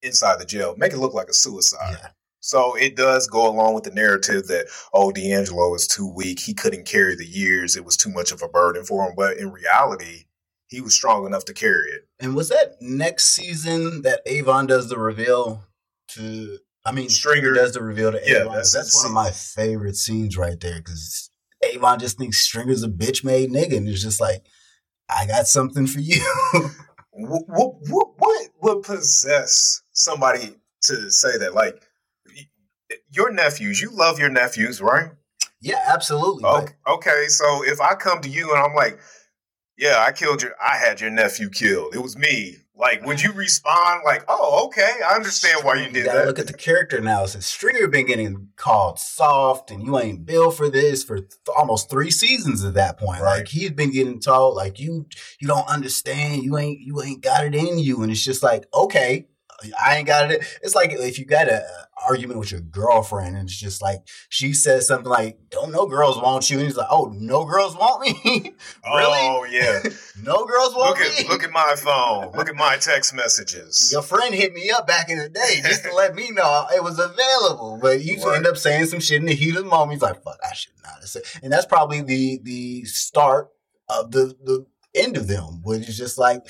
inside 0.03 0.39
the 0.39 0.45
jail. 0.45 0.75
Make 0.77 0.93
it 0.93 0.99
look 0.99 1.15
like 1.15 1.29
a 1.29 1.35
suicide. 1.35 1.99
Yeah. 2.03 2.09
So 2.41 2.77
it 2.77 2.95
does 2.95 3.27
go 3.27 3.49
along 3.49 3.75
with 3.75 3.85
the 3.85 3.91
narrative 3.91 4.47
that, 4.47 4.67
oh, 4.95 5.11
D'Angelo 5.11 5.75
is 5.75 5.89
too 5.89 6.09
weak. 6.09 6.39
He 6.39 6.55
couldn't 6.55 6.87
carry 6.87 7.17
the 7.17 7.27
years. 7.27 7.75
It 7.75 7.85
was 7.85 7.97
too 7.97 8.11
much 8.11 8.31
of 8.31 8.41
a 8.41 8.49
burden 8.49 8.85
for 8.85 9.05
him. 9.05 9.15
But 9.17 9.39
in 9.39 9.51
reality, 9.51 10.27
he 10.69 10.81
was 10.81 10.95
strong 10.95 11.27
enough 11.27 11.45
to 11.47 11.55
carry 11.55 11.91
it. 11.91 12.07
And 12.21 12.37
was 12.37 12.49
that 12.51 12.77
next 12.81 13.27
season 13.27 14.03
that 14.03 14.21
Avon 14.27 14.67
does 14.67 14.89
the 14.89 14.99
reveal 14.99 15.65
to, 16.11 16.59
I 16.85 16.93
mean, 16.93 17.09
Stringer 17.09 17.55
does 17.55 17.73
the 17.73 17.83
reveal 17.83 18.13
to 18.13 18.31
Avon? 18.31 18.47
Yeah, 18.47 18.55
that's, 18.55 18.73
that's 18.73 18.97
one 18.97 19.07
of 19.07 19.13
my 19.13 19.33
favorite 19.33 19.97
scenes 19.97 20.37
right 20.37 20.61
there 20.61 20.79
because 20.79 21.31
Avon 21.65 21.99
just 21.99 22.19
thinks 22.19 22.39
Stringer's 22.39 22.83
a 22.83 22.89
bitch 22.89 23.25
made 23.25 23.51
nigga. 23.51 23.77
And 23.77 23.89
it's 23.89 24.03
just 24.03 24.21
like, 24.21 24.45
I 25.09 25.27
got 25.27 25.47
something 25.47 25.87
for 25.87 26.01
you. 26.01 26.23
what, 27.11 27.43
what, 27.49 28.09
what 28.19 28.49
would 28.63 28.83
possess 28.83 29.83
somebody 29.93 30.57
to 30.83 31.11
say 31.11 31.39
that? 31.39 31.55
Like, 31.55 31.83
your 33.11 33.33
nephews, 33.33 33.81
you 33.81 33.91
love 33.91 34.19
your 34.19 34.29
nephews, 34.29 34.81
right? 34.81 35.11
Yeah, 35.61 35.83
absolutely. 35.89 36.45
Okay, 36.45 36.75
okay, 36.87 37.25
so 37.29 37.65
if 37.65 37.81
I 37.81 37.95
come 37.95 38.21
to 38.21 38.29
you 38.29 38.53
and 38.53 38.63
I'm 38.63 38.75
like, 38.75 39.01
yeah, 39.79 40.05
I 40.07 40.13
killed 40.13 40.43
your, 40.43 40.53
I 40.63 40.77
had 40.77 41.01
your 41.01 41.11
nephew 41.11 41.49
killed. 41.51 41.95
It 41.95 42.03
was 42.03 42.17
me. 42.17 42.57
Like, 42.79 43.07
would 43.07 43.23
you 43.23 43.33
respond 43.33 44.03
like, 44.05 44.25
"Oh, 44.29 44.67
okay, 44.67 45.01
I 45.09 45.15
understand 45.15 45.65
why 45.65 45.77
you 45.77 45.87
did 45.87 45.97
you 45.97 46.05
that"? 46.05 46.27
Look 46.27 46.39
at 46.39 46.47
the 46.47 46.53
character 46.53 46.99
analysis. 46.99 47.47
Stringer 47.47 47.89
been 47.89 48.07
getting 48.07 48.49
called 48.57 48.99
soft, 48.99 49.71
and 49.71 49.83
you 49.83 49.99
ain't 49.99 50.27
built 50.27 50.57
for 50.57 50.69
this 50.69 51.03
for 51.03 51.21
th- 51.21 51.31
almost 51.57 51.89
three 51.89 52.11
seasons 52.11 52.65
at 52.65 52.75
that 52.75 52.99
point. 52.99 53.23
Right. 53.23 53.39
Like 53.39 53.49
he's 53.49 53.71
been 53.71 53.93
getting 53.93 54.21
told, 54.21 54.57
like 54.57 54.79
you, 54.79 55.07
you 55.41 55.49
don't 55.49 55.67
understand. 55.69 56.43
You 56.43 56.59
ain't, 56.59 56.81
you 56.81 57.01
ain't 57.03 57.23
got 57.23 57.47
it 57.47 57.55
in 57.55 57.79
you, 57.79 58.03
and 58.03 58.13
it's 58.13 58.23
just 58.23 58.43
like, 58.43 58.67
okay, 58.75 59.27
I 59.83 59.97
ain't 59.97 60.07
got 60.07 60.31
it. 60.31 60.45
It's 60.63 60.75
like 60.75 60.93
if 60.93 61.19
you 61.19 61.25
got 61.25 61.49
a 61.49 61.65
argument 62.09 62.39
with 62.39 62.51
your 62.51 62.61
girlfriend 62.61 63.37
and 63.37 63.49
it's 63.49 63.59
just 63.59 63.83
like 63.83 64.07
she 64.29 64.53
says 64.53 64.87
something 64.87 65.09
like, 65.09 65.39
"Don't 65.51 65.73
no 65.73 65.87
girls 65.87 66.17
want 66.17 66.49
you," 66.51 66.59
and 66.59 66.67
he's 66.67 66.77
like, 66.77 66.89
"Oh, 66.91 67.13
no 67.17 67.45
girls 67.45 67.77
want 67.77 68.01
me." 68.03 68.13
really? 68.87 69.19
Oh 69.23 69.47
yeah, 69.51 69.81
no 70.23 70.45
girls 70.45 70.75
want 70.75 70.99
look 70.99 71.01
at, 71.01 71.23
me. 71.23 71.29
Look 71.29 71.45
at 71.45 71.51
my 71.51 71.75
phone. 71.77 72.33
Look 72.37 72.49
at 72.49 72.55
my 72.55 72.77
text 72.77 73.15
messages. 73.15 73.91
Your 73.93 74.03
friend 74.03 74.35
hit 74.35 74.53
me 74.53 74.71
up 74.71 74.87
back 74.87 75.09
in 75.09 75.19
the 75.19 75.29
day 75.29 75.61
just 75.63 75.85
to 75.85 75.95
let 75.95 76.15
me 76.15 76.31
know 76.31 76.67
it 76.75 76.83
was 76.83 76.99
available, 76.99 77.79
but 77.81 78.03
you 78.03 78.23
right. 78.25 78.37
end 78.37 78.47
up 78.47 78.57
saying 78.57 78.87
some 78.87 79.01
shit 79.01 79.21
in 79.21 79.27
the 79.27 79.35
heat 79.35 79.57
of 79.57 79.65
the 79.65 79.71
moment. 79.71 79.93
He's 79.93 80.03
like, 80.03 80.23
"Fuck, 80.23 80.39
I 80.45 80.55
should 80.55 80.73
not 80.83 81.01
have 81.01 81.09
said," 81.09 81.23
and 81.43 81.53
that's 81.53 81.67
probably 81.67 82.03
the 82.03 82.41
the 82.43 82.85
start 82.85 83.49
of 83.89 84.11
the 84.11 84.37
the 84.43 84.67
end 84.95 85.17
of 85.17 85.29
them, 85.29 85.61
which 85.63 85.89
is 85.89 85.97
just 85.97 86.19
like 86.19 86.47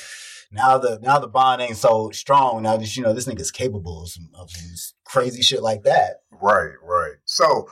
now 0.50 0.78
the 0.78 0.98
now 1.02 1.18
the 1.18 1.28
bond 1.28 1.62
ain't 1.62 1.76
so 1.76 2.10
strong. 2.10 2.62
Now 2.62 2.76
that 2.76 2.96
you 2.96 3.02
know 3.02 3.12
this 3.12 3.26
nigga's 3.26 3.50
capable 3.50 4.02
of 4.02 4.08
some, 4.08 4.28
of 4.34 4.50
some 4.50 4.96
crazy 5.04 5.42
shit 5.42 5.62
like 5.62 5.82
that. 5.82 6.20
Right, 6.30 6.74
right. 6.82 7.14
So 7.24 7.68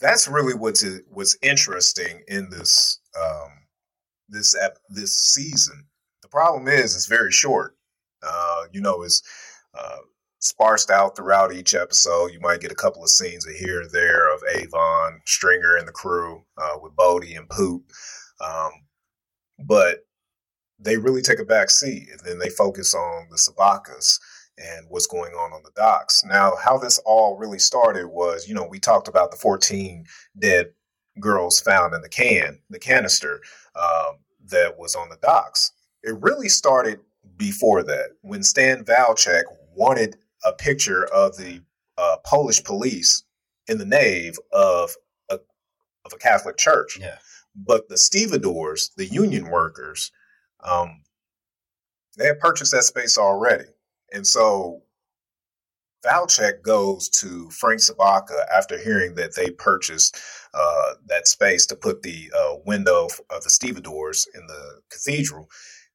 that's 0.00 0.28
really 0.28 0.54
what's 0.54 0.84
what's 1.08 1.36
interesting 1.42 2.22
in 2.28 2.50
this 2.50 3.00
um, 3.20 3.50
this 4.28 4.56
this 4.88 5.16
season. 5.16 5.86
The 6.22 6.28
problem 6.28 6.68
is 6.68 6.94
it's 6.94 7.06
very 7.06 7.32
short. 7.32 7.76
Uh, 8.22 8.64
you 8.72 8.80
know, 8.80 9.02
it's 9.02 9.22
uh, 9.78 9.98
sparsed 10.40 10.90
out 10.90 11.16
throughout 11.16 11.52
each 11.52 11.74
episode. 11.74 12.32
You 12.32 12.40
might 12.40 12.60
get 12.60 12.72
a 12.72 12.76
couple 12.76 13.02
of 13.02 13.10
scenes 13.10 13.46
of 13.46 13.54
here 13.54 13.82
or 13.82 13.88
there 13.88 14.34
of 14.34 14.42
Avon, 14.54 15.20
Stringer, 15.26 15.76
and 15.76 15.86
the 15.86 15.92
crew 15.92 16.44
uh, 16.58 16.78
with 16.80 16.96
Bodie 16.96 17.34
and 17.34 17.48
Poot. 17.48 17.82
Um, 18.40 18.70
but 19.64 20.05
they 20.78 20.96
really 20.96 21.22
take 21.22 21.38
a 21.38 21.44
back 21.44 21.70
seat 21.70 22.08
and 22.10 22.20
then 22.20 22.38
they 22.38 22.50
focus 22.50 22.94
on 22.94 23.28
the 23.30 23.36
Sobotkas 23.36 24.18
and 24.58 24.86
what's 24.88 25.06
going 25.06 25.32
on 25.32 25.52
on 25.52 25.62
the 25.62 25.70
docks. 25.76 26.22
Now, 26.24 26.52
how 26.62 26.78
this 26.78 26.98
all 27.04 27.36
really 27.36 27.58
started 27.58 28.06
was, 28.06 28.48
you 28.48 28.54
know, 28.54 28.66
we 28.66 28.78
talked 28.78 29.08
about 29.08 29.30
the 29.30 29.36
14 29.36 30.04
dead 30.38 30.72
girls 31.20 31.60
found 31.60 31.94
in 31.94 32.02
the 32.02 32.08
can, 32.08 32.60
the 32.70 32.78
canister 32.78 33.40
um, 33.74 34.16
that 34.48 34.78
was 34.78 34.94
on 34.94 35.08
the 35.08 35.18
docks. 35.22 35.72
It 36.02 36.16
really 36.20 36.48
started 36.48 37.00
before 37.36 37.82
that 37.82 38.10
when 38.22 38.42
Stan 38.42 38.84
Valchek 38.84 39.44
wanted 39.74 40.16
a 40.44 40.52
picture 40.52 41.04
of 41.06 41.36
the 41.36 41.60
uh, 41.98 42.16
Polish 42.24 42.62
police 42.62 43.24
in 43.68 43.78
the 43.78 43.84
nave 43.84 44.38
of 44.52 44.94
a, 45.30 45.34
of 46.04 46.12
a 46.14 46.18
Catholic 46.18 46.56
church. 46.56 46.98
Yeah. 47.00 47.18
But 47.54 47.88
the 47.88 47.98
stevedores, 47.98 48.90
the 48.96 49.06
union 49.06 49.50
workers, 49.50 50.12
um, 50.64 51.02
they 52.16 52.26
had 52.26 52.40
purchased 52.40 52.72
that 52.72 52.84
space 52.84 53.18
already. 53.18 53.64
And 54.12 54.26
so 54.26 54.82
Valchek 56.04 56.62
goes 56.62 57.08
to 57.08 57.50
Frank 57.50 57.80
Sobotka 57.80 58.46
after 58.52 58.78
hearing 58.78 59.14
that 59.16 59.34
they 59.34 59.50
purchased 59.50 60.18
uh, 60.54 60.94
that 61.06 61.26
space 61.26 61.66
to 61.66 61.76
put 61.76 62.02
the 62.02 62.30
uh, 62.36 62.56
window 62.64 63.08
of 63.30 63.42
the 63.42 63.50
stevedores 63.50 64.26
in 64.34 64.46
the 64.46 64.80
cathedral. 64.90 65.48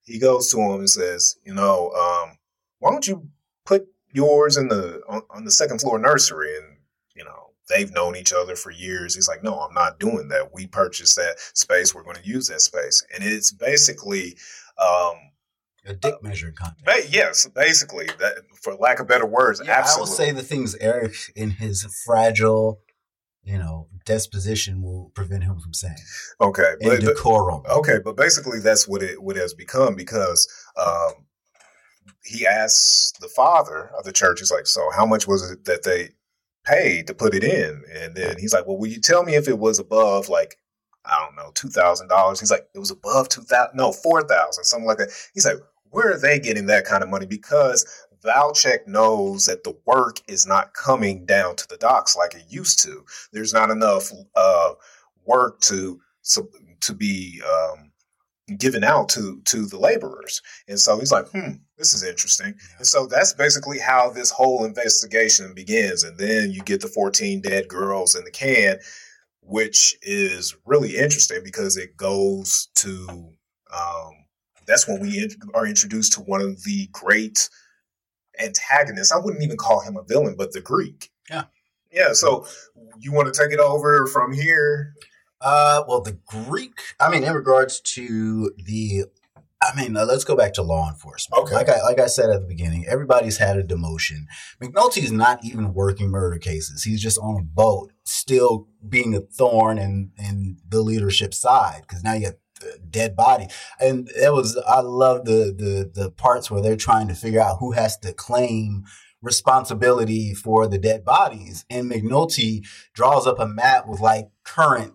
He 0.04 0.19
goes 0.19 0.52
to 0.52 0.60
him 0.60 0.80
and 0.80 0.89
says, 0.89 1.38
"You 1.45 1.54
know, 1.54 1.91
um, 1.91 2.38
why 2.80 2.91
don't 2.91 3.08
you 3.08 3.30
put 3.65 3.88
yours 4.12 4.58
in 4.58 4.67
the 4.67 5.02
on, 5.08 5.21
on 5.30 5.45
the 5.45 5.52
second 5.52 5.80
floor 5.80 5.97
nursery?" 6.00 6.58
And 6.58 6.78
you 7.15 7.24
know, 7.24 7.51
they've 7.71 7.91
known 7.91 8.15
each 8.15 8.34
other 8.34 8.55
for 8.55 8.71
years. 8.71 9.15
He's 9.15 9.27
like, 9.27 9.43
"No, 9.43 9.60
I'm 9.60 9.73
not 9.73 9.99
doing 9.99 10.27
that. 10.29 10.53
We 10.53 10.67
purchased 10.67 11.15
that 11.15 11.36
space. 11.53 11.95
We're 11.95 12.03
going 12.03 12.17
to 12.17 12.27
use 12.27 12.47
that 12.47 12.62
space." 12.62 13.03
And 13.13 13.23
it's 13.23 13.51
basically 13.51 14.38
um, 14.77 15.15
a 15.86 15.93
dick 15.93 16.15
uh, 16.15 16.17
measuring 16.21 16.55
contest. 16.55 17.12
yes, 17.12 17.47
basically, 17.47 18.07
that 18.19 18.36
for 18.62 18.75
lack 18.75 18.99
of 18.99 19.07
better 19.07 19.25
words, 19.25 19.62
yeah, 19.63 19.79
absolutely. 19.79 19.99
I 19.99 20.10
will 20.10 20.17
say 20.17 20.31
the 20.31 20.43
things 20.43 20.75
Eric 20.75 21.15
in 21.36 21.51
his 21.51 21.84
fragile 22.05 22.81
you 23.43 23.57
know, 23.57 23.88
disposition 24.05 24.81
will 24.81 25.12
prevent 25.15 25.43
him 25.43 25.60
from 25.60 25.73
saying. 25.73 25.95
Okay, 26.39 26.73
and 26.81 26.91
but, 26.91 27.01
decorum. 27.01 27.63
but 27.65 27.71
okay, 27.77 27.97
but 28.03 28.15
basically 28.15 28.60
that's 28.60 28.88
what 28.88 29.01
it 29.01 29.21
what 29.21 29.36
it 29.36 29.41
has 29.41 29.53
become 29.53 29.95
because 29.95 30.47
um, 30.77 31.12
he 32.23 32.45
asks 32.45 33.13
the 33.19 33.27
father 33.27 33.89
of 33.97 34.03
the 34.03 34.12
church, 34.12 34.39
he's 34.39 34.51
like, 34.51 34.67
"So 34.67 34.89
how 34.95 35.05
much 35.05 35.27
was 35.27 35.49
it 35.49 35.65
that 35.65 35.84
they 35.84 36.10
paid 36.65 37.08
to 37.08 37.13
put 37.13 37.34
it 37.34 37.43
in?" 37.43 37.84
And 37.93 38.15
then 38.15 38.38
he's 38.38 38.54
like, 38.54 38.67
"Well, 38.67 38.78
will 38.78 38.88
you 38.88 39.00
tell 39.02 39.24
me 39.24 39.36
if 39.36 39.47
it 39.47 39.60
was 39.60 39.80
above 39.80 40.30
like 40.30 40.58
I 41.06 41.19
don't 41.19 41.36
know 41.36 41.52
two 41.54 41.69
thousand 41.69 42.08
dollars?" 42.08 42.39
He's 42.39 42.52
like, 42.52 42.67
"It 42.74 42.80
was 42.80 42.91
above 42.91 43.30
two 43.30 43.43
thousand, 43.43 43.76
no 43.78 43.91
four 43.91 44.24
thousand, 44.24 44.63
something 44.65 44.88
like 44.88 44.97
that." 44.97 45.12
He's 45.34 45.45
like, 45.45 45.58
"Where 45.89 46.13
are 46.13 46.19
they 46.19 46.39
getting 46.39 46.67
that 46.67 46.86
kind 46.86 47.04
of 47.04 47.10
money?" 47.10 47.26
Because 47.26 47.86
Valchek 48.24 48.88
knows 48.88 49.45
that 49.45 49.63
the 49.63 49.76
work 49.86 50.21
is 50.28 50.45
not 50.45 50.74
coming 50.74 51.26
down 51.26 51.56
to 51.56 51.67
the 51.67 51.78
docks 51.78 52.15
like 52.15 52.36
it 52.36 52.45
used 52.50 52.82
to. 52.84 53.04
There's 53.32 53.54
not 53.54 53.69
enough 53.69 54.12
uh, 54.36 54.74
work 55.26 55.60
to 55.62 56.00
to 56.82 56.93
be 56.93 57.41
um, 57.43 57.90
given 58.58 58.84
out 58.84 59.10
to 59.10 59.42
to 59.46 59.66
the 59.66 59.80
laborers, 59.80 60.42
and 60.68 60.80
so 60.80 61.00
he's 61.00 61.12
like, 61.12 61.28
"Hmm, 61.30 61.54
this 61.78 61.94
is 61.94 62.04
interesting." 62.04 62.56
And 62.78 62.88
so 62.88 63.08
that's 63.08 63.34
basically 63.34 63.80
how 63.80 64.10
this 64.10 64.32
whole 64.32 64.66
investigation 64.66 65.54
begins. 65.54 66.04
And 66.04 66.18
then 66.18 66.52
you 66.52 66.62
get 66.64 66.82
the 66.82 66.88
14 66.88 67.42
dead 67.42 67.68
girls 67.68 68.16
in 68.16 68.24
the 68.24 68.32
can, 68.32 68.80
which 69.42 69.96
is 70.02 70.56
really 70.66 70.98
interesting 70.98 71.42
because 71.44 71.78
it 71.78 71.98
goes 71.98 72.70
to 72.76 73.34
um, 73.74 74.12
that's 74.68 74.88
when 74.88 75.02
we 75.02 75.30
are 75.54 75.66
introduced 75.66 76.14
to 76.14 76.22
one 76.22 76.42
of 76.42 76.64
the 76.64 76.88
great 76.92 77.50
antagonists. 78.40 79.12
I 79.12 79.18
wouldn't 79.18 79.44
even 79.44 79.58
call 79.58 79.82
him 79.82 79.98
a 79.98 80.04
villain, 80.04 80.36
but 80.38 80.52
the 80.54 80.62
Greek. 80.62 81.10
Yeah. 81.30 81.44
Yeah. 81.92 82.14
So 82.14 82.46
you 83.00 83.12
want 83.12 83.34
to 83.34 83.40
take 83.40 83.52
it 83.52 83.60
over 83.60 84.08
from 84.08 84.32
here? 84.32 84.94
Uh, 85.41 85.84
well, 85.88 86.01
the 86.01 86.17
Greek, 86.27 86.80
I 86.99 87.10
mean, 87.10 87.23
in 87.23 87.34
regards 87.34 87.82
to 87.82 88.51
the, 88.58 89.06
I 89.62 89.80
mean, 89.80 89.97
uh, 89.97 90.06
let's 90.06 90.23
go 90.23 90.36
back 90.36 90.54
to 90.54 90.62
law 90.62 90.88
enforcement. 90.89 91.43
Okay. 91.43 91.56
Like 91.56 91.69
I, 91.69 91.82
like 91.82 91.99
I 91.99 92.08
said 92.08 92.30
at 92.30 92.41
the 92.41 92.47
beginning, 92.47 92.86
everybody's 92.88 93.38
had 93.38 93.58
a 93.58 93.63
demotion. 93.63 94.25
McNulty's 94.62 95.12
not 95.12 95.43
even 95.43 95.73
working 95.73 96.10
murder 96.10 96.38
cases. 96.38 96.84
He's 96.84 97.01
just 97.01 97.19
on 97.19 97.39
a 97.39 97.43
boat, 97.43 97.91
still 98.04 98.67
being 98.88 99.15
a 99.15 99.21
thorn 99.21 99.77
in, 99.77 100.12
in 100.17 100.58
the 100.67 100.82
leadership 100.82 101.34
side. 101.34 101.88
Cause 101.88 102.04
now 102.04 102.13
you 102.13 102.25
have 102.25 102.36
dead 102.89 103.15
body. 103.15 103.47
And 103.80 104.10
it 104.10 104.34
was 104.34 104.58
I 104.67 104.82
love 104.82 105.25
the 105.25 105.54
the 105.56 106.01
the 106.01 106.12
parts 106.12 106.49
where 106.49 106.62
they're 106.62 106.75
trying 106.75 107.08
to 107.08 107.15
figure 107.15 107.41
out 107.41 107.58
who 107.60 107.71
has 107.71 107.97
to 107.99 108.13
claim 108.13 108.86
responsibility 109.21 110.34
for 110.34 110.67
the 110.67 110.77
dead 110.77 111.06
bodies. 111.06 111.65
And 111.69 111.91
McNulty 111.91 112.65
draws 112.93 113.27
up 113.27 113.39
a 113.39 113.47
map 113.47 113.88
with 113.88 113.99
like 113.99 114.30
current 114.43 114.93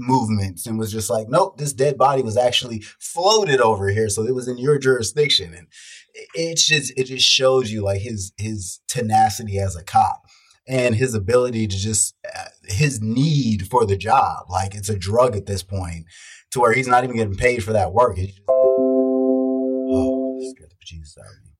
movements 0.00 0.66
and 0.66 0.78
was 0.78 0.90
just 0.90 1.10
like, 1.10 1.28
nope, 1.28 1.58
this 1.58 1.72
dead 1.72 1.96
body 1.96 2.22
was 2.22 2.36
actually 2.36 2.80
floated 2.98 3.60
over 3.60 3.88
here, 3.90 4.08
so 4.08 4.24
it 4.24 4.34
was 4.34 4.48
in 4.48 4.58
your 4.58 4.78
jurisdiction. 4.78 5.54
And 5.54 5.66
it 6.34 6.56
just 6.56 6.92
it 6.96 7.04
just 7.04 7.26
shows 7.26 7.70
you 7.70 7.82
like 7.82 8.00
his 8.00 8.32
his 8.36 8.80
tenacity 8.88 9.58
as 9.58 9.76
a 9.76 9.84
cop 9.84 10.22
and 10.66 10.94
his 10.94 11.14
ability 11.14 11.66
to 11.66 11.76
just 11.76 12.14
uh, 12.34 12.48
his 12.64 13.00
need 13.00 13.68
for 13.68 13.84
the 13.84 13.96
job. 13.96 14.46
Like 14.48 14.74
it's 14.74 14.88
a 14.88 14.98
drug 14.98 15.36
at 15.36 15.46
this 15.46 15.62
point 15.62 16.06
to 16.52 16.60
where 16.60 16.72
he's 16.72 16.88
not 16.88 17.04
even 17.04 17.16
getting 17.16 17.36
paid 17.36 17.62
for 17.64 17.72
that 17.72 17.92
work. 17.92 18.16
He's 18.16 18.28
just, 18.28 18.42
oh, 18.48 20.38
scared 20.54 20.70
the 20.70 20.76
bejesus 20.76 21.18
out 21.18 21.26
of 21.26 21.44
me. 21.44 21.50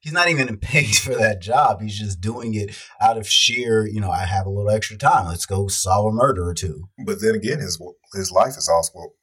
He's 0.00 0.12
not 0.12 0.28
even 0.28 0.56
paid 0.58 0.96
for 0.96 1.14
that 1.14 1.40
job. 1.40 1.80
He's 1.80 1.98
just 1.98 2.20
doing 2.20 2.54
it 2.54 2.76
out 3.00 3.18
of 3.18 3.28
sheer, 3.28 3.86
you 3.86 4.00
know, 4.00 4.10
I 4.10 4.24
have 4.24 4.46
a 4.46 4.50
little 4.50 4.70
extra 4.70 4.96
time. 4.96 5.26
Let's 5.26 5.46
go 5.46 5.68
solve 5.68 6.12
a 6.12 6.16
murder 6.16 6.48
or 6.48 6.54
two. 6.54 6.88
But 7.04 7.20
then 7.20 7.34
again, 7.34 7.58
his 7.58 7.80
his 8.14 8.30
life 8.30 8.56
is 8.56 8.68
also, 8.68 9.14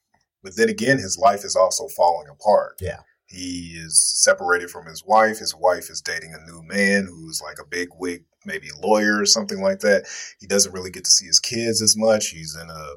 but 0.42 0.56
then 0.56 0.68
again, 0.68 0.98
his 0.98 1.18
life 1.18 1.44
is 1.44 1.56
also 1.56 1.88
falling 1.88 2.28
apart. 2.28 2.76
Yeah. 2.80 3.00
He 3.26 3.78
is 3.78 4.00
separated 4.00 4.70
from 4.70 4.86
his 4.86 5.04
wife. 5.06 5.38
His 5.38 5.54
wife 5.54 5.88
is 5.88 6.00
dating 6.00 6.34
a 6.34 6.50
new 6.50 6.62
man 6.64 7.06
who's 7.06 7.40
like 7.40 7.58
a 7.60 7.68
big 7.68 7.88
wig, 7.96 8.24
maybe 8.44 8.68
lawyer 8.82 9.20
or 9.20 9.26
something 9.26 9.62
like 9.62 9.80
that. 9.80 10.06
He 10.40 10.48
doesn't 10.48 10.72
really 10.72 10.90
get 10.90 11.04
to 11.04 11.10
see 11.12 11.26
his 11.26 11.38
kids 11.38 11.80
as 11.80 11.96
much. 11.96 12.30
He's 12.30 12.56
in 12.60 12.68
a 12.68 12.94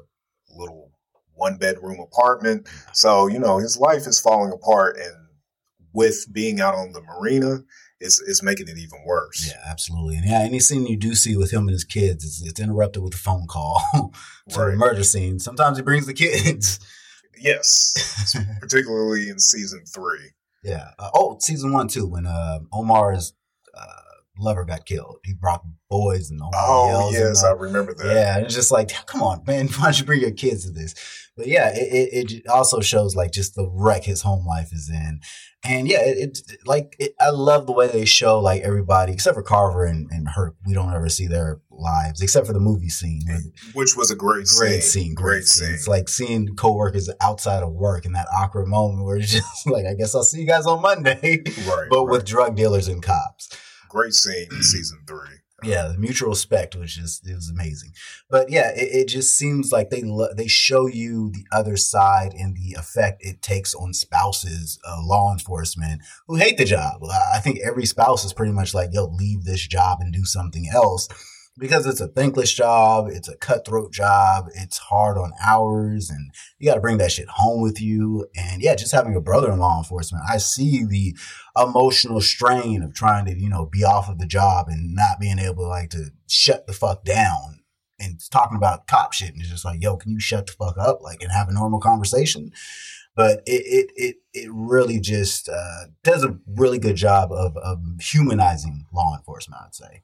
little 0.50 0.90
one 1.34 1.56
bedroom 1.56 2.00
apartment. 2.00 2.68
So, 2.92 3.28
you 3.28 3.38
know, 3.38 3.58
his 3.58 3.76
life 3.76 4.08
is 4.08 4.20
falling 4.20 4.52
apart 4.52 4.96
and 4.96 5.23
with 5.94 6.26
being 6.30 6.60
out 6.60 6.74
on 6.74 6.92
the 6.92 7.00
marina, 7.00 7.60
is 8.00 8.22
it's 8.26 8.42
making 8.42 8.68
it 8.68 8.76
even 8.76 8.98
worse. 9.06 9.48
Yeah, 9.48 9.62
absolutely. 9.70 10.16
And 10.16 10.26
yeah, 10.26 10.40
any 10.40 10.60
scene 10.60 10.86
you 10.86 10.96
do 10.96 11.14
see 11.14 11.36
with 11.36 11.52
him 11.52 11.62
and 11.62 11.70
his 11.70 11.84
kids, 11.84 12.24
it's, 12.24 12.42
it's 12.42 12.60
interrupted 12.60 13.02
with 13.02 13.14
a 13.14 13.18
phone 13.18 13.46
call 13.46 13.80
to 14.50 14.60
right. 14.60 14.74
a 14.74 14.76
murder 14.76 15.04
scene. 15.04 15.38
Sometimes 15.38 15.78
he 15.78 15.82
brings 15.82 16.06
the 16.06 16.12
kids. 16.12 16.80
Yes, 17.38 18.36
particularly 18.60 19.28
in 19.28 19.38
season 19.38 19.84
three. 19.86 20.32
Yeah. 20.62 20.90
Uh, 20.98 21.10
oh, 21.14 21.38
season 21.40 21.72
one 21.72 21.88
too, 21.88 22.06
when 22.06 22.26
uh, 22.26 22.60
Omar's 22.72 23.34
uh, 23.76 24.03
lover 24.38 24.64
got 24.64 24.86
killed. 24.86 25.18
He 25.24 25.34
brought 25.34 25.64
boys 25.88 26.30
and 26.30 26.40
all. 26.40 26.50
That. 26.50 26.64
Oh 26.66 27.10
yes, 27.12 27.44
I 27.44 27.52
remember 27.52 27.94
that. 27.94 28.06
Yeah, 28.06 28.38
it's 28.38 28.54
just 28.54 28.72
like, 28.72 28.90
come 29.06 29.22
on, 29.22 29.42
man, 29.46 29.68
why 29.78 29.84
don't 29.84 29.98
you 29.98 30.04
bring 30.04 30.20
your 30.20 30.32
kids 30.32 30.64
to 30.64 30.72
this? 30.72 30.94
But 31.36 31.48
yeah, 31.48 31.70
it, 31.74 32.10
it, 32.12 32.32
it 32.32 32.48
also 32.48 32.80
shows 32.80 33.16
like 33.16 33.32
just 33.32 33.54
the 33.54 33.68
wreck 33.68 34.04
his 34.04 34.22
home 34.22 34.46
life 34.46 34.72
is 34.72 34.88
in, 34.88 35.20
and 35.64 35.88
yeah, 35.88 36.00
it, 36.00 36.18
it 36.18 36.58
like 36.64 36.96
I 37.20 37.30
love 37.30 37.66
the 37.66 37.72
way 37.72 37.88
they 37.88 38.04
show 38.04 38.38
like 38.38 38.62
everybody 38.62 39.12
except 39.12 39.34
for 39.34 39.42
Carver 39.42 39.84
and, 39.84 40.08
and 40.12 40.28
Herc. 40.28 40.54
We 40.64 40.74
don't 40.74 40.94
ever 40.94 41.08
see 41.08 41.26
their 41.26 41.60
lives 41.70 42.22
except 42.22 42.46
for 42.46 42.52
the 42.52 42.60
movie 42.60 42.88
scene, 42.88 43.22
which 43.72 43.96
was 43.96 44.12
a 44.12 44.16
great 44.16 44.46
great 44.56 44.82
scene. 44.82 45.06
scene, 45.06 45.14
great, 45.14 45.24
great 45.24 45.44
scene. 45.44 45.66
scene. 45.66 45.74
It's 45.74 45.88
like 45.88 46.08
seeing 46.08 46.54
coworkers 46.54 47.10
outside 47.20 47.64
of 47.64 47.72
work 47.72 48.04
in 48.04 48.12
that 48.12 48.28
awkward 48.32 48.68
moment 48.68 49.04
where 49.04 49.16
it's 49.16 49.32
just 49.32 49.66
like, 49.66 49.86
I 49.86 49.94
guess 49.94 50.14
I'll 50.14 50.22
see 50.22 50.40
you 50.40 50.46
guys 50.46 50.66
on 50.66 50.82
Monday, 50.82 51.42
right? 51.66 51.88
but 51.90 52.04
right. 52.04 52.12
with 52.12 52.24
drug 52.24 52.54
dealers 52.54 52.86
and 52.86 53.02
cops 53.02 53.48
great 53.94 54.12
scene 54.12 54.48
in 54.50 54.62
season 54.62 54.98
three. 55.06 55.38
Yeah, 55.62 55.88
the 55.88 55.96
mutual 55.98 56.30
respect, 56.30 56.74
which 56.76 56.98
is 56.98 57.22
it 57.24 57.34
was 57.34 57.48
amazing. 57.48 57.92
But 58.28 58.50
yeah, 58.50 58.70
it, 58.70 58.88
it 58.92 59.08
just 59.08 59.34
seems 59.38 59.72
like 59.72 59.88
they 59.88 60.02
lo- 60.02 60.34
they 60.36 60.48
show 60.48 60.86
you 60.86 61.30
the 61.30 61.46
other 61.52 61.76
side 61.76 62.34
and 62.34 62.54
the 62.54 62.76
effect 62.78 63.24
it 63.24 63.40
takes 63.40 63.72
on 63.74 63.94
spouses, 63.94 64.78
uh, 64.86 65.00
law 65.02 65.32
enforcement 65.32 66.02
who 66.26 66.36
hate 66.36 66.58
the 66.58 66.64
job. 66.64 67.02
I 67.32 67.38
think 67.38 67.60
every 67.60 67.86
spouse 67.86 68.24
is 68.24 68.34
pretty 68.34 68.52
much 68.52 68.74
like, 68.74 68.90
"Yo, 68.92 69.06
leave 69.06 69.44
this 69.44 69.66
job 69.66 69.98
and 70.00 70.12
do 70.12 70.24
something 70.24 70.68
else." 70.68 71.08
Because 71.58 71.86
it's 71.86 72.00
a 72.00 72.08
thankless 72.08 72.52
job, 72.52 73.06
it's 73.08 73.28
a 73.28 73.36
cutthroat 73.36 73.92
job, 73.92 74.46
it's 74.54 74.78
hard 74.78 75.16
on 75.16 75.32
hours, 75.44 76.10
and 76.10 76.30
you 76.58 76.68
got 76.68 76.74
to 76.74 76.80
bring 76.80 76.98
that 76.98 77.12
shit 77.12 77.28
home 77.28 77.62
with 77.62 77.80
you. 77.80 78.26
And 78.36 78.60
yeah, 78.60 78.74
just 78.74 78.92
having 78.92 79.14
a 79.14 79.20
brother 79.20 79.52
in 79.52 79.58
law 79.58 79.78
enforcement, 79.78 80.24
I 80.28 80.38
see 80.38 80.84
the 80.84 81.16
emotional 81.56 82.20
strain 82.20 82.82
of 82.82 82.94
trying 82.94 83.26
to, 83.26 83.38
you 83.38 83.48
know, 83.48 83.66
be 83.66 83.84
off 83.84 84.08
of 84.08 84.18
the 84.18 84.26
job 84.26 84.66
and 84.68 84.94
not 84.94 85.20
being 85.20 85.38
able 85.38 85.68
like 85.68 85.90
to 85.90 86.10
shut 86.28 86.66
the 86.66 86.72
fuck 86.72 87.04
down. 87.04 87.60
And 88.00 88.18
talking 88.32 88.56
about 88.56 88.88
cop 88.88 89.12
shit 89.12 89.30
and 89.30 89.40
it's 89.40 89.48
just 89.48 89.64
like, 89.64 89.80
yo, 89.80 89.96
can 89.96 90.10
you 90.10 90.18
shut 90.18 90.48
the 90.48 90.52
fuck 90.52 90.76
up? 90.76 91.00
Like, 91.00 91.22
and 91.22 91.30
have 91.30 91.48
a 91.48 91.52
normal 91.52 91.78
conversation 91.78 92.50
but 93.16 93.42
it 93.46 93.62
it 93.64 93.90
it, 93.94 94.16
it 94.32 94.50
really 94.52 94.98
just 94.98 95.48
uh, 95.48 95.86
does 96.02 96.24
a 96.24 96.36
really 96.56 96.78
good 96.78 96.96
job 96.96 97.30
of, 97.30 97.56
of 97.56 97.78
humanizing 98.00 98.86
law 98.92 99.16
enforcement. 99.16 99.62
I'd 99.64 99.74
say. 99.74 100.02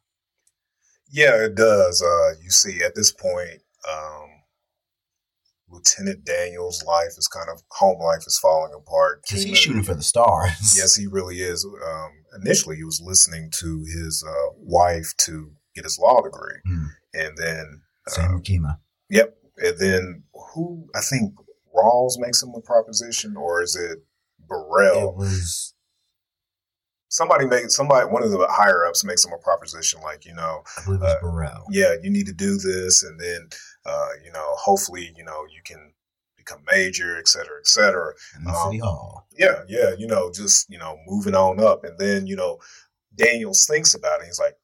Yeah, 1.11 1.45
it 1.45 1.55
does. 1.55 2.03
Uh, 2.03 2.39
you 2.43 2.51
see, 2.51 2.83
at 2.83 2.95
this 2.95 3.13
point, 3.13 3.63
um, 3.91 4.29
Lieutenant 5.69 6.25
Daniel's 6.25 6.83
life 6.85 7.15
is 7.17 7.29
kind 7.29 7.49
of 7.49 7.63
home 7.71 8.01
life 8.01 8.25
is 8.27 8.39
falling 8.39 8.73
apart. 8.77 9.23
Because 9.23 9.45
he's 9.45 9.59
shooting 9.59 9.83
for 9.83 9.95
the 9.95 10.03
stars. 10.03 10.77
Yes, 10.77 10.97
he 10.97 11.07
really 11.07 11.37
is. 11.37 11.65
Um, 11.65 12.11
initially, 12.41 12.77
he 12.77 12.85
was 12.85 13.01
listening 13.05 13.51
to 13.55 13.85
his 13.85 14.25
uh, 14.27 14.53
wife 14.57 15.13
to 15.19 15.53
get 15.75 15.85
his 15.85 15.99
law 15.99 16.21
degree, 16.21 16.59
mm. 16.69 16.89
and 17.15 17.37
then 17.37 17.83
Sam 18.09 18.37
uh, 18.37 18.39
Kima. 18.39 18.79
Yep, 19.09 19.37
and 19.59 19.79
then 19.79 20.23
who 20.55 20.89
I 20.95 21.01
think 21.01 21.35
Rawls 21.75 22.19
makes 22.19 22.43
him 22.43 22.53
a 22.57 22.61
proposition, 22.61 23.37
or 23.37 23.63
is 23.63 23.77
it 23.77 23.99
Burrell? 24.39 25.11
It 25.11 25.17
was 25.17 25.75
somebody 27.11 27.45
made 27.45 27.71
somebody 27.71 28.07
one 28.07 28.23
of 28.23 28.31
the 28.31 28.47
higher 28.49 28.87
ups 28.87 29.05
makes 29.05 29.23
them 29.25 29.33
a 29.35 29.39
proposition 29.39 30.01
like 30.01 30.25
you 30.25 30.33
know 30.33 30.63
I 30.79 30.85
believe 30.85 31.03
it's 31.03 31.23
uh, 31.23 31.61
yeah 31.71 31.95
you 32.03 32.09
need 32.09 32.27
to 32.27 32.33
do 32.33 32.57
this 32.57 33.03
and 33.03 33.21
then 33.21 33.49
uh, 33.85 34.09
you 34.25 34.33
know 34.33 34.47
hopefully 34.55 35.13
you 35.17 35.25
know 35.25 35.45
you 35.55 35.61
can 35.63 35.93
become 36.37 36.63
major 36.71 37.19
et 37.19 37.29
cetera 37.29 37.59
et 37.59 37.67
cetera. 37.67 38.15
Um, 38.47 38.55
city 38.55 38.79
hall. 38.79 39.27
yeah 39.37 39.63
yeah 39.69 39.91
you 39.99 40.07
know 40.07 40.31
just 40.33 40.71
you 40.71 40.79
know 40.79 40.99
moving 41.07 41.35
on 41.35 41.61
up. 41.61 41.85
And 41.85 41.99
then 41.99 42.27
you 42.27 42.37
know 42.37 42.59
Daniels 43.15 43.67
thinks 43.67 43.95
about 43.95 44.21
it. 44.21 44.27
He's 44.27 44.41
like 44.41 44.57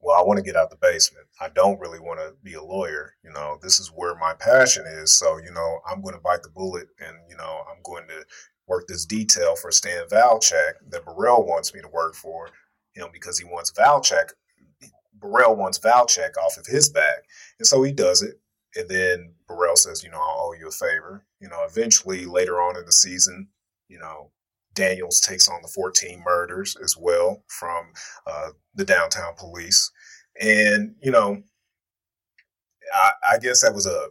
well 0.00 0.18
I 0.18 0.24
want 0.24 0.38
to 0.38 0.44
get 0.44 0.56
out 0.56 0.70
the 0.70 0.76
basement. 0.76 1.26
I 1.38 1.50
don't 1.50 1.78
really 1.78 2.00
want 2.00 2.18
to 2.20 2.32
be 2.42 2.54
a 2.54 2.62
lawyer. 2.62 3.14
You 3.22 3.30
know 3.30 3.58
this 3.62 3.78
is 3.78 3.92
where 3.94 4.14
my 4.16 4.32
passion 4.34 4.86
is. 4.86 5.12
So 5.12 5.36
you 5.36 5.52
know 5.52 5.80
I'm 5.86 6.00
going 6.00 6.14
to 6.14 6.20
bite 6.20 6.42
the 6.42 6.48
bullet 6.50 6.88
and 6.98 7.16
you 7.28 7.36
know 7.36 7.62
I'm 7.70 7.82
going 7.84 8.08
to 8.08 8.24
work 8.70 8.86
this 8.86 9.04
detail 9.04 9.56
for 9.56 9.72
Stan 9.72 10.06
Valchek 10.06 10.74
that 10.90 11.04
Burrell 11.04 11.44
wants 11.44 11.74
me 11.74 11.80
to 11.80 11.88
work 11.88 12.14
for 12.14 12.48
him 12.94 13.08
because 13.12 13.38
he 13.38 13.44
wants 13.44 13.72
Valchek. 13.72 14.30
Burrell 15.14 15.56
wants 15.56 15.78
Valchek 15.78 16.36
off 16.42 16.56
of 16.56 16.66
his 16.66 16.88
back. 16.88 17.24
And 17.58 17.66
so 17.66 17.82
he 17.82 17.92
does 17.92 18.22
it. 18.22 18.40
And 18.76 18.88
then 18.88 19.34
Burrell 19.48 19.76
says, 19.76 20.04
you 20.04 20.10
know, 20.10 20.18
I'll 20.18 20.46
owe 20.46 20.52
you 20.52 20.68
a 20.68 20.70
favor. 20.70 21.26
You 21.40 21.48
know, 21.48 21.64
eventually 21.68 22.24
later 22.24 22.60
on 22.60 22.78
in 22.78 22.86
the 22.86 22.92
season, 22.92 23.48
you 23.88 23.98
know, 23.98 24.30
Daniels 24.74 25.20
takes 25.20 25.48
on 25.48 25.60
the 25.62 25.68
14 25.68 26.22
murders 26.24 26.76
as 26.82 26.96
well 26.96 27.42
from 27.48 27.92
uh, 28.26 28.50
the 28.76 28.84
downtown 28.84 29.34
police. 29.36 29.90
And, 30.40 30.94
you 31.02 31.10
know, 31.10 31.42
I, 32.94 33.10
I 33.32 33.38
guess 33.38 33.62
that 33.62 33.74
was 33.74 33.86
a, 33.86 34.06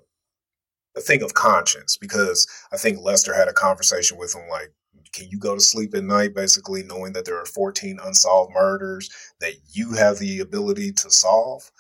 a 0.97 1.01
thing 1.01 1.21
of 1.21 1.33
conscience 1.33 1.97
because 1.97 2.47
I 2.71 2.77
think 2.77 2.99
Lester 2.99 3.33
had 3.33 3.47
a 3.47 3.53
conversation 3.53 4.17
with 4.17 4.35
him 4.35 4.47
like, 4.49 4.73
can 5.13 5.27
you 5.29 5.39
go 5.39 5.55
to 5.55 5.61
sleep 5.61 5.95
at 5.95 6.03
night 6.03 6.35
basically 6.35 6.83
knowing 6.83 7.13
that 7.13 7.25
there 7.25 7.39
are 7.39 7.45
14 7.45 7.99
unsolved 8.03 8.53
murders 8.53 9.09
that 9.39 9.53
you 9.71 9.93
have 9.93 10.19
the 10.19 10.39
ability 10.39 10.91
to 10.93 11.09
solve? 11.09 11.71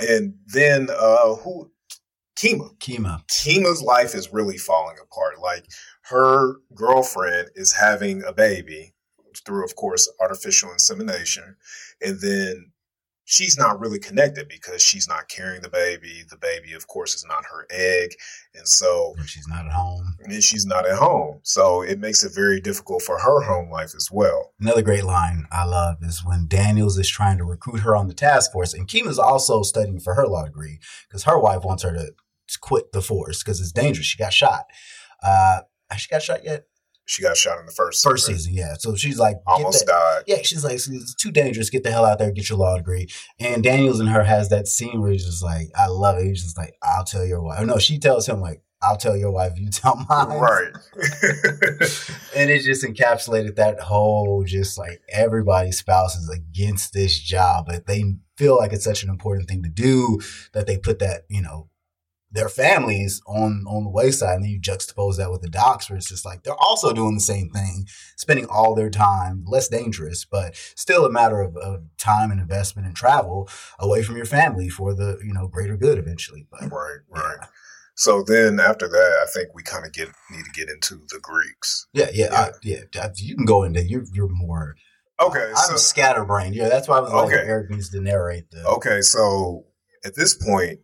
And 0.00 0.34
then 0.46 0.88
uh 0.90 1.34
who 1.36 1.70
Kima. 2.36 2.76
Kima. 2.78 3.24
Kima's 3.28 3.82
life 3.82 4.14
is 4.14 4.32
really 4.32 4.58
falling 4.58 4.96
apart. 5.00 5.38
Like 5.40 5.66
her 6.04 6.56
girlfriend 6.74 7.50
is 7.54 7.72
having 7.72 8.22
a 8.24 8.32
baby 8.32 8.94
through, 9.44 9.64
of 9.64 9.76
course, 9.76 10.10
artificial 10.20 10.72
insemination. 10.72 11.56
And 12.00 12.20
then 12.20 12.71
she's 13.24 13.56
not 13.56 13.80
really 13.80 13.98
connected 13.98 14.48
because 14.48 14.82
she's 14.82 15.08
not 15.08 15.28
carrying 15.28 15.62
the 15.62 15.68
baby. 15.68 16.24
The 16.28 16.36
baby, 16.36 16.72
of 16.72 16.86
course, 16.86 17.14
is 17.14 17.24
not 17.26 17.44
her 17.50 17.66
egg. 17.70 18.10
And 18.54 18.66
so 18.68 19.14
and 19.16 19.28
she's 19.28 19.46
not 19.48 19.66
at 19.66 19.72
home. 19.72 20.16
And 20.20 20.42
she's 20.42 20.66
not 20.66 20.86
at 20.86 20.96
home. 20.96 21.40
So 21.42 21.82
it 21.82 21.98
makes 21.98 22.24
it 22.24 22.34
very 22.34 22.60
difficult 22.60 23.02
for 23.02 23.18
her 23.18 23.42
home 23.42 23.70
life 23.70 23.94
as 23.96 24.08
well. 24.10 24.52
Another 24.60 24.82
great 24.82 25.04
line 25.04 25.46
I 25.50 25.64
love 25.64 25.98
is 26.02 26.24
when 26.24 26.46
Daniels 26.48 26.98
is 26.98 27.08
trying 27.08 27.38
to 27.38 27.44
recruit 27.44 27.80
her 27.80 27.96
on 27.96 28.08
the 28.08 28.14
task 28.14 28.52
force. 28.52 28.74
And 28.74 28.88
Kima's 28.88 29.18
also 29.18 29.62
studying 29.62 30.00
for 30.00 30.14
her 30.14 30.26
law 30.26 30.44
degree 30.44 30.78
because 31.08 31.24
her 31.24 31.38
wife 31.38 31.64
wants 31.64 31.82
her 31.82 31.92
to 31.92 32.12
quit 32.60 32.92
the 32.92 33.02
force 33.02 33.42
because 33.42 33.60
it's 33.60 33.72
dangerous. 33.72 34.06
She 34.06 34.18
got 34.18 34.32
shot. 34.32 34.66
Uh, 35.22 35.60
has 35.90 36.00
she 36.00 36.08
got 36.08 36.22
shot 36.22 36.44
yet? 36.44 36.64
She 37.12 37.20
got 37.20 37.36
shot 37.36 37.60
in 37.60 37.66
the 37.66 37.72
first 37.72 38.02
first 38.02 38.24
season. 38.24 38.38
season 38.38 38.54
yeah. 38.54 38.72
So 38.78 38.96
she's 38.96 39.18
like 39.18 39.36
almost 39.46 39.86
died. 39.86 40.22
Yeah, 40.26 40.38
she's 40.42 40.64
like 40.64 40.76
it's 40.76 41.14
too 41.14 41.30
dangerous. 41.30 41.68
Get 41.68 41.82
the 41.82 41.90
hell 41.90 42.06
out 42.06 42.18
there. 42.18 42.32
Get 42.32 42.48
your 42.48 42.56
law 42.56 42.74
degree. 42.78 43.06
And 43.38 43.62
Daniels 43.62 44.00
and 44.00 44.08
her 44.08 44.24
has 44.24 44.48
that 44.48 44.66
scene 44.66 44.98
where 45.02 45.10
he's 45.10 45.26
just 45.26 45.42
like, 45.42 45.68
I 45.76 45.88
love 45.88 46.16
it. 46.16 46.24
He's 46.24 46.42
just 46.42 46.56
like, 46.56 46.74
I'll 46.82 47.04
tell 47.04 47.26
your 47.26 47.42
wife. 47.42 47.66
No, 47.66 47.76
she 47.76 47.98
tells 47.98 48.26
him 48.26 48.40
like, 48.40 48.62
I'll 48.80 48.96
tell 48.96 49.14
your 49.14 49.30
wife. 49.30 49.52
You 49.56 49.68
tell 49.68 49.96
mine. 50.08 50.38
Right. 50.38 50.72
and 52.34 52.50
it 52.50 52.62
just 52.62 52.82
encapsulated 52.82 53.56
that 53.56 53.80
whole 53.80 54.42
just 54.44 54.78
like 54.78 55.02
everybody's 55.10 55.76
spouse 55.76 56.16
is 56.16 56.30
against 56.30 56.94
this 56.94 57.18
job, 57.18 57.66
but 57.66 57.86
they 57.86 58.04
feel 58.38 58.56
like 58.56 58.72
it's 58.72 58.84
such 58.84 59.02
an 59.02 59.10
important 59.10 59.50
thing 59.50 59.62
to 59.64 59.68
do 59.68 60.18
that 60.54 60.66
they 60.66 60.78
put 60.78 60.98
that 61.00 61.24
you 61.28 61.42
know 61.42 61.68
their 62.32 62.48
families 62.48 63.20
on 63.26 63.64
on 63.68 63.84
the 63.84 63.90
wayside, 63.90 64.36
and 64.36 64.44
then 64.44 64.50
you 64.50 64.60
juxtapose 64.60 65.16
that 65.18 65.30
with 65.30 65.42
the 65.42 65.48
docs, 65.48 65.88
where 65.88 65.96
it's 65.96 66.08
just 66.08 66.24
like 66.24 66.42
they're 66.42 66.54
also 66.54 66.92
doing 66.92 67.14
the 67.14 67.20
same 67.20 67.50
thing, 67.50 67.86
spending 68.16 68.46
all 68.46 68.74
their 68.74 68.90
time 68.90 69.44
less 69.46 69.68
dangerous, 69.68 70.24
but 70.24 70.56
still 70.74 71.04
a 71.04 71.10
matter 71.10 71.40
of, 71.40 71.56
of 71.58 71.84
time 71.98 72.30
and 72.30 72.40
investment 72.40 72.86
and 72.86 72.96
travel 72.96 73.48
away 73.78 74.02
from 74.02 74.16
your 74.16 74.24
family 74.24 74.68
for 74.68 74.94
the 74.94 75.18
you 75.24 75.32
know 75.32 75.46
greater 75.46 75.76
good 75.76 75.98
eventually. 75.98 76.46
But, 76.50 76.62
right, 76.62 77.00
right. 77.10 77.36
Yeah. 77.40 77.46
So 77.94 78.24
then 78.26 78.58
after 78.58 78.88
that, 78.88 79.18
I 79.22 79.26
think 79.30 79.50
we 79.54 79.62
kind 79.62 79.84
of 79.84 79.92
get 79.92 80.08
need 80.30 80.44
to 80.44 80.50
get 80.52 80.70
into 80.70 80.96
the 81.08 81.20
Greeks. 81.20 81.86
Yeah, 81.92 82.08
yeah, 82.12 82.28
yeah. 82.30 82.40
I, 82.40 82.50
yeah 82.62 83.08
you 83.16 83.36
can 83.36 83.44
go 83.44 83.62
into 83.62 83.84
you're 83.84 84.04
you're 84.12 84.28
more 84.28 84.76
okay. 85.20 85.52
I'm 85.54 85.56
so, 85.56 85.76
scatterbrained. 85.76 86.54
Yeah, 86.54 86.68
that's 86.68 86.88
why 86.88 86.98
I 86.98 87.00
was 87.00 87.12
like 87.12 87.26
okay. 87.26 87.46
Eric 87.46 87.70
needs 87.70 87.90
to 87.90 88.00
narrate 88.00 88.50
the. 88.50 88.64
Okay, 88.66 89.02
so 89.02 89.66
at 90.04 90.14
this 90.14 90.34
point 90.34 90.80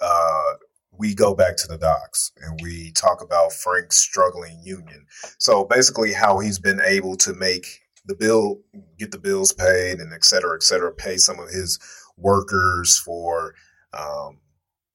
uh, 0.00 0.52
we 0.96 1.14
go 1.14 1.34
back 1.34 1.56
to 1.56 1.68
the 1.68 1.78
docks 1.78 2.32
and 2.40 2.60
we 2.62 2.92
talk 2.92 3.22
about 3.22 3.52
Frank's 3.52 3.96
struggling 3.96 4.60
union. 4.62 5.06
So 5.38 5.64
basically, 5.64 6.12
how 6.12 6.38
he's 6.38 6.58
been 6.58 6.80
able 6.80 7.16
to 7.18 7.34
make 7.34 7.66
the 8.06 8.14
bill, 8.14 8.60
get 8.98 9.10
the 9.10 9.18
bills 9.18 9.52
paid, 9.52 9.98
and 9.98 10.12
et 10.12 10.24
cetera, 10.24 10.54
et 10.54 10.62
cetera, 10.62 10.92
pay 10.92 11.16
some 11.16 11.38
of 11.38 11.48
his 11.48 11.78
workers 12.16 12.98
for 12.98 13.54
um, 13.92 14.38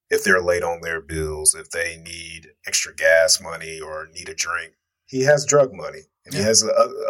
if 0.09 0.23
they're 0.23 0.41
late 0.41 0.63
on 0.63 0.81
their 0.81 1.01
bills, 1.01 1.53
if 1.53 1.69
they 1.71 1.97
need 1.97 2.49
extra 2.65 2.95
gas 2.95 3.41
money 3.41 3.79
or 3.79 4.07
need 4.13 4.29
a 4.29 4.35
drink. 4.35 4.73
He 5.05 5.21
has 5.23 5.45
drug 5.45 5.73
money. 5.73 6.01
And 6.25 6.35
he 6.35 6.41
has 6.41 6.63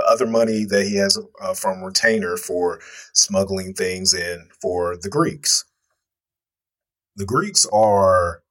other 0.08 0.28
money 0.28 0.64
that 0.66 0.86
he 0.86 0.96
has 0.96 1.20
uh, 1.42 1.54
from 1.54 1.84
retainer 1.84 2.38
for 2.38 2.80
smuggling 3.14 3.74
things 3.74 4.14
in 4.14 4.48
for 4.62 4.96
the 4.96 5.10
Greeks 5.10 5.66
the 7.20 7.26
Greeks 7.26 7.66
are 7.74 8.44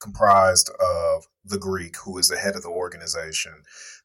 comprised 0.00 0.70
of 0.80 1.26
the 1.44 1.58
Greek, 1.58 1.96
who 1.96 2.18
is 2.18 2.28
the 2.28 2.36
head 2.36 2.54
of 2.54 2.62
the 2.62 2.68
organization. 2.68 3.52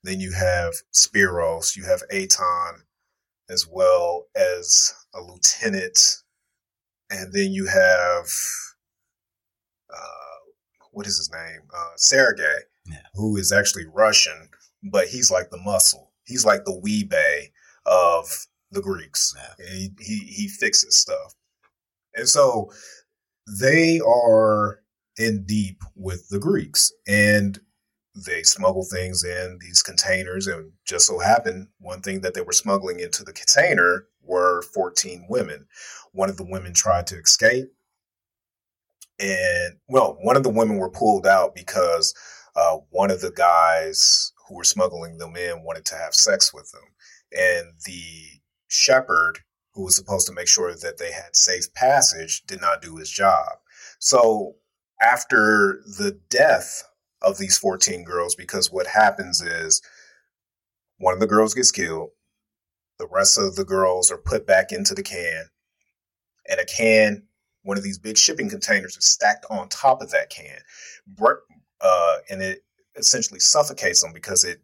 Then 0.04 0.20
you 0.20 0.32
have 0.34 0.74
Spiros, 0.92 1.76
you 1.76 1.86
have 1.86 2.02
Eton, 2.12 2.84
as 3.48 3.68
well 3.72 4.26
as 4.36 4.94
a 5.14 5.22
lieutenant. 5.22 6.24
And 7.12 7.32
then 7.32 7.52
you 7.52 7.68
have, 7.68 8.26
uh, 9.94 10.40
what 10.92 11.06
is 11.06 11.18
his 11.18 11.32
name? 11.32 11.62
Uh, 11.72 11.92
Sergei, 11.96 12.62
yeah. 12.88 12.98
who 13.14 13.38
is 13.38 13.52
actually 13.52 13.86
Russian, 13.86 14.50
but 14.92 15.08
he's 15.08 15.30
like 15.30 15.52
the 15.52 15.62
muscle. 15.64 16.12
He's 16.26 16.44
like 16.44 16.66
the 16.66 16.78
Wee-Bey 16.78 17.52
of 17.86 18.48
the 18.72 18.82
Greeks. 18.82 19.36
Yeah. 19.38 19.66
He, 19.68 19.92
he, 20.00 20.18
he 20.18 20.48
fixes 20.48 20.98
stuff. 20.98 21.36
And 22.16 22.28
so 22.28 22.72
they 23.48 24.00
are 24.02 24.82
in 25.18 25.44
deep 25.46 25.82
with 25.96 26.28
the 26.30 26.40
Greeks 26.40 26.92
and 27.08 27.60
they 28.26 28.44
smuggle 28.44 28.86
things 28.86 29.24
in 29.24 29.60
these 29.62 29.82
containers. 29.82 30.48
And 30.48 30.72
just 30.86 31.08
so 31.08 31.20
happened, 31.20 31.68
one 31.80 32.02
thing 32.02 32.22
that 32.22 32.34
they 32.34 32.42
were 32.42 32.52
smuggling 32.52 33.00
into 33.00 33.24
the 33.24 33.34
container 33.34 34.08
were 34.22 34.64
14 34.74 35.28
women. 35.30 35.66
One 36.12 36.30
of 36.30 36.38
the 36.38 36.48
women 36.48 36.74
tried 36.74 37.08
to 37.08 37.20
escape. 37.20 37.72
And 39.20 39.76
well, 39.88 40.18
one 40.22 40.38
of 40.38 40.44
the 40.44 40.50
women 40.50 40.78
were 40.78 40.92
pulled 40.92 41.26
out 41.26 41.56
because 41.56 42.14
uh, 42.56 42.78
one 42.90 43.12
of 43.12 43.22
the 43.22 43.32
guys 43.32 44.34
who 44.48 44.56
were 44.56 44.64
smuggling 44.64 45.18
them 45.18 45.36
in 45.36 45.64
wanted 45.64 45.86
to 45.86 45.96
have 45.96 46.14
sex 46.14 46.54
with 46.54 46.72
them. 46.72 46.84
And 47.32 47.74
the 47.86 48.42
shepherd 48.68 49.40
who 49.78 49.84
was 49.84 49.96
supposed 49.96 50.26
to 50.26 50.34
make 50.34 50.48
sure 50.48 50.74
that 50.76 50.98
they 50.98 51.12
had 51.12 51.36
safe 51.36 51.72
passage, 51.76 52.44
did 52.48 52.60
not 52.60 52.82
do 52.82 52.98
his 52.98 53.12
job. 53.12 53.60
So 54.00 54.56
after 55.00 55.84
the 55.86 56.20
death 56.30 56.84
of 57.22 57.38
these 57.38 57.60
14 57.60 58.04
girls, 58.04 58.34
because 58.34 58.72
what 58.72 58.88
happens 58.88 59.40
is 59.40 59.84
one 60.98 61.14
of 61.14 61.20
the 61.20 61.28
girls 61.28 61.54
gets 61.54 61.70
killed, 61.70 62.10
the 62.98 63.08
rest 63.12 63.38
of 63.38 63.56
the 63.56 63.64
girls 63.64 64.12
are 64.12 64.18
put 64.18 64.48
back 64.48 64.72
into 64.72 64.96
the 64.96 65.04
can, 65.04 65.46
and 66.50 66.60
a 66.60 66.66
can, 66.66 67.28
one 67.62 67.78
of 67.78 67.84
these 67.84 68.00
big 68.00 68.18
shipping 68.18 68.50
containers, 68.50 68.98
is 68.98 69.06
stacked 69.06 69.46
on 69.52 69.70
top 69.70 70.02
of 70.02 70.10
that 70.10 70.32
can. 70.32 70.58
Uh, 71.80 72.18
and 72.32 72.42
it 72.42 72.64
essentially 72.96 73.40
suffocates 73.40 74.02
them 74.02 74.12
because 74.12 74.44
it 74.44 74.60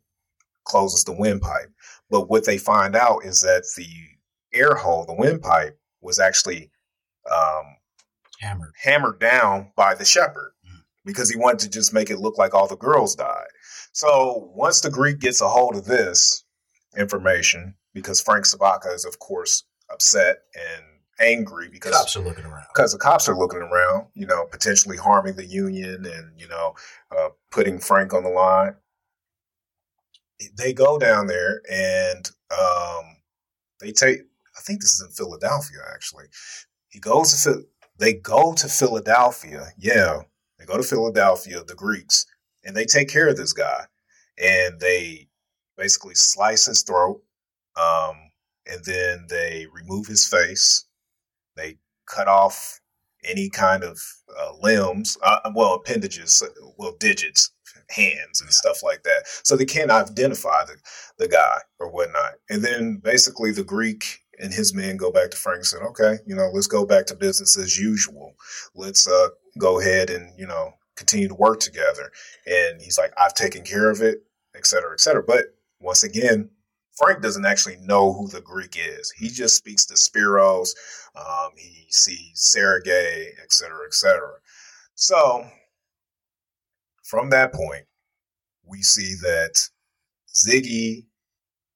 closes 0.63 1.03
the 1.03 1.13
windpipe. 1.13 1.71
But 2.09 2.29
what 2.29 2.45
they 2.45 2.57
find 2.57 2.95
out 2.95 3.25
is 3.25 3.41
that 3.41 3.63
the 3.77 4.12
air 4.53 4.75
hole, 4.75 5.05
the 5.05 5.13
windpipe, 5.13 5.77
was 6.01 6.19
actually 6.19 6.71
um, 7.31 7.77
hammered 8.39 8.73
hammered 8.81 9.19
down 9.19 9.71
by 9.75 9.95
the 9.95 10.05
shepherd 10.05 10.53
mm. 10.65 10.81
because 11.05 11.29
he 11.29 11.37
wanted 11.37 11.59
to 11.59 11.69
just 11.69 11.93
make 11.93 12.09
it 12.09 12.19
look 12.19 12.37
like 12.37 12.53
all 12.53 12.67
the 12.67 12.75
girls 12.75 13.15
died. 13.15 13.47
So 13.93 14.51
once 14.55 14.81
the 14.81 14.89
Greek 14.89 15.19
gets 15.19 15.41
a 15.41 15.47
hold 15.47 15.75
of 15.75 15.85
this 15.85 16.43
information, 16.97 17.75
because 17.93 18.19
Frank 18.19 18.45
Sobotka 18.45 18.93
is 18.93 19.05
of 19.05 19.19
course 19.19 19.63
upset 19.89 20.39
and 20.55 20.83
angry 21.19 21.69
because 21.69 21.93
cops 21.93 22.17
are 22.17 22.21
looking 22.21 22.45
around 22.45 22.65
because 22.73 22.91
the 22.91 22.97
cops 22.99 23.29
are 23.29 23.37
looking 23.37 23.61
around, 23.61 24.07
you 24.13 24.25
know, 24.25 24.45
potentially 24.51 24.97
harming 24.97 25.35
the 25.35 25.45
union 25.45 26.05
and 26.05 26.31
you 26.37 26.47
know 26.47 26.73
uh, 27.15 27.29
putting 27.51 27.79
Frank 27.79 28.13
on 28.13 28.23
the 28.23 28.29
line. 28.29 28.75
They 30.57 30.73
go 30.73 30.97
down 30.97 31.27
there 31.27 31.61
and 31.71 32.29
um, 32.51 33.17
they 33.79 33.91
take 33.91 34.23
I 34.57 34.61
think 34.61 34.81
this 34.81 34.93
is 34.93 35.05
in 35.07 35.11
Philadelphia 35.11 35.79
actually. 35.93 36.25
He 36.89 36.99
goes 36.99 37.43
to 37.43 37.63
they 37.99 38.13
go 38.13 38.53
to 38.53 38.67
Philadelphia. 38.67 39.67
Yeah, 39.77 40.21
they 40.57 40.65
go 40.65 40.77
to 40.77 40.83
Philadelphia, 40.83 41.63
the 41.63 41.75
Greeks, 41.75 42.25
and 42.63 42.75
they 42.75 42.85
take 42.85 43.09
care 43.09 43.27
of 43.27 43.37
this 43.37 43.53
guy, 43.53 43.85
and 44.37 44.79
they 44.79 45.27
basically 45.77 46.15
slice 46.15 46.65
his 46.65 46.81
throat, 46.81 47.21
um, 47.75 48.15
and 48.65 48.83
then 48.85 49.25
they 49.29 49.67
remove 49.71 50.07
his 50.07 50.27
face. 50.27 50.85
They 51.55 51.77
cut 52.07 52.27
off 52.27 52.79
any 53.23 53.49
kind 53.49 53.83
of 53.83 53.99
uh, 54.37 54.53
limbs, 54.61 55.17
uh, 55.23 55.51
well, 55.53 55.75
appendages, 55.75 56.43
well, 56.77 56.95
digits, 56.99 57.51
hands, 57.89 58.41
and 58.41 58.51
stuff 58.51 58.83
like 58.83 59.03
that. 59.03 59.23
So 59.43 59.55
they 59.55 59.65
can't 59.65 59.91
identify 59.91 60.65
the, 60.65 60.75
the 61.17 61.27
guy 61.27 61.57
or 61.79 61.89
whatnot. 61.89 62.33
And 62.49 62.63
then 62.63 62.97
basically 62.97 63.51
the 63.51 63.63
Greek 63.63 64.22
and 64.43 64.53
his 64.53 64.75
men 64.75 64.97
go 64.97 65.11
back 65.11 65.31
to 65.31 65.37
Frank 65.37 65.59
and 65.59 65.65
said, 65.65 65.81
okay, 65.81 66.17
you 66.27 66.35
know, 66.35 66.49
let's 66.53 66.67
go 66.67 66.85
back 66.85 67.05
to 67.07 67.15
business 67.15 67.57
as 67.57 67.79
usual. 67.79 68.35
Let's 68.75 69.07
uh, 69.07 69.29
go 69.57 69.79
ahead 69.79 70.09
and, 70.09 70.37
you 70.37 70.45
know, 70.45 70.73
continue 70.95 71.29
to 71.29 71.33
work 71.33 71.61
together. 71.61 72.11
And 72.45 72.81
he's 72.81 72.99
like, 72.99 73.13
I've 73.17 73.33
taken 73.33 73.63
care 73.63 73.89
of 73.89 74.01
it, 74.01 74.17
et 74.55 74.67
cetera, 74.67 74.91
et 74.91 74.99
cetera. 74.99 75.23
But 75.23 75.45
once 75.79 76.03
again, 76.03 76.49
Frank 76.97 77.21
doesn't 77.21 77.45
actually 77.45 77.77
know 77.77 78.13
who 78.13 78.27
the 78.27 78.41
Greek 78.41 78.75
is. 78.77 79.11
He 79.17 79.29
just 79.29 79.55
speaks 79.55 79.85
to 79.87 79.95
Spiros. 79.95 80.71
Um, 81.15 81.51
he 81.55 81.87
sees 81.89 82.31
Sergei, 82.35 83.29
et 83.41 83.51
cetera, 83.51 83.85
et 83.87 83.93
cetera. 83.93 84.35
So 84.95 85.45
from 87.03 87.29
that 87.31 87.53
point, 87.53 87.85
we 88.65 88.81
see 88.81 89.15
that 89.21 89.69
Ziggy 90.35 91.05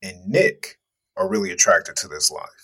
and 0.01 0.27
Nick 0.27 0.79
are 1.15 1.27
really 1.27 1.51
attracted 1.51 1.95
to 1.95 2.07
this 2.07 2.29
life. 2.29 2.56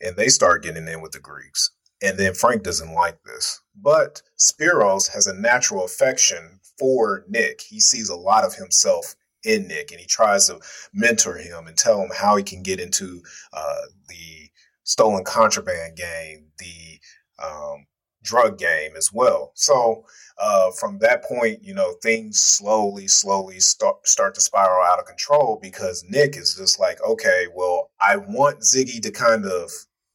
And 0.00 0.16
they 0.16 0.28
start 0.28 0.62
getting 0.62 0.88
in 0.88 1.00
with 1.00 1.12
the 1.12 1.20
Greeks. 1.20 1.70
And 2.02 2.18
then 2.18 2.34
Frank 2.34 2.62
doesn't 2.62 2.94
like 2.94 3.22
this. 3.24 3.60
But 3.74 4.22
Spiros 4.38 5.12
has 5.12 5.26
a 5.26 5.34
natural 5.34 5.84
affection 5.84 6.60
for 6.78 7.24
Nick. 7.28 7.60
He 7.60 7.80
sees 7.80 8.08
a 8.08 8.16
lot 8.16 8.44
of 8.44 8.54
himself 8.54 9.14
in 9.44 9.68
Nick 9.68 9.90
and 9.90 10.00
he 10.00 10.06
tries 10.06 10.46
to 10.46 10.60
mentor 10.92 11.36
him 11.36 11.66
and 11.66 11.76
tell 11.76 12.00
him 12.00 12.10
how 12.14 12.36
he 12.36 12.42
can 12.42 12.62
get 12.62 12.80
into 12.80 13.22
uh, 13.52 13.82
the 14.08 14.50
stolen 14.84 15.24
contraband 15.24 15.96
game, 15.96 16.46
the 16.58 16.98
um, 17.42 17.86
drug 18.22 18.58
game 18.58 18.92
as 18.96 19.10
well. 19.12 19.52
So 19.54 20.04
uh, 20.38 20.70
from 20.72 20.98
that 20.98 21.24
point, 21.24 21.62
you 21.62 21.74
know, 21.74 21.94
things 22.02 22.40
slowly, 22.40 23.08
slowly 23.08 23.60
start, 23.60 24.06
start 24.06 24.34
to 24.34 24.40
spiral 24.40 24.84
out 24.84 24.98
of 24.98 25.06
control 25.06 25.58
because 25.62 26.04
Nick 26.08 26.36
is 26.36 26.54
just 26.54 26.78
like, 26.78 27.02
okay, 27.02 27.46
well, 27.54 27.90
I 28.00 28.16
want 28.16 28.60
Ziggy 28.60 29.00
to 29.02 29.10
kind 29.10 29.46
of 29.46 29.70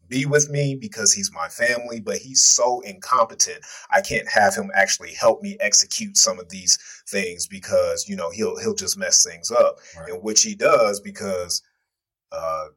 be 0.08 0.26
with 0.26 0.50
me 0.50 0.76
because 0.76 1.14
he's 1.14 1.32
my 1.32 1.48
family, 1.48 2.00
but 2.00 2.18
he's 2.18 2.42
so 2.42 2.82
incompetent. 2.82 3.60
I 3.92 4.02
can't 4.02 4.28
have 4.30 4.56
him 4.56 4.72
actually 4.76 5.14
help 5.14 5.42
me 5.42 5.58
execute 5.60 6.18
some 6.18 6.40
of 6.40 6.50
these 6.50 6.78
things 7.08 7.48
because, 7.48 8.08
you 8.08 8.16
know, 8.16 8.30
he'll, 8.32 8.58
he'll 8.58 8.76
just 8.76 8.98
mess 8.98 9.24
things 9.24 9.52
up. 9.52 9.80
Right. 9.98 10.12
And 10.12 10.24
which 10.24 10.44
he 10.44 10.56
does 10.56 11.00
because, 11.00 11.62
uh, 12.32 12.68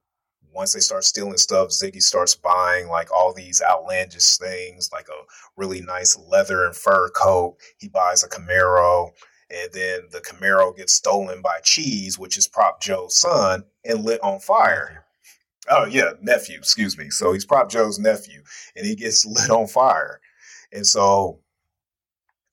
once 0.53 0.73
they 0.73 0.81
start 0.81 1.05
stealing 1.05 1.37
stuff, 1.37 1.69
Ziggy 1.69 2.03
starts 2.03 2.35
buying 2.35 2.89
like 2.89 3.13
all 3.13 3.33
these 3.33 3.63
outlandish 3.63 4.39
things, 4.39 4.91
like 4.93 5.07
a 5.09 5.25
really 5.57 5.81
nice 5.83 6.19
leather 6.19 6.65
and 6.67 6.75
fur 6.75 7.11
coat. 7.11 7.57
He 7.79 7.89
buys 7.89 8.25
a 8.25 8.29
Camaro, 8.29 9.11
and 9.51 9.73
then 9.73 10.01
the 10.11 10.21
Camaro 10.21 10.77
gets 10.77 10.95
stolen 10.95 11.43
by 11.43 11.61
Cheese, 11.63 12.19
which 12.19 12.37
is 12.37 12.49
Prop 12.49 12.81
Joe's 12.81 13.17
son, 13.17 13.65
and 13.85 14.05
lit 14.05 14.21
on 14.23 14.41
fire. 14.41 15.05
Oh 15.71 15.87
yeah, 15.87 16.13
nephew, 16.21 16.59
excuse 16.59 16.97
me. 16.97 17.11
So 17.11 17.33
he's 17.33 17.45
Prop 17.45 17.71
Joe's 17.71 17.99
nephew, 17.99 18.43
and 18.77 18.87
he 18.87 18.95
gets 18.95 19.27
lit 19.27 19.51
on 19.51 19.67
fire. 19.67 20.21
And 20.73 20.87
so 20.87 21.41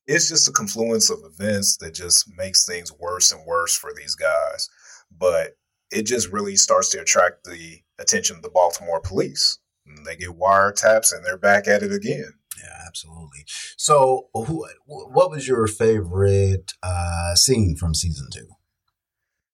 it's 0.07 0.29
just 0.29 0.47
a 0.47 0.51
confluence 0.51 1.09
of 1.09 1.19
events 1.23 1.77
that 1.77 1.93
just 1.93 2.29
makes 2.37 2.65
things 2.65 2.91
worse 2.93 3.31
and 3.31 3.45
worse 3.45 3.75
for 3.75 3.91
these 3.95 4.15
guys. 4.15 4.69
But 5.11 5.57
it 5.91 6.05
just 6.05 6.31
really 6.31 6.55
starts 6.55 6.89
to 6.89 7.01
attract 7.01 7.43
the 7.45 7.79
attention 7.99 8.35
of 8.35 8.41
the 8.41 8.49
Baltimore 8.49 9.01
police. 9.01 9.59
And 9.85 10.05
they 10.05 10.15
get 10.15 10.29
wiretaps 10.29 11.13
and 11.13 11.23
they're 11.23 11.37
back 11.37 11.67
at 11.67 11.83
it 11.83 11.91
again. 11.91 12.33
Yeah, 12.57 12.83
absolutely. 12.87 13.45
So, 13.77 14.29
who, 14.33 14.65
what 14.85 15.29
was 15.29 15.47
your 15.47 15.67
favorite 15.67 16.73
uh, 16.81 17.35
scene 17.35 17.75
from 17.75 17.93
season 17.93 18.27
two? 18.33 18.47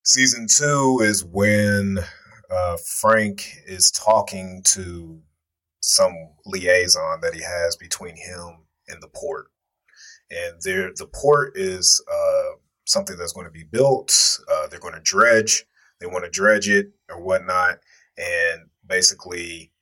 Season 0.04 0.46
two 0.48 1.00
is 1.02 1.24
when 1.24 1.98
uh, 2.52 2.76
Frank 2.84 3.46
is 3.66 3.90
talking 3.90 4.62
to 4.64 5.20
some 5.80 6.12
liaison 6.44 7.20
that 7.22 7.34
he 7.34 7.42
has 7.42 7.76
between 7.76 8.16
him 8.16 8.58
and 8.88 9.02
the 9.02 9.08
port. 9.08 9.46
And 10.30 10.60
there, 10.62 10.90
the 10.94 11.06
port 11.06 11.56
is 11.56 12.02
uh, 12.10 12.56
something 12.84 13.16
that's 13.16 13.32
going 13.32 13.46
to 13.46 13.52
be 13.52 13.64
built. 13.64 14.38
Uh, 14.50 14.66
they're 14.68 14.80
going 14.80 14.94
to 14.94 15.00
dredge. 15.00 15.64
They 16.00 16.06
want 16.06 16.24
to 16.24 16.30
dredge 16.30 16.68
it 16.68 16.92
or 17.08 17.20
whatnot 17.20 17.78
and 18.16 18.62
basically 18.86 19.72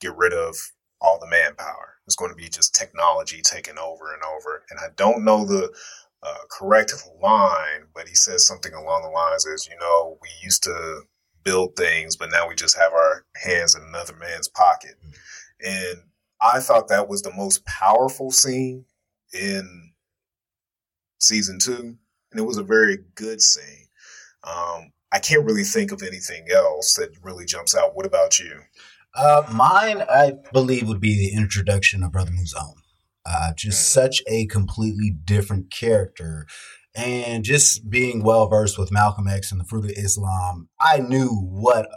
get 0.00 0.16
rid 0.16 0.32
of 0.32 0.56
all 1.00 1.18
the 1.18 1.26
manpower. 1.26 1.96
It's 2.06 2.16
going 2.16 2.30
to 2.30 2.36
be 2.36 2.48
just 2.48 2.74
technology 2.74 3.40
taking 3.42 3.78
over 3.78 4.12
and 4.12 4.22
over. 4.22 4.64
And 4.70 4.78
I 4.78 4.88
don't 4.96 5.24
know 5.24 5.44
the 5.44 5.72
uh, 6.22 6.38
correct 6.50 6.92
line, 7.22 7.86
but 7.94 8.08
he 8.08 8.14
says 8.14 8.46
something 8.46 8.72
along 8.72 9.02
the 9.02 9.08
lines 9.08 9.46
as, 9.46 9.66
you 9.66 9.76
know, 9.78 10.18
we 10.22 10.28
used 10.42 10.62
to 10.64 11.02
build 11.44 11.76
things, 11.76 12.16
but 12.16 12.30
now 12.30 12.48
we 12.48 12.54
just 12.54 12.76
have 12.76 12.92
our 12.92 13.24
hands 13.42 13.74
in 13.74 13.82
another 13.82 14.14
man's 14.16 14.48
pocket. 14.48 14.94
And 15.60 15.98
I 16.40 16.60
thought 16.60 16.88
that 16.88 17.08
was 17.08 17.22
the 17.22 17.34
most 17.34 17.64
powerful 17.64 18.30
scene 18.30 18.84
in 19.32 19.92
season 21.18 21.58
two. 21.58 21.96
And 22.30 22.40
it 22.40 22.46
was 22.46 22.58
a 22.58 22.64
very 22.64 22.98
good 23.14 23.40
scene. 23.40 23.86
Um, 24.42 24.92
I 25.12 25.20
can't 25.20 25.44
really 25.44 25.62
think 25.62 25.92
of 25.92 26.02
anything 26.02 26.46
else 26.52 26.94
that 26.94 27.10
really 27.22 27.44
jumps 27.44 27.76
out. 27.76 27.94
What 27.94 28.06
about 28.06 28.38
you? 28.38 28.62
Uh, 29.14 29.44
mine, 29.52 30.02
I 30.10 30.32
believe, 30.52 30.88
would 30.88 31.00
be 31.00 31.16
the 31.16 31.36
introduction 31.36 32.02
of 32.02 32.12
Brother 32.12 32.32
Mouzone. 32.32 32.80
Uh, 33.24 33.52
just 33.56 33.80
mm. 33.80 33.92
such 33.92 34.22
a 34.26 34.46
completely 34.46 35.10
different 35.10 35.70
character. 35.70 36.46
And 36.96 37.44
just 37.44 37.90
being 37.90 38.22
well 38.22 38.48
versed 38.48 38.78
with 38.78 38.92
Malcolm 38.92 39.26
X 39.26 39.50
and 39.50 39.60
the 39.60 39.64
Fruit 39.64 39.84
of 39.84 39.90
Islam, 39.90 40.68
I 40.80 40.98
knew 40.98 41.28
what 41.28 41.88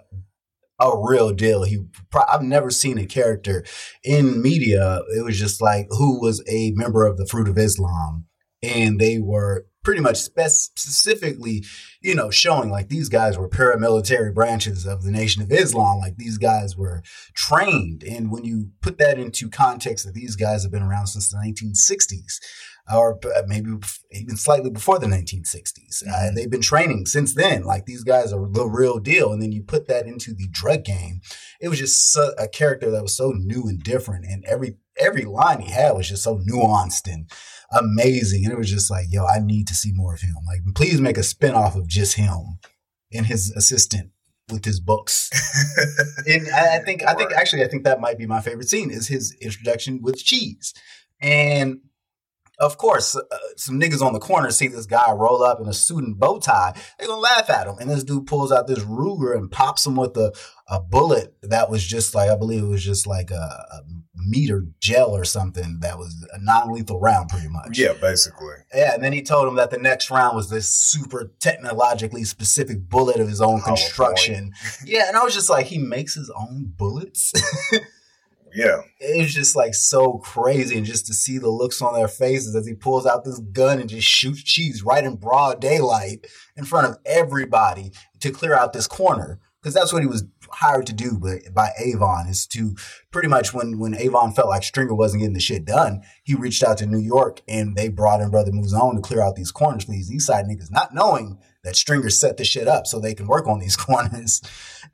a 0.79 0.91
real 0.95 1.33
deal. 1.33 1.63
He, 1.63 1.79
I've 2.27 2.41
never 2.41 2.71
seen 2.71 2.97
a 2.97 3.05
character 3.05 3.63
in 4.03 4.41
media. 4.41 5.01
It 5.15 5.23
was 5.23 5.37
just 5.39 5.61
like 5.61 5.87
who 5.91 6.19
was 6.19 6.43
a 6.47 6.71
member 6.75 7.05
of 7.05 7.17
the 7.17 7.27
Fruit 7.27 7.47
of 7.47 7.57
Islam, 7.57 8.25
and 8.63 8.99
they 8.99 9.19
were 9.19 9.67
pretty 9.87 10.01
much 10.01 10.17
specifically, 10.17 11.63
you 12.01 12.13
know, 12.13 12.29
showing 12.29 12.69
like 12.69 12.89
these 12.89 13.07
guys 13.07 13.37
were 13.37 13.47
paramilitary 13.47 14.33
branches 14.33 14.85
of 14.85 15.03
the 15.03 15.11
Nation 15.11 15.41
of 15.41 15.49
Islam. 15.49 15.99
Like 15.99 16.17
these 16.17 16.37
guys 16.37 16.75
were 16.75 17.01
trained. 17.33 18.03
And 18.03 18.29
when 18.29 18.43
you 18.43 18.71
put 18.81 18.97
that 18.97 19.17
into 19.17 19.49
context 19.49 20.05
that 20.05 20.13
these 20.13 20.35
guys 20.35 20.63
have 20.63 20.73
been 20.73 20.83
around 20.83 21.07
since 21.07 21.29
the 21.29 21.37
1960s, 21.37 22.41
or 22.93 23.19
maybe 23.47 23.71
even 24.11 24.37
slightly 24.37 24.69
before 24.69 24.99
the 24.99 25.07
1960s. 25.07 26.03
Uh, 26.07 26.11
mm-hmm. 26.11 26.35
they've 26.35 26.49
been 26.49 26.61
training 26.61 27.05
since 27.05 27.33
then. 27.33 27.63
Like 27.63 27.85
these 27.85 28.03
guys 28.03 28.31
are 28.31 28.47
the 28.49 28.65
real 28.65 28.99
deal. 28.99 29.31
And 29.31 29.41
then 29.41 29.51
you 29.51 29.63
put 29.63 29.87
that 29.87 30.07
into 30.07 30.33
the 30.33 30.47
drug 30.49 30.85
game. 30.85 31.21
It 31.59 31.69
was 31.69 31.79
just 31.79 32.11
so, 32.11 32.33
a 32.37 32.47
character 32.47 32.89
that 32.91 33.01
was 33.01 33.15
so 33.15 33.31
new 33.31 33.63
and 33.67 33.83
different. 33.83 34.25
And 34.25 34.45
every 34.45 34.77
every 34.99 35.25
line 35.25 35.61
he 35.61 35.71
had 35.71 35.91
was 35.91 36.09
just 36.09 36.23
so 36.23 36.37
nuanced 36.37 37.11
and 37.11 37.29
amazing. 37.71 38.45
And 38.45 38.53
it 38.53 38.57
was 38.57 38.71
just 38.71 38.89
like, 38.89 39.07
yo, 39.09 39.25
I 39.25 39.39
need 39.39 39.67
to 39.67 39.75
see 39.75 39.91
more 39.93 40.13
of 40.13 40.21
him. 40.21 40.35
Like, 40.45 40.61
please 40.75 41.01
make 41.01 41.17
a 41.17 41.21
spinoff 41.21 41.75
of 41.75 41.87
just 41.87 42.15
him 42.15 42.59
and 43.13 43.25
his 43.25 43.51
assistant 43.51 44.11
with 44.49 44.65
his 44.65 44.79
books. 44.79 45.29
and 46.27 46.47
I, 46.49 46.77
I 46.77 46.79
think, 46.79 47.03
I 47.03 47.13
think 47.13 47.33
actually, 47.33 47.63
I 47.63 47.67
think 47.67 47.83
that 47.83 47.99
might 47.99 48.17
be 48.17 48.25
my 48.25 48.41
favorite 48.41 48.69
scene 48.69 48.91
is 48.91 49.07
his 49.07 49.35
introduction 49.41 50.01
with 50.01 50.23
cheese. 50.23 50.73
And 51.19 51.81
of 52.59 52.77
course, 52.77 53.15
uh, 53.15 53.21
some 53.55 53.79
niggas 53.79 54.01
on 54.01 54.13
the 54.13 54.19
corner 54.19 54.49
see 54.49 54.67
this 54.67 54.85
guy 54.85 55.11
roll 55.11 55.43
up 55.43 55.59
in 55.59 55.67
a 55.67 55.73
suit 55.73 56.03
and 56.03 56.19
bow 56.19 56.39
tie. 56.39 56.73
They're 56.97 57.07
gonna 57.07 57.19
laugh 57.19 57.49
at 57.49 57.67
him. 57.67 57.75
And 57.79 57.89
this 57.89 58.03
dude 58.03 58.25
pulls 58.25 58.51
out 58.51 58.67
this 58.67 58.79
Ruger 58.79 59.35
and 59.35 59.51
pops 59.51 59.85
him 59.85 59.95
with 59.95 60.17
a, 60.17 60.33
a 60.67 60.79
bullet 60.79 61.35
that 61.43 61.69
was 61.69 61.85
just 61.85 62.15
like, 62.15 62.29
I 62.29 62.35
believe 62.35 62.63
it 62.63 62.67
was 62.67 62.83
just 62.83 63.05
like 63.05 63.29
a, 63.29 63.35
a 63.35 63.81
meter 64.15 64.65
gel 64.79 65.15
or 65.15 65.23
something 65.23 65.77
that 65.81 65.97
was 65.97 66.27
a 66.33 66.39
non 66.41 66.73
lethal 66.73 66.99
round, 66.99 67.29
pretty 67.29 67.47
much. 67.47 67.77
Yeah, 67.77 67.93
basically. 67.93 68.55
Yeah. 68.73 68.95
And 68.95 69.03
then 69.03 69.13
he 69.13 69.21
told 69.21 69.47
him 69.47 69.55
that 69.55 69.69
the 69.69 69.77
next 69.77 70.09
round 70.09 70.35
was 70.35 70.49
this 70.49 70.67
super 70.67 71.31
technologically 71.39 72.23
specific 72.23 72.89
bullet 72.89 73.19
of 73.19 73.27
his 73.27 73.41
own 73.41 73.61
construction. 73.61 74.51
yeah. 74.83 75.07
And 75.07 75.15
I 75.15 75.23
was 75.23 75.33
just 75.35 75.49
like, 75.49 75.67
he 75.67 75.77
makes 75.77 76.15
his 76.15 76.31
own 76.31 76.73
bullets. 76.75 77.33
Yeah. 78.57 78.81
It 78.99 79.21
was 79.21 79.35
just 79.35 79.55
like 79.55 79.75
so 79.75 80.17
crazy. 80.17 80.77
And 80.77 80.85
just 80.85 81.05
to 81.05 81.13
see 81.13 81.37
the 81.37 81.47
looks 81.47 81.79
on 81.79 81.93
their 81.93 82.07
faces 82.07 82.55
as 82.55 82.65
he 82.65 82.73
pulls 82.73 83.05
out 83.05 83.23
this 83.23 83.37
gun 83.37 83.79
and 83.79 83.87
just 83.87 84.07
shoots 84.07 84.41
cheese 84.41 84.81
right 84.81 85.03
in 85.03 85.15
broad 85.15 85.61
daylight 85.61 86.25
in 86.55 86.65
front 86.65 86.87
of 86.87 86.97
everybody 87.05 87.91
to 88.19 88.31
clear 88.31 88.55
out 88.55 88.73
this 88.73 88.87
corner. 88.87 89.39
Because 89.61 89.75
that's 89.75 89.93
what 89.93 90.01
he 90.01 90.07
was 90.07 90.23
hired 90.49 90.87
to 90.87 90.93
do 90.93 91.19
by, 91.19 91.39
by 91.53 91.69
Avon 91.79 92.27
is 92.27 92.47
to 92.47 92.75
pretty 93.11 93.27
much 93.27 93.53
when, 93.53 93.77
when 93.77 93.93
Avon 93.95 94.33
felt 94.33 94.49
like 94.49 94.63
Stringer 94.63 94.95
wasn't 94.95 95.21
getting 95.21 95.35
the 95.35 95.39
shit 95.39 95.63
done, 95.65 96.01
he 96.23 96.33
reached 96.33 96.63
out 96.63 96.79
to 96.79 96.87
New 96.87 96.99
York 96.99 97.41
and 97.47 97.75
they 97.75 97.89
brought 97.89 98.21
in 98.21 98.31
Brother 98.31 98.51
Mouzone 98.51 98.95
to 98.95 99.01
clear 99.01 99.21
out 99.21 99.35
these 99.35 99.51
corners 99.51 99.83
for 99.83 99.91
these 99.91 100.11
East 100.11 100.25
Side 100.25 100.45
niggas, 100.45 100.71
not 100.71 100.95
knowing 100.95 101.37
that 101.67 101.75
Stringer 101.75 102.09
set 102.09 102.37
the 102.37 102.45
shit 102.45 102.67
up 102.67 102.87
so 102.87 102.99
they 102.99 103.13
can 103.13 103.27
work 103.27 103.45
on 103.45 103.59
these 103.59 103.75
corners. 103.77 104.41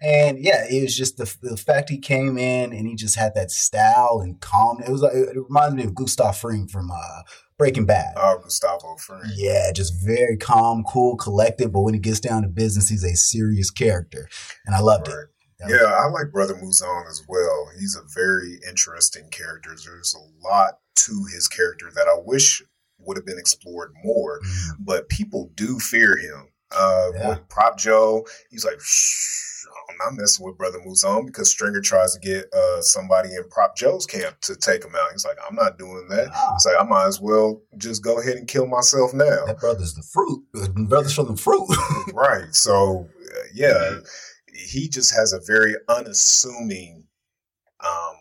And 0.02 0.40
yeah, 0.40 0.66
it 0.70 0.82
was 0.82 0.98
just 0.98 1.18
the, 1.18 1.34
the 1.42 1.56
fact 1.56 1.90
he 1.90 2.00
came 2.00 2.38
in 2.38 2.74
and 2.74 2.88
he 2.88 2.96
just 2.96 3.16
had 3.16 3.36
that 3.36 3.52
style 3.52 4.22
and 4.24 4.42
calm. 4.42 4.82
It 4.82 4.92
was 4.92 5.02
like, 5.02 5.14
it 5.14 5.38
reminded 5.38 5.78
me 5.78 5.84
of 5.84 5.96
Gustav 5.96 6.36
Fring 6.36 6.68
from 6.68 6.90
uh, 6.90 7.22
Breaking 7.60 7.86
Bad. 7.86 8.16
Oh, 8.18 8.40
Gustavo 8.44 8.96
Fring. 8.98 9.32
Yeah, 9.36 9.72
just 9.72 9.94
very 10.04 10.36
calm, 10.36 10.84
cool, 10.84 11.16
collected. 11.16 11.72
But 11.72 11.82
when 11.82 11.94
he 11.94 12.00
gets 12.00 12.20
down 12.20 12.42
to 12.42 12.50
business, 12.50 12.90
he's 12.90 13.04
a 13.04 13.16
serious 13.16 13.70
character, 13.70 14.28
and 14.66 14.76
I 14.76 14.80
loved 14.80 15.08
right. 15.08 15.18
it. 15.18 15.30
Yeah, 15.70 15.86
I 15.86 16.10
like 16.10 16.34
Brother 16.34 16.56
Mouzone 16.56 17.08
as 17.10 17.24
well. 17.30 17.70
He's 17.80 17.96
a 17.96 18.04
very 18.14 18.60
interesting 18.68 19.30
character. 19.32 19.70
There's 19.70 20.14
a 20.14 20.46
lot 20.46 20.80
to 20.96 21.26
his 21.34 21.48
character 21.48 21.90
that 21.96 22.08
I 22.08 22.20
wish 22.26 22.62
would 23.06 23.18
have 23.18 23.26
been 23.26 23.40
explored 23.40 23.94
more, 24.04 24.40
mm-hmm. 24.40 24.84
but 24.84 25.10
people 25.10 25.52
do 25.56 25.80
fear 25.80 26.18
him. 26.18 26.50
Uh, 26.76 27.12
yeah. 27.16 27.38
Prop 27.50 27.78
Joe, 27.78 28.26
he's 28.50 28.66
like, 28.66 28.80
I'm 29.90 29.98
not 29.98 30.20
messing 30.20 30.46
with 30.46 30.58
Brother 30.58 30.80
Mouzone 30.80 31.26
because 31.26 31.50
Stringer 31.50 31.82
tries 31.82 32.14
to 32.14 32.20
get 32.20 32.46
uh, 32.54 32.82
somebody 32.82 33.30
in 33.30 33.44
Prop 33.50 33.76
Joe's 33.76 34.06
camp 34.06 34.40
to 34.42 34.56
take 34.56 34.84
him 34.84 34.94
out. 34.96 35.12
He's 35.12 35.26
like, 35.26 35.38
I'm 35.48 35.56
not 35.56 35.78
doing 35.78 36.08
that. 36.10 36.30
Ah. 36.34 36.54
He's 36.54 36.66
like, 36.66 36.82
I 36.82 36.88
might 36.88 37.08
as 37.08 37.20
well 37.20 37.62
just 37.78 38.04
go 38.04 38.20
ahead 38.20 38.36
and 38.36 38.48
kill 38.48 38.68
myself 38.68 39.14
now. 39.14 39.46
That 39.46 39.60
brother's 39.60 39.94
the 39.94 40.04
fruit. 40.04 40.44
Brothers 40.88 41.16
from 41.16 41.28
the 41.28 41.38
fruit. 41.38 41.68
right. 42.14 42.54
So, 42.54 43.08
uh, 43.22 43.40
yeah, 43.54 44.00
he 44.54 44.88
just 44.88 45.14
has 45.16 45.34
a 45.34 45.40
very 45.46 45.76
unassuming 45.90 47.08
um, 47.80 48.16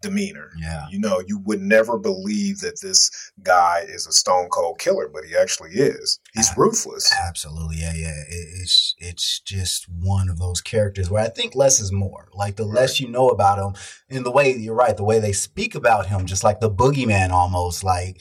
demeanor. 0.00 0.50
Yeah. 0.58 0.86
You 0.90 1.00
know, 1.00 1.22
you 1.26 1.38
would 1.40 1.60
never 1.60 1.98
believe 1.98 2.60
that 2.60 2.80
this 2.80 3.10
guy 3.42 3.84
is 3.88 4.06
a 4.06 4.12
stone 4.12 4.48
cold 4.48 4.78
killer, 4.78 5.08
but 5.12 5.24
he 5.24 5.36
actually 5.36 5.70
is. 5.70 6.20
He's 6.34 6.50
ruthless. 6.56 7.12
Absolutely. 7.26 7.76
Yeah, 7.78 7.94
yeah. 7.94 8.22
It's 8.28 8.94
it's 8.98 9.40
just 9.40 9.88
one 9.88 10.28
of 10.28 10.38
those 10.38 10.60
characters 10.60 11.10
where 11.10 11.24
I 11.24 11.28
think 11.28 11.54
less 11.54 11.80
is 11.80 11.92
more. 11.92 12.28
Like 12.34 12.56
the 12.56 12.66
right. 12.66 12.80
less 12.80 13.00
you 13.00 13.08
know 13.08 13.28
about 13.28 13.58
him 13.58 13.80
and 14.08 14.24
the 14.24 14.30
way 14.30 14.54
you're 14.54 14.74
right, 14.74 14.96
the 14.96 15.04
way 15.04 15.18
they 15.18 15.32
speak 15.32 15.74
about 15.74 16.06
him, 16.06 16.26
just 16.26 16.44
like 16.44 16.60
the 16.60 16.70
boogeyman 16.70 17.30
almost 17.30 17.82
like 17.82 18.20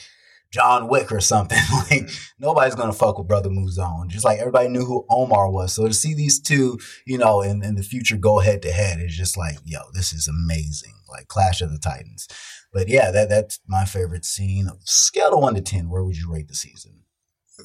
John 0.51 0.87
Wick 0.87 1.11
or 1.11 1.19
something. 1.19 1.57
like 1.73 2.03
mm-hmm. 2.03 2.25
nobody's 2.39 2.75
gonna 2.75 2.93
fuck 2.93 3.17
with 3.17 3.27
Brother 3.27 3.49
Mouzone. 3.49 4.07
Just 4.07 4.25
like 4.25 4.39
everybody 4.39 4.69
knew 4.69 4.85
who 4.85 5.05
Omar 5.09 5.49
was. 5.49 5.73
So 5.73 5.87
to 5.87 5.93
see 5.93 6.13
these 6.13 6.39
two, 6.39 6.79
you 7.05 7.17
know, 7.17 7.41
in, 7.41 7.63
in 7.63 7.75
the 7.75 7.83
future 7.83 8.17
go 8.17 8.39
head 8.39 8.61
to 8.63 8.71
head 8.71 8.99
is 8.99 9.15
just 9.15 9.37
like, 9.37 9.57
yo, 9.65 9.79
this 9.93 10.13
is 10.13 10.27
amazing. 10.27 10.93
Like 11.09 11.27
Clash 11.27 11.61
of 11.61 11.71
the 11.71 11.79
Titans. 11.79 12.27
But 12.73 12.89
yeah, 12.89 13.11
that 13.11 13.29
that's 13.29 13.59
my 13.67 13.85
favorite 13.85 14.25
scene. 14.25 14.69
Scale 14.83 15.33
of 15.33 15.41
one 15.41 15.55
to 15.55 15.61
ten, 15.61 15.89
where 15.89 16.03
would 16.03 16.17
you 16.17 16.31
rate 16.31 16.47
the 16.47 16.55
season? 16.55 17.03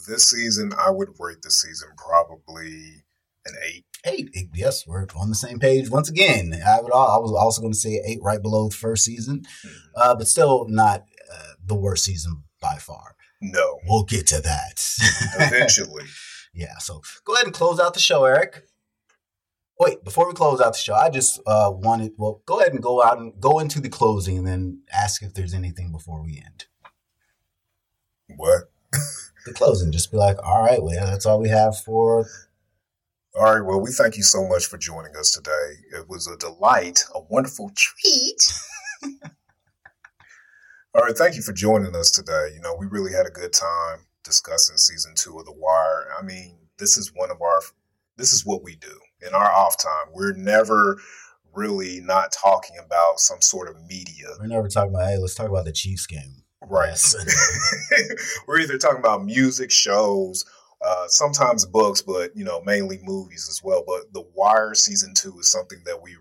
This 0.08 0.30
season, 0.30 0.72
I 0.78 0.90
would 0.90 1.10
rate 1.18 1.42
the 1.42 1.50
season 1.50 1.90
probably 1.98 3.04
an 3.44 3.54
eight. 3.66 3.84
Eight. 4.04 4.30
Yes, 4.54 4.86
we're 4.86 5.06
on 5.16 5.28
the 5.28 5.34
same 5.34 5.58
page 5.58 5.90
once 5.90 6.08
again. 6.08 6.54
I 6.66 6.80
would. 6.80 6.92
I 6.92 7.18
was 7.18 7.32
also 7.32 7.60
going 7.60 7.72
to 7.72 7.78
say 7.78 8.02
eight, 8.06 8.20
right 8.22 8.40
below 8.40 8.68
the 8.68 8.74
first 8.74 9.04
season, 9.04 9.40
mm-hmm. 9.40 9.76
uh, 9.96 10.14
but 10.14 10.26
still 10.26 10.66
not 10.68 11.04
uh, 11.32 11.52
the 11.64 11.74
worst 11.74 12.04
season 12.04 12.42
by 12.62 12.76
far. 12.76 13.16
No. 13.42 13.80
We'll 13.86 14.04
get 14.04 14.26
to 14.28 14.40
that. 14.40 14.82
Eventually. 15.38 16.04
yeah. 16.54 16.78
So 16.78 17.02
go 17.24 17.34
ahead 17.34 17.46
and 17.46 17.54
close 17.54 17.78
out 17.78 17.92
the 17.92 18.00
show, 18.00 18.24
Eric. 18.24 18.62
Wait, 19.78 20.04
before 20.04 20.28
we 20.28 20.32
close 20.32 20.60
out 20.60 20.74
the 20.74 20.78
show, 20.78 20.94
I 20.94 21.10
just 21.10 21.40
uh, 21.46 21.70
wanted, 21.74 22.12
well, 22.16 22.40
go 22.46 22.60
ahead 22.60 22.72
and 22.72 22.82
go 22.82 23.02
out 23.02 23.18
and 23.18 23.38
go 23.40 23.58
into 23.58 23.80
the 23.80 23.88
closing 23.88 24.38
and 24.38 24.46
then 24.46 24.82
ask 24.92 25.22
if 25.22 25.34
there's 25.34 25.54
anything 25.54 25.90
before 25.90 26.22
we 26.22 26.42
end. 26.44 26.66
What? 28.36 28.70
the 29.44 29.52
closing. 29.52 29.92
Just 29.92 30.10
be 30.10 30.16
like, 30.18 30.36
all 30.42 30.62
right, 30.62 30.82
well, 30.82 31.04
that's 31.04 31.26
all 31.26 31.40
we 31.40 31.48
have 31.48 31.76
for. 31.76 32.26
All 33.34 33.54
right. 33.54 33.64
Well, 33.64 33.80
we 33.80 33.90
thank 33.90 34.16
you 34.16 34.22
so 34.22 34.46
much 34.46 34.66
for 34.66 34.76
joining 34.76 35.16
us 35.16 35.30
today. 35.30 35.98
It 35.98 36.08
was 36.08 36.26
a 36.26 36.36
delight, 36.36 37.02
a 37.14 37.20
wonderful 37.20 37.72
treat. 37.74 38.52
All 40.94 41.00
right, 41.00 41.16
thank 41.16 41.36
you 41.36 41.42
for 41.42 41.54
joining 41.54 41.96
us 41.96 42.10
today. 42.10 42.50
You 42.54 42.60
know, 42.60 42.76
we 42.78 42.84
really 42.84 43.12
had 43.12 43.26
a 43.26 43.30
good 43.30 43.54
time 43.54 44.00
discussing 44.24 44.76
season 44.76 45.14
two 45.16 45.38
of 45.38 45.46
The 45.46 45.52
Wire. 45.52 46.08
I 46.18 46.22
mean, 46.22 46.58
this 46.76 46.98
is 46.98 47.12
one 47.14 47.30
of 47.30 47.40
our, 47.40 47.60
this 48.18 48.34
is 48.34 48.44
what 48.44 48.62
we 48.62 48.76
do 48.76 49.00
in 49.26 49.34
our 49.34 49.50
off 49.50 49.78
time. 49.78 50.12
We're 50.12 50.34
never 50.34 50.98
really 51.54 52.00
not 52.00 52.30
talking 52.30 52.76
about 52.84 53.20
some 53.20 53.40
sort 53.40 53.70
of 53.70 53.82
media. 53.88 54.26
We're 54.38 54.48
never 54.48 54.68
talking 54.68 54.90
about, 54.90 55.08
hey, 55.08 55.16
let's 55.16 55.34
talk 55.34 55.48
about 55.48 55.64
the 55.64 55.72
Chiefs 55.72 56.06
game. 56.06 56.44
Right. 56.60 56.94
We're 58.46 58.60
either 58.60 58.76
talking 58.76 58.98
about 58.98 59.24
music, 59.24 59.70
shows, 59.70 60.44
uh, 60.84 61.08
sometimes 61.08 61.64
books, 61.64 62.02
but 62.02 62.36
you 62.36 62.44
know, 62.44 62.60
mainly 62.66 63.00
movies 63.02 63.48
as 63.48 63.62
well. 63.64 63.82
But 63.86 64.12
The 64.12 64.26
Wire 64.34 64.74
season 64.74 65.14
two 65.14 65.38
is 65.38 65.50
something 65.50 65.78
that 65.86 66.02
we 66.02 66.16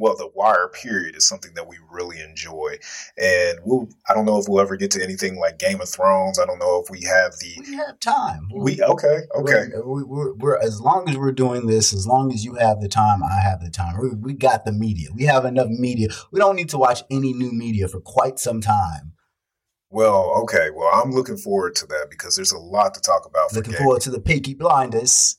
well, 0.00 0.16
the 0.16 0.30
wire 0.34 0.68
period 0.68 1.14
is 1.14 1.28
something 1.28 1.52
that 1.54 1.68
we 1.68 1.76
really 1.90 2.20
enjoy. 2.20 2.78
And 3.18 3.58
we'll, 3.64 3.88
I 4.08 4.14
don't 4.14 4.24
know 4.24 4.38
if 4.38 4.46
we'll 4.48 4.60
ever 4.60 4.76
get 4.76 4.90
to 4.92 5.04
anything 5.04 5.38
like 5.38 5.58
Game 5.58 5.80
of 5.80 5.90
Thrones. 5.90 6.38
I 6.40 6.46
don't 6.46 6.58
know 6.58 6.82
if 6.82 6.90
we 6.90 7.02
have 7.02 7.32
the. 7.38 7.54
We 7.60 7.74
have 7.74 8.00
time. 8.00 8.48
We, 8.52 8.82
okay, 8.82 9.18
okay. 9.36 9.66
We're, 9.74 10.06
we're, 10.06 10.34
we're, 10.34 10.58
as 10.58 10.80
long 10.80 11.08
as 11.08 11.18
we're 11.18 11.32
doing 11.32 11.66
this, 11.66 11.92
as 11.92 12.06
long 12.06 12.32
as 12.32 12.46
you 12.46 12.54
have 12.54 12.80
the 12.80 12.88
time, 12.88 13.22
I 13.22 13.40
have 13.40 13.60
the 13.60 13.70
time. 13.70 14.00
We, 14.00 14.08
we 14.14 14.32
got 14.32 14.64
the 14.64 14.72
media. 14.72 15.08
We 15.14 15.24
have 15.24 15.44
enough 15.44 15.68
media. 15.68 16.08
We 16.32 16.40
don't 16.40 16.56
need 16.56 16.70
to 16.70 16.78
watch 16.78 17.02
any 17.10 17.34
new 17.34 17.52
media 17.52 17.86
for 17.86 18.00
quite 18.00 18.38
some 18.38 18.62
time. 18.62 19.12
Well, 19.90 20.32
okay. 20.44 20.70
Well, 20.74 20.88
I'm 20.94 21.10
looking 21.10 21.36
forward 21.36 21.74
to 21.76 21.86
that 21.88 22.06
because 22.08 22.36
there's 22.36 22.52
a 22.52 22.58
lot 22.58 22.94
to 22.94 23.00
talk 23.00 23.26
about. 23.26 23.52
Looking 23.52 23.74
forward 23.74 24.00
to 24.02 24.10
the 24.10 24.20
Peaky 24.20 24.54
Blinders. 24.54 25.36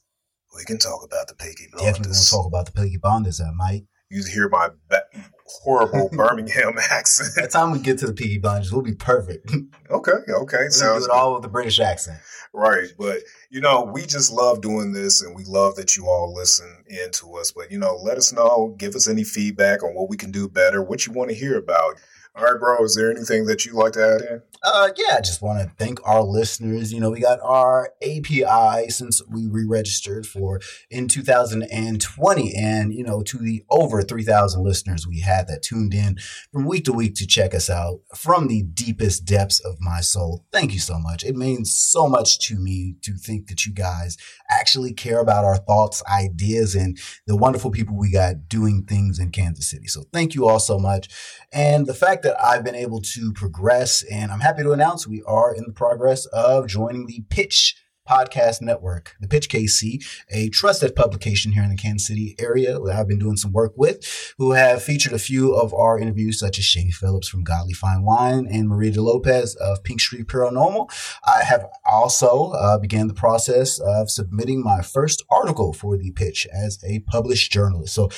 We 0.55 0.65
can 0.65 0.77
talk 0.77 1.03
about 1.03 1.29
the 1.29 1.35
Peaky 1.35 1.67
Blinders. 1.71 1.93
Definitely 1.93 2.21
to 2.21 2.29
talk 2.29 2.45
about 2.45 2.65
the 2.67 2.73
Peaky 2.73 2.97
Blinders, 2.97 3.39
uh, 3.39 3.45
I 3.45 3.51
might 3.53 3.85
you 4.11 4.23
hear 4.25 4.49
my 4.49 4.69
be- 4.89 5.21
horrible 5.45 6.09
Birmingham 6.13 6.73
accent. 6.77 7.35
By 7.35 7.43
the 7.43 7.47
time 7.47 7.71
we 7.71 7.79
get 7.79 7.97
to 7.99 8.07
the 8.07 8.13
Peaky 8.13 8.37
Blinders, 8.37 8.71
we'll 8.71 8.81
be 8.81 8.95
perfect. 8.95 9.51
Okay, 9.91 10.13
okay, 10.29 10.69
sounds 10.69 11.05
do 11.05 11.11
it 11.11 11.13
all 11.13 11.33
with 11.33 11.43
the 11.43 11.49
British 11.49 11.77
accent. 11.81 12.17
Right, 12.53 12.87
but 12.97 13.17
you 13.49 13.59
know, 13.59 13.83
we 13.83 14.05
just 14.05 14.31
love 14.31 14.61
doing 14.61 14.93
this, 14.93 15.21
and 15.21 15.35
we 15.35 15.43
love 15.43 15.75
that 15.75 15.97
you 15.97 16.07
all 16.07 16.33
listen 16.33 16.85
in 16.87 17.11
to 17.11 17.35
us. 17.35 17.51
But 17.51 17.71
you 17.73 17.77
know, 17.77 17.97
let 17.97 18.17
us 18.17 18.31
know, 18.31 18.73
give 18.77 18.95
us 18.95 19.09
any 19.09 19.25
feedback 19.25 19.83
on 19.83 19.93
what 19.93 20.09
we 20.09 20.15
can 20.15 20.31
do 20.31 20.47
better, 20.47 20.81
what 20.81 21.05
you 21.05 21.11
want 21.11 21.29
to 21.29 21.35
hear 21.35 21.57
about. 21.57 21.97
All 22.33 22.45
right, 22.45 22.59
bro. 22.59 22.83
Is 22.83 22.95
there 22.95 23.11
anything 23.11 23.45
that 23.47 23.65
you'd 23.65 23.75
like 23.75 23.93
to 23.93 24.15
add 24.15 24.21
in? 24.21 24.41
Uh, 24.63 24.89
yeah, 24.95 25.17
I 25.17 25.21
just 25.21 25.41
want 25.41 25.59
to 25.59 25.75
thank 25.83 25.99
our 26.07 26.21
listeners. 26.21 26.93
You 26.93 26.99
know, 26.99 27.09
we 27.09 27.19
got 27.19 27.39
our 27.41 27.93
API 28.01 28.89
since 28.89 29.21
we 29.27 29.47
re-registered 29.47 30.27
for 30.27 30.61
in 30.89 31.07
2020, 31.07 32.55
and 32.55 32.93
you 32.93 33.03
know, 33.03 33.23
to 33.23 33.37
the 33.37 33.63
over 33.69 34.03
3,000 34.03 34.63
listeners 34.63 35.07
we 35.07 35.19
had 35.21 35.47
that 35.47 35.63
tuned 35.63 35.95
in 35.95 36.17
from 36.53 36.65
week 36.65 36.85
to 36.85 36.93
week 36.93 37.15
to 37.15 37.25
check 37.25 37.55
us 37.55 37.71
out 37.71 38.01
from 38.15 38.47
the 38.47 38.61
deepest 38.61 39.25
depths 39.25 39.59
of 39.59 39.81
my 39.81 39.99
soul. 39.99 40.45
Thank 40.51 40.73
you 40.73 40.79
so 40.79 40.99
much. 40.99 41.23
It 41.23 41.35
means 41.35 41.75
so 41.75 42.07
much 42.07 42.39
to 42.47 42.55
me 42.55 42.95
to 43.01 43.13
think 43.13 43.47
that 43.47 43.65
you 43.65 43.73
guys 43.73 44.15
actually 44.49 44.93
care 44.93 45.19
about 45.19 45.43
our 45.43 45.57
thoughts, 45.57 46.03
ideas, 46.05 46.75
and 46.75 46.99
the 47.25 47.35
wonderful 47.35 47.71
people 47.71 47.97
we 47.97 48.11
got 48.11 48.47
doing 48.47 48.83
things 48.83 49.17
in 49.17 49.31
Kansas 49.31 49.69
City. 49.69 49.87
So 49.87 50.03
thank 50.13 50.35
you 50.35 50.47
all 50.47 50.59
so 50.59 50.77
much, 50.77 51.09
and 51.51 51.87
the 51.87 51.95
fact 51.95 52.20
that 52.23 52.41
I've 52.43 52.63
been 52.63 52.75
able 52.75 53.01
to 53.01 53.31
progress, 53.33 54.03
and 54.03 54.31
I'm 54.31 54.39
happy 54.39 54.63
to 54.63 54.71
announce 54.71 55.07
we 55.07 55.23
are 55.23 55.53
in 55.53 55.63
the 55.65 55.73
progress 55.73 56.25
of 56.27 56.67
joining 56.67 57.05
the 57.05 57.23
Pitch 57.29 57.75
Podcast 58.07 58.61
Network, 58.61 59.15
the 59.19 59.27
Pitch 59.27 59.47
KC, 59.47 60.03
a 60.31 60.49
trusted 60.49 60.95
publication 60.95 61.51
here 61.51 61.63
in 61.63 61.69
the 61.69 61.75
Kansas 61.75 62.07
City 62.07 62.35
area 62.39 62.79
that 62.79 62.95
I've 62.95 63.07
been 63.07 63.19
doing 63.19 63.37
some 63.37 63.53
work 63.53 63.73
with, 63.77 64.33
who 64.37 64.51
have 64.51 64.83
featured 64.83 65.13
a 65.13 65.19
few 65.19 65.53
of 65.53 65.73
our 65.73 65.99
interviews, 65.99 66.39
such 66.39 66.57
as 66.57 66.65
Shay 66.65 66.89
Phillips 66.89 67.27
from 67.27 67.43
Godly 67.43 67.73
Fine 67.73 68.03
Wine 68.03 68.47
and 68.51 68.67
Maria 68.67 68.91
De 68.91 69.01
Lopez 69.01 69.55
of 69.55 69.83
Pink 69.83 70.01
Street 70.01 70.27
Paranormal. 70.27 70.91
I 71.25 71.43
have 71.43 71.67
also 71.85 72.51
uh, 72.51 72.77
began 72.79 73.07
the 73.07 73.13
process 73.13 73.79
of 73.79 74.09
submitting 74.09 74.63
my 74.63 74.81
first 74.81 75.23
article 75.29 75.71
for 75.71 75.97
the 75.97 76.11
pitch 76.11 76.47
as 76.53 76.83
a 76.83 76.99
published 76.99 77.51
journalist. 77.51 77.93
So 77.93 78.09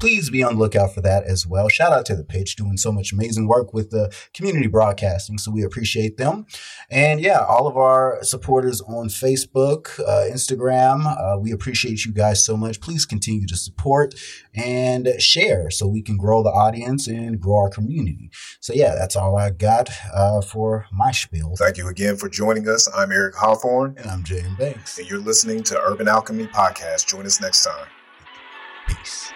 please 0.00 0.30
be 0.30 0.42
on 0.42 0.54
the 0.54 0.58
lookout 0.58 0.94
for 0.94 1.02
that 1.02 1.24
as 1.24 1.46
well. 1.46 1.68
Shout 1.68 1.92
out 1.92 2.06
to 2.06 2.16
the 2.16 2.24
pitch 2.24 2.56
doing 2.56 2.76
so 2.76 2.90
much 2.90 3.12
amazing 3.12 3.46
work 3.46 3.72
with 3.74 3.90
the 3.90 4.12
community 4.34 4.66
broadcasting. 4.66 5.38
So 5.38 5.50
we 5.50 5.62
appreciate 5.62 6.16
them. 6.16 6.46
And 6.90 7.20
yeah, 7.20 7.44
all 7.44 7.66
of 7.66 7.76
our 7.76 8.18
supporters 8.22 8.80
on 8.80 9.08
Facebook, 9.08 10.00
uh, 10.00 10.32
Instagram, 10.32 11.06
uh, 11.06 11.38
we 11.38 11.52
appreciate 11.52 12.04
you 12.04 12.12
guys 12.12 12.44
so 12.44 12.56
much. 12.56 12.80
Please 12.80 13.04
continue 13.04 13.46
to 13.46 13.56
support 13.56 14.14
and 14.54 15.08
share 15.18 15.70
so 15.70 15.86
we 15.86 16.02
can 16.02 16.16
grow 16.16 16.42
the 16.42 16.50
audience 16.50 17.06
and 17.06 17.38
grow 17.38 17.58
our 17.58 17.70
community. 17.70 18.30
So 18.60 18.72
yeah, 18.72 18.94
that's 18.94 19.16
all 19.16 19.36
I 19.36 19.50
got 19.50 19.90
uh, 20.14 20.40
for 20.40 20.86
my 20.90 21.12
spiel. 21.12 21.54
Thank 21.56 21.76
you 21.76 21.88
again 21.88 22.16
for 22.16 22.28
joining 22.28 22.68
us. 22.68 22.88
I'm 22.94 23.12
Eric 23.12 23.34
Hawthorne. 23.34 23.96
And 23.98 24.10
I'm 24.10 24.24
Jay 24.24 24.42
Banks. 24.58 24.98
And 24.98 25.08
you're 25.08 25.18
listening 25.20 25.62
to 25.64 25.80
Urban 25.80 26.08
Alchemy 26.08 26.46
Podcast. 26.46 27.06
Join 27.06 27.26
us 27.26 27.40
next 27.40 27.64
time. 27.64 27.86
Peace. 28.88 29.32